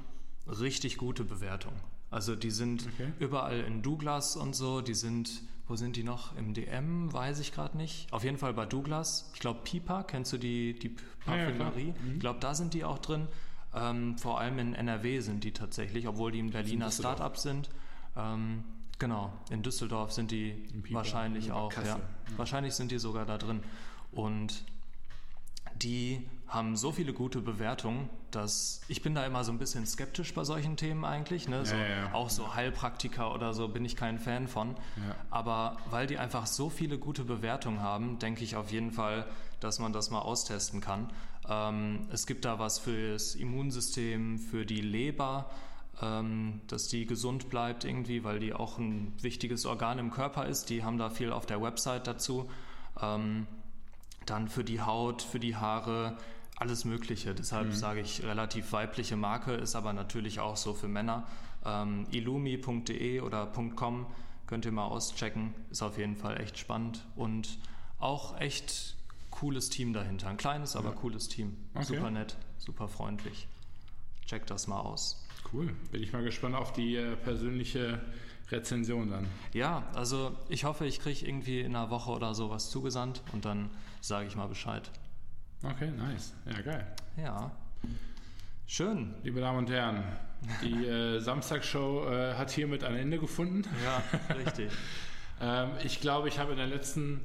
richtig 0.45 0.97
gute 0.97 1.23
Bewertungen. 1.23 1.79
Also 2.09 2.35
die 2.35 2.51
sind 2.51 2.85
Okay. 2.95 3.11
überall 3.19 3.61
in 3.61 3.81
Douglas 3.81 4.35
und 4.35 4.55
so, 4.55 4.81
die 4.81 4.93
sind, 4.93 5.41
wo 5.68 5.76
sind 5.76 5.95
die 5.95 6.03
noch? 6.03 6.36
Im 6.38 6.53
DM, 6.53 7.11
weiß 7.11 7.39
ich 7.39 7.51
gerade 7.53 7.76
nicht. 7.78 8.11
Auf 8.13 8.24
jeden 8.24 8.38
Fall 8.38 8.53
bei 8.53 8.65
Douglas. 8.65 9.30
Ich 9.34 9.39
glaube 9.39 9.59
Pipa, 9.63 10.03
kennst 10.03 10.32
du 10.34 10.38
die, 10.38 10.78
die 10.80 10.95
Ja, 11.26 11.36
ja, 11.36 11.51
klar. 11.51 11.72
Parfümerie? 11.72 11.93
ich 12.13 12.20
glaube, 12.20 12.39
da 12.39 12.53
sind 12.55 12.74
die 12.74 12.84
auch 12.86 12.99
drin. 12.99 13.28
Ähm, 13.76 14.18
vor 14.18 14.39
allem 14.39 14.59
in 14.59 14.74
NRW 14.74 15.20
sind 15.20 15.43
die 15.43 15.51
tatsächlich, 15.51 16.07
obwohl 16.07 16.32
die 16.32 16.39
ein 16.41 16.51
Berliner. 16.51 16.89
Start-up 16.89 17.38
sind. 17.38 17.70
Ähm, 18.15 18.63
genau, 18.97 19.34
in 19.49 19.61
Düsseldorf 19.61 20.11
sind 20.13 20.32
die 20.32 20.63
wahrscheinlich 20.89 21.47
in 21.47 21.51
auch. 21.51 21.74
Ja. 21.86 21.99
Wahrscheinlich 22.38 22.74
sind 22.74 22.91
die 22.91 22.97
sogar 22.99 23.26
da 23.26 23.38
drin. 23.38 23.61
Und 24.11 24.63
die 25.76 26.26
haben 26.47 26.77
so 26.77 26.91
viele 26.91 27.13
gute 27.13 27.41
Bewertungen, 27.41 28.09
dass 28.31 28.81
ich 28.87 29.01
bin 29.01 29.13
da 29.15 29.25
immer 29.25 29.43
so 29.43 29.51
ein 29.51 29.59
bisschen 29.59 29.85
skeptisch 29.85 30.33
bei 30.33 30.43
solchen 30.43 30.77
Themen 30.77 31.03
eigentlich. 31.03 31.47
Ne? 31.47 31.65
So, 31.65 31.75
Ja, 31.75 31.81
ja, 31.81 31.89
ja. 31.89 32.13
Auch 32.13 32.29
so 32.29 32.55
Heilpraktiker 32.55 33.33
oder 33.33 33.53
so 33.53 33.67
bin 33.67 33.83
ich 33.83 33.95
kein 33.95 34.17
Fan 34.17 34.47
von. 34.47 34.75
Aber 35.29 35.77
weil 35.89 36.07
die 36.07 36.17
einfach 36.17 36.47
so 36.47 36.69
viele 36.69 36.97
gute 36.97 37.23
Bewertungen 37.25 37.81
haben, 37.81 38.17
denke 38.19 38.43
ich 38.43 38.55
auf 38.55 38.71
jeden 38.71 38.91
Fall, 38.91 39.25
dass 39.59 39.79
man 39.79 39.91
das 39.91 40.09
mal 40.09 40.19
austesten 40.19 40.79
kann. 40.79 41.09
Ähm, 41.49 42.07
es 42.11 42.27
gibt 42.27 42.45
da 42.45 42.59
was 42.59 42.79
für 42.79 43.13
das 43.13 43.35
Immunsystem, 43.35 44.39
für 44.39 44.65
die 44.65 44.81
Leber, 44.81 45.49
ähm, 46.01 46.61
dass 46.67 46.87
die 46.87 47.05
gesund 47.05 47.49
bleibt 47.49 47.83
irgendwie, 47.83 48.23
weil 48.23 48.39
die 48.39 48.53
auch 48.53 48.77
ein 48.77 49.13
wichtiges 49.21 49.65
Organ 49.65 49.99
im 49.99 50.11
Körper 50.11 50.45
ist. 50.45 50.69
Die 50.69 50.83
haben 50.83 50.97
da 50.97 51.09
viel 51.09 51.31
auf 51.31 51.45
der 51.45 51.61
Website 51.61 52.07
dazu. 52.07 52.49
Ähm, 53.01 53.47
dann 54.25 54.47
für 54.47 54.63
die 54.63 54.81
Haut, 54.81 55.21
für 55.21 55.39
die 55.39 55.55
Haare, 55.55 56.17
alles 56.58 56.86
Mögliche. 56.86 57.34
Deshalb 57.36 57.72
sage 57.74 58.01
ich 58.01 58.24
relativ 58.24 58.72
weibliche 58.72 59.16
Marke, 59.16 59.53
ist 59.53 59.76
aber 59.76 59.93
natürlich 59.93 60.39
auch 60.39 60.58
so 60.58 60.74
für 60.74 60.88
Männer. 60.88 61.28
Ähm, 61.64 62.08
illumi.de 62.12 63.22
oder 63.22 63.45
.com 63.76 64.08
könnt 64.47 64.66
ihr 64.66 64.72
mal 64.72 64.86
auschecken. 64.86 65.53
Ist 65.70 65.84
auf 65.84 65.97
jeden 65.97 66.16
Fall 66.16 66.41
echt 66.41 66.58
spannend 66.58 67.05
und 67.16 67.60
auch 67.99 68.39
echt 68.39 68.95
cooles 69.30 69.70
Team 69.70 69.93
dahinter. 69.93 70.30
Ein 70.30 70.38
kleines, 70.38 70.76
aber 70.76 70.93
cooles 70.93 71.30
Team. 71.30 71.55
Okay. 71.76 71.86
Super 71.86 72.10
nett, 72.10 72.38
super 72.58 72.88
freundlich. 72.88 73.47
Checkt 74.26 74.49
das 74.49 74.68
mal 74.68 74.80
aus. 74.80 75.26
Cool. 75.53 75.74
Bin 75.91 76.01
ich 76.01 76.12
mal 76.12 76.24
gespannt 76.24 76.55
auf 76.55 76.74
die 76.74 76.95
äh, 76.95 77.16
persönliche 77.16 78.01
Rezension 78.49 79.12
dann. 79.12 79.28
Ja, 79.53 79.84
also 79.93 80.36
ich 80.49 80.64
hoffe, 80.64 80.86
ich 80.86 80.99
kriege 80.99 81.26
irgendwie 81.26 81.62
in 81.62 81.76
einer 81.76 81.89
Woche 81.89 82.12
oder 82.12 82.34
so 82.34 82.49
was 82.49 82.70
zugesandt 82.72 83.22
und 83.32 83.45
dann 83.45 83.70
sage 84.01 84.28
ich 84.28 84.36
mal 84.36 84.47
Bescheid. 84.47 84.89
Okay, 85.64 85.91
nice. 85.91 86.34
Ja, 86.45 86.62
geil. 86.62 86.88
Ja. 87.18 87.51
Schön. 88.68 89.16
Liebe 89.24 89.39
Damen 89.39 89.60
und 89.60 89.70
Herren, 89.70 90.03
die 90.62 90.86
äh, 90.86 91.20
Samstagsshow 91.20 92.08
äh, 92.10 92.36
hat 92.36 92.51
hiermit 92.51 92.84
ein 92.84 92.95
Ende 92.95 93.18
gefunden. 93.20 93.64
Ja, 93.84 94.36
richtig. 94.36 94.72
Ähm, 95.39 95.70
ich 95.84 96.01
glaube, 96.01 96.30
ich 96.30 96.39
habe 96.39 96.53
in 96.53 96.58
der 96.58 96.66
letzten 96.66 97.22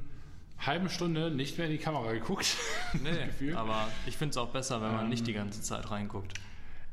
halben 0.59 0.87
Stunde 0.87 1.31
nicht 1.31 1.57
mehr 1.57 1.65
in 1.65 1.73
die 1.73 1.79
Kamera 1.79 2.11
geguckt. 2.13 2.45
Nee, 3.01 3.53
aber 3.55 3.87
ich 4.05 4.17
finde 4.17 4.33
es 4.33 4.37
auch 4.37 4.49
besser, 4.49 4.83
wenn 4.83 4.91
man 4.91 5.05
Ähm, 5.05 5.09
nicht 5.09 5.25
die 5.25 5.33
ganze 5.33 5.63
Zeit 5.63 5.89
reinguckt. 5.89 6.31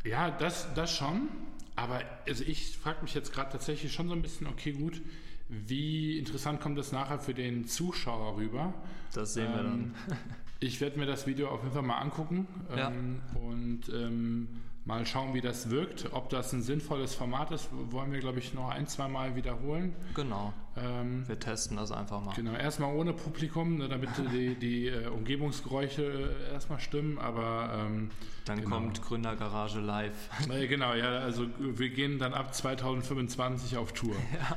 Ja, 0.03 0.31
das, 0.31 0.73
das 0.73 0.97
schon. 0.97 1.29
Aber 1.77 2.01
also 2.27 2.43
ich 2.45 2.79
frage 2.79 3.03
mich 3.03 3.13
jetzt 3.13 3.35
gerade 3.35 3.53
tatsächlich 3.53 3.93
schon 3.93 4.09
so 4.09 4.15
ein 4.15 4.23
bisschen, 4.23 4.47
okay, 4.47 4.73
gut, 4.73 5.03
wie 5.51 6.19
interessant 6.19 6.63
kommt 6.63 6.79
das 6.79 6.91
nachher 6.91 7.19
für 7.19 7.35
den 7.35 7.67
Zuschauer 7.67 8.37
rüber? 8.39 8.73
Das 9.13 9.35
sehen 9.35 9.53
wir 9.55 9.63
dann. 9.63 9.95
Ich 10.61 10.81
werde 10.81 10.99
mir 10.99 11.07
das 11.07 11.27
Video 11.27 11.49
auf 11.49 11.63
jeden 11.63 11.73
Fall 11.73 11.83
mal 11.83 11.99
angucken 11.99 12.47
Ja. 12.77 12.91
ähm, 12.91 13.21
und 13.35 13.89
ähm, 13.89 14.49
mal 14.85 15.07
schauen, 15.07 15.33
wie 15.35 15.41
das 15.41 15.71
wirkt. 15.71 16.13
Ob 16.13 16.29
das 16.29 16.53
ein 16.53 16.63
sinnvolles 16.63 17.15
Format 17.15 17.51
ist, 17.51 17.69
wollen 17.73 18.13
wir, 18.13 18.21
glaube 18.21 18.39
ich, 18.41 18.53
noch 18.55 18.69
ein, 18.69 18.87
zwei 18.87 19.09
Mal 19.09 19.37
wiederholen. 19.37 19.95
Genau. 20.15 20.53
Ähm, 20.77 21.27
wir 21.27 21.39
testen 21.39 21.77
das 21.77 21.93
einfach 21.93 22.23
mal. 22.23 22.35
Genau, 22.35 22.53
erstmal 22.53 22.95
ohne 22.95 23.13
Publikum, 23.13 23.79
ne, 23.79 23.89
damit 23.89 24.11
die, 24.33 24.55
die 24.55 24.89
äh, 24.89 25.07
Umgebungsgeräusche 25.07 26.03
äh, 26.49 26.53
erstmal 26.53 26.81
stimmen, 26.81 27.19
aber 27.19 27.87
ähm, 27.87 28.11
dann 28.45 28.61
genau. 28.61 28.77
kommt 28.77 29.03
Gründergarage 29.03 29.81
live. 29.81 30.13
Äh, 30.51 30.67
genau, 30.67 30.95
ja, 30.95 31.19
also 31.19 31.47
wir 31.59 31.91
gehen 31.91 32.19
dann 32.19 32.35
ab 32.35 32.55
2025 32.55 33.77
auf 33.77 33.93
Tour. 33.93 34.15
Ja. 34.33 34.57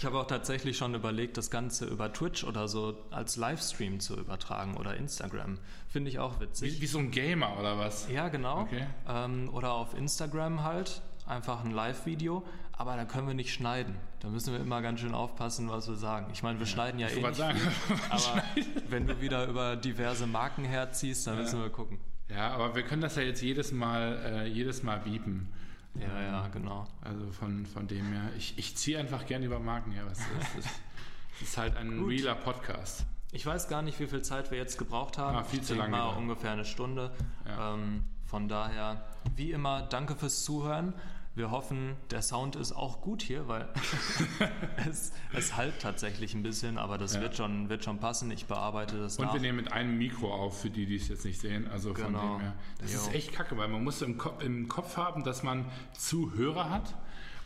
Ich 0.00 0.06
habe 0.06 0.18
auch 0.18 0.26
tatsächlich 0.26 0.78
schon 0.78 0.94
überlegt, 0.94 1.36
das 1.36 1.50
Ganze 1.50 1.84
über 1.84 2.10
Twitch 2.10 2.44
oder 2.44 2.68
so 2.68 2.96
als 3.10 3.36
Livestream 3.36 4.00
zu 4.00 4.16
übertragen 4.16 4.78
oder 4.78 4.96
Instagram. 4.96 5.58
Finde 5.90 6.08
ich 6.08 6.18
auch 6.18 6.40
witzig. 6.40 6.76
Wie, 6.76 6.80
wie, 6.80 6.86
so 6.86 7.00
ein 7.00 7.10
Gamer 7.10 7.58
oder 7.58 7.76
was? 7.76 8.08
Ja, 8.08 8.30
genau. 8.30 8.62
Okay. 8.62 8.86
Ähm, 9.06 9.50
oder 9.52 9.74
auf 9.74 9.92
Instagram 9.92 10.64
halt 10.64 11.02
einfach 11.26 11.62
ein 11.66 11.72
Live-Video, 11.72 12.42
aber 12.72 12.96
da 12.96 13.04
können 13.04 13.26
wir 13.26 13.34
nicht 13.34 13.52
schneiden. 13.52 13.94
Da 14.20 14.28
müssen 14.30 14.54
wir 14.54 14.60
immer 14.60 14.80
ganz 14.80 15.00
schön 15.00 15.12
aufpassen, 15.12 15.68
was 15.68 15.86
wir 15.86 15.96
sagen. 15.96 16.30
Ich 16.32 16.42
meine, 16.42 16.58
wir 16.58 16.66
ja, 16.66 16.72
schneiden 16.72 16.98
ja 16.98 17.08
eh 17.08 17.20
nicht 17.20 17.34
sagen. 17.34 17.58
Viel, 17.58 17.96
aber 18.08 18.42
wenn 18.88 19.06
du 19.06 19.20
wieder 19.20 19.46
über 19.48 19.76
diverse 19.76 20.26
Marken 20.26 20.64
herziehst, 20.64 21.26
dann 21.26 21.34
ja. 21.34 21.42
müssen 21.42 21.60
wir 21.60 21.68
gucken. 21.68 21.98
Ja, 22.30 22.48
aber 22.52 22.74
wir 22.74 22.84
können 22.84 23.02
das 23.02 23.16
ja 23.16 23.22
jetzt 23.22 23.42
jedes 23.42 23.70
Mal, 23.70 24.18
äh, 24.24 24.46
jedes 24.46 24.82
Mal 24.82 25.00
biepen. 25.00 25.52
Ja, 25.94 26.20
ja, 26.20 26.48
genau. 26.48 26.86
Also 27.02 27.30
von, 27.32 27.66
von 27.66 27.86
dem 27.88 28.06
her, 28.12 28.30
ich, 28.36 28.58
ich 28.58 28.76
ziehe 28.76 28.98
einfach 28.98 29.26
gerne 29.26 29.46
über 29.46 29.58
Marken 29.58 29.92
her. 29.92 30.04
Es 30.10 30.18
ist, 30.18 30.28
es 31.36 31.42
ist 31.42 31.58
halt 31.58 31.76
ein 31.76 31.98
Gut. 31.98 32.10
realer 32.10 32.34
Podcast. 32.34 33.04
Ich 33.32 33.46
weiß 33.46 33.68
gar 33.68 33.82
nicht, 33.82 33.98
wie 34.00 34.06
viel 34.06 34.22
Zeit 34.22 34.50
wir 34.50 34.58
jetzt 34.58 34.78
gebraucht 34.78 35.18
haben. 35.18 35.36
Ah, 35.36 35.44
viel 35.44 35.60
ich 35.60 35.66
zu 35.66 35.74
lange. 35.74 35.92
Mal 35.96 36.16
ungefähr 36.16 36.52
eine 36.52 36.64
Stunde. 36.64 37.12
Ja. 37.46 37.74
Ähm, 37.74 38.04
von 38.24 38.48
daher, 38.48 39.04
wie 39.36 39.52
immer, 39.52 39.82
danke 39.82 40.14
fürs 40.14 40.44
Zuhören. 40.44 40.94
Wir 41.36 41.52
hoffen, 41.52 41.96
der 42.10 42.22
Sound 42.22 42.56
ist 42.56 42.72
auch 42.72 43.00
gut 43.00 43.22
hier, 43.22 43.46
weil 43.46 43.68
es, 44.88 45.12
es 45.32 45.56
halt 45.56 45.78
tatsächlich 45.80 46.34
ein 46.34 46.42
bisschen, 46.42 46.76
aber 46.76 46.98
das 46.98 47.14
ja. 47.14 47.20
wird, 47.20 47.36
schon, 47.36 47.68
wird 47.68 47.84
schon 47.84 47.98
passen. 47.98 48.30
Ich 48.32 48.46
bearbeite 48.46 48.98
das 48.98 49.16
Und 49.16 49.26
nach. 49.26 49.34
wir 49.34 49.40
nehmen 49.40 49.56
mit 49.56 49.72
einem 49.72 49.96
Mikro 49.96 50.34
auf, 50.34 50.60
für 50.60 50.70
die, 50.70 50.86
die 50.86 50.96
es 50.96 51.08
jetzt 51.08 51.24
nicht 51.24 51.40
sehen. 51.40 51.68
Also 51.70 51.94
von 51.94 52.06
genau. 52.06 52.38
dem 52.38 52.40
her. 52.40 52.54
Das 52.80 52.92
jo. 52.92 52.98
ist 52.98 53.14
echt 53.14 53.32
kacke, 53.32 53.56
weil 53.56 53.68
man 53.68 53.84
muss 53.84 54.02
im, 54.02 54.18
Kopf, 54.18 54.42
im 54.42 54.68
Kopf 54.68 54.96
haben, 54.96 55.22
dass 55.22 55.44
man 55.44 55.66
Zuhörer 55.96 56.68
hat 56.68 56.94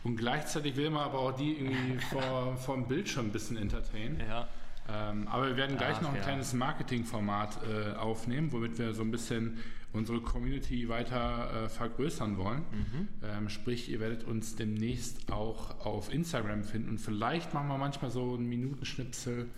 und 0.03 0.17
gleichzeitig 0.17 0.75
will 0.77 0.89
man 0.89 1.03
aber 1.03 1.19
auch 1.19 1.33
die 1.33 1.53
irgendwie 1.53 1.99
vor, 2.09 2.57
vor 2.57 2.75
dem 2.75 2.87
Bildschirm 2.87 3.27
ein 3.27 3.31
bisschen 3.31 3.55
entertainen. 3.55 4.19
Ja. 4.19 4.47
Ähm, 4.87 5.27
aber 5.27 5.47
wir 5.47 5.57
werden 5.57 5.77
gleich 5.77 5.97
Ach, 5.97 6.01
noch 6.01 6.09
ein 6.09 6.17
ja. 6.17 6.21
kleines 6.21 6.53
Marketingformat 6.53 7.59
äh, 7.63 7.95
aufnehmen, 7.95 8.51
womit 8.51 8.77
wir 8.77 8.93
so 8.93 9.01
ein 9.01 9.09
bisschen 9.09 9.57
unsere 9.95 10.21
Community 10.21 10.87
weiter 10.89 11.65
äh, 11.65 11.69
vergrößern 11.69 12.37
wollen. 12.37 12.59
Mhm. 12.71 13.07
Ähm, 13.23 13.49
sprich, 13.49 13.89
ihr 13.89 13.99
werdet 13.99 14.23
uns 14.23 14.55
demnächst 14.55 15.31
auch 15.31 15.85
auf 15.85 16.13
Instagram 16.13 16.63
finden 16.63 16.89
und 16.89 16.97
vielleicht 16.99 17.53
machen 17.53 17.67
wir 17.67 17.77
manchmal 17.77 18.11
so 18.11 18.35
einen 18.35 18.47
Minutenschnipsel 18.47 19.49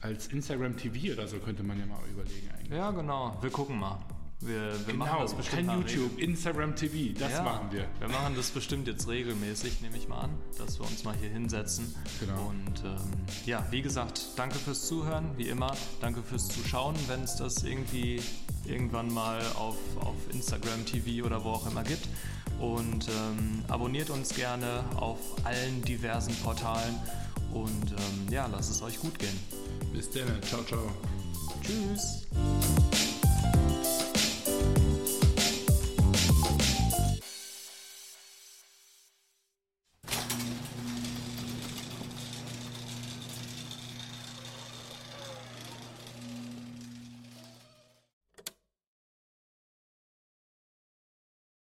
als 0.00 0.26
Instagram 0.28 0.76
TV 0.76 1.12
oder 1.12 1.28
so, 1.28 1.38
könnte 1.38 1.62
man 1.62 1.78
ja 1.78 1.86
mal 1.86 2.00
überlegen 2.10 2.50
eigentlich. 2.58 2.76
Ja, 2.76 2.90
genau. 2.90 3.38
Wir 3.40 3.50
gucken 3.50 3.78
mal. 3.78 3.98
Wir, 4.44 4.72
wir 4.86 4.92
genau, 4.92 5.04
machen 5.04 5.18
das 5.20 5.34
bestimmt. 5.34 5.68
Kein 5.68 5.78
YouTube, 5.80 6.18
Instagram 6.18 6.74
TV, 6.74 7.18
das 7.18 7.30
ja, 7.30 7.42
machen 7.42 7.68
wir. 7.70 7.86
Wir 8.00 8.08
machen 8.08 8.34
das 8.36 8.50
bestimmt 8.50 8.88
jetzt 8.88 9.06
regelmäßig, 9.06 9.80
nehme 9.82 9.96
ich 9.96 10.08
mal 10.08 10.22
an, 10.22 10.30
dass 10.58 10.80
wir 10.80 10.86
uns 10.86 11.04
mal 11.04 11.14
hier 11.14 11.30
hinsetzen. 11.30 11.94
Genau. 12.18 12.48
Und 12.48 12.84
ähm, 12.84 13.12
ja, 13.46 13.64
wie 13.70 13.82
gesagt, 13.82 14.20
danke 14.36 14.56
fürs 14.58 14.86
Zuhören, 14.86 15.30
wie 15.36 15.48
immer. 15.48 15.76
Danke 16.00 16.22
fürs 16.22 16.48
Zuschauen, 16.48 16.96
wenn 17.06 17.22
es 17.22 17.36
das 17.36 17.62
irgendwie 17.62 18.20
irgendwann 18.64 19.12
mal 19.12 19.40
auf, 19.54 19.76
auf 20.00 20.16
Instagram 20.32 20.84
TV 20.86 21.24
oder 21.24 21.44
wo 21.44 21.50
auch 21.50 21.70
immer 21.70 21.84
gibt. 21.84 22.08
Und 22.58 23.08
ähm, 23.08 23.64
abonniert 23.68 24.10
uns 24.10 24.34
gerne 24.34 24.84
auf 24.96 25.18
allen 25.44 25.82
diversen 25.82 26.34
Portalen. 26.42 26.96
Und 27.52 27.92
ähm, 27.92 28.32
ja, 28.32 28.46
lasst 28.46 28.70
es 28.70 28.82
euch 28.82 28.98
gut 28.98 29.18
gehen. 29.18 29.38
Bis 29.92 30.10
dann. 30.10 30.42
Ciao, 30.42 30.62
ciao. 30.64 30.90
Tschüss. 31.62 32.26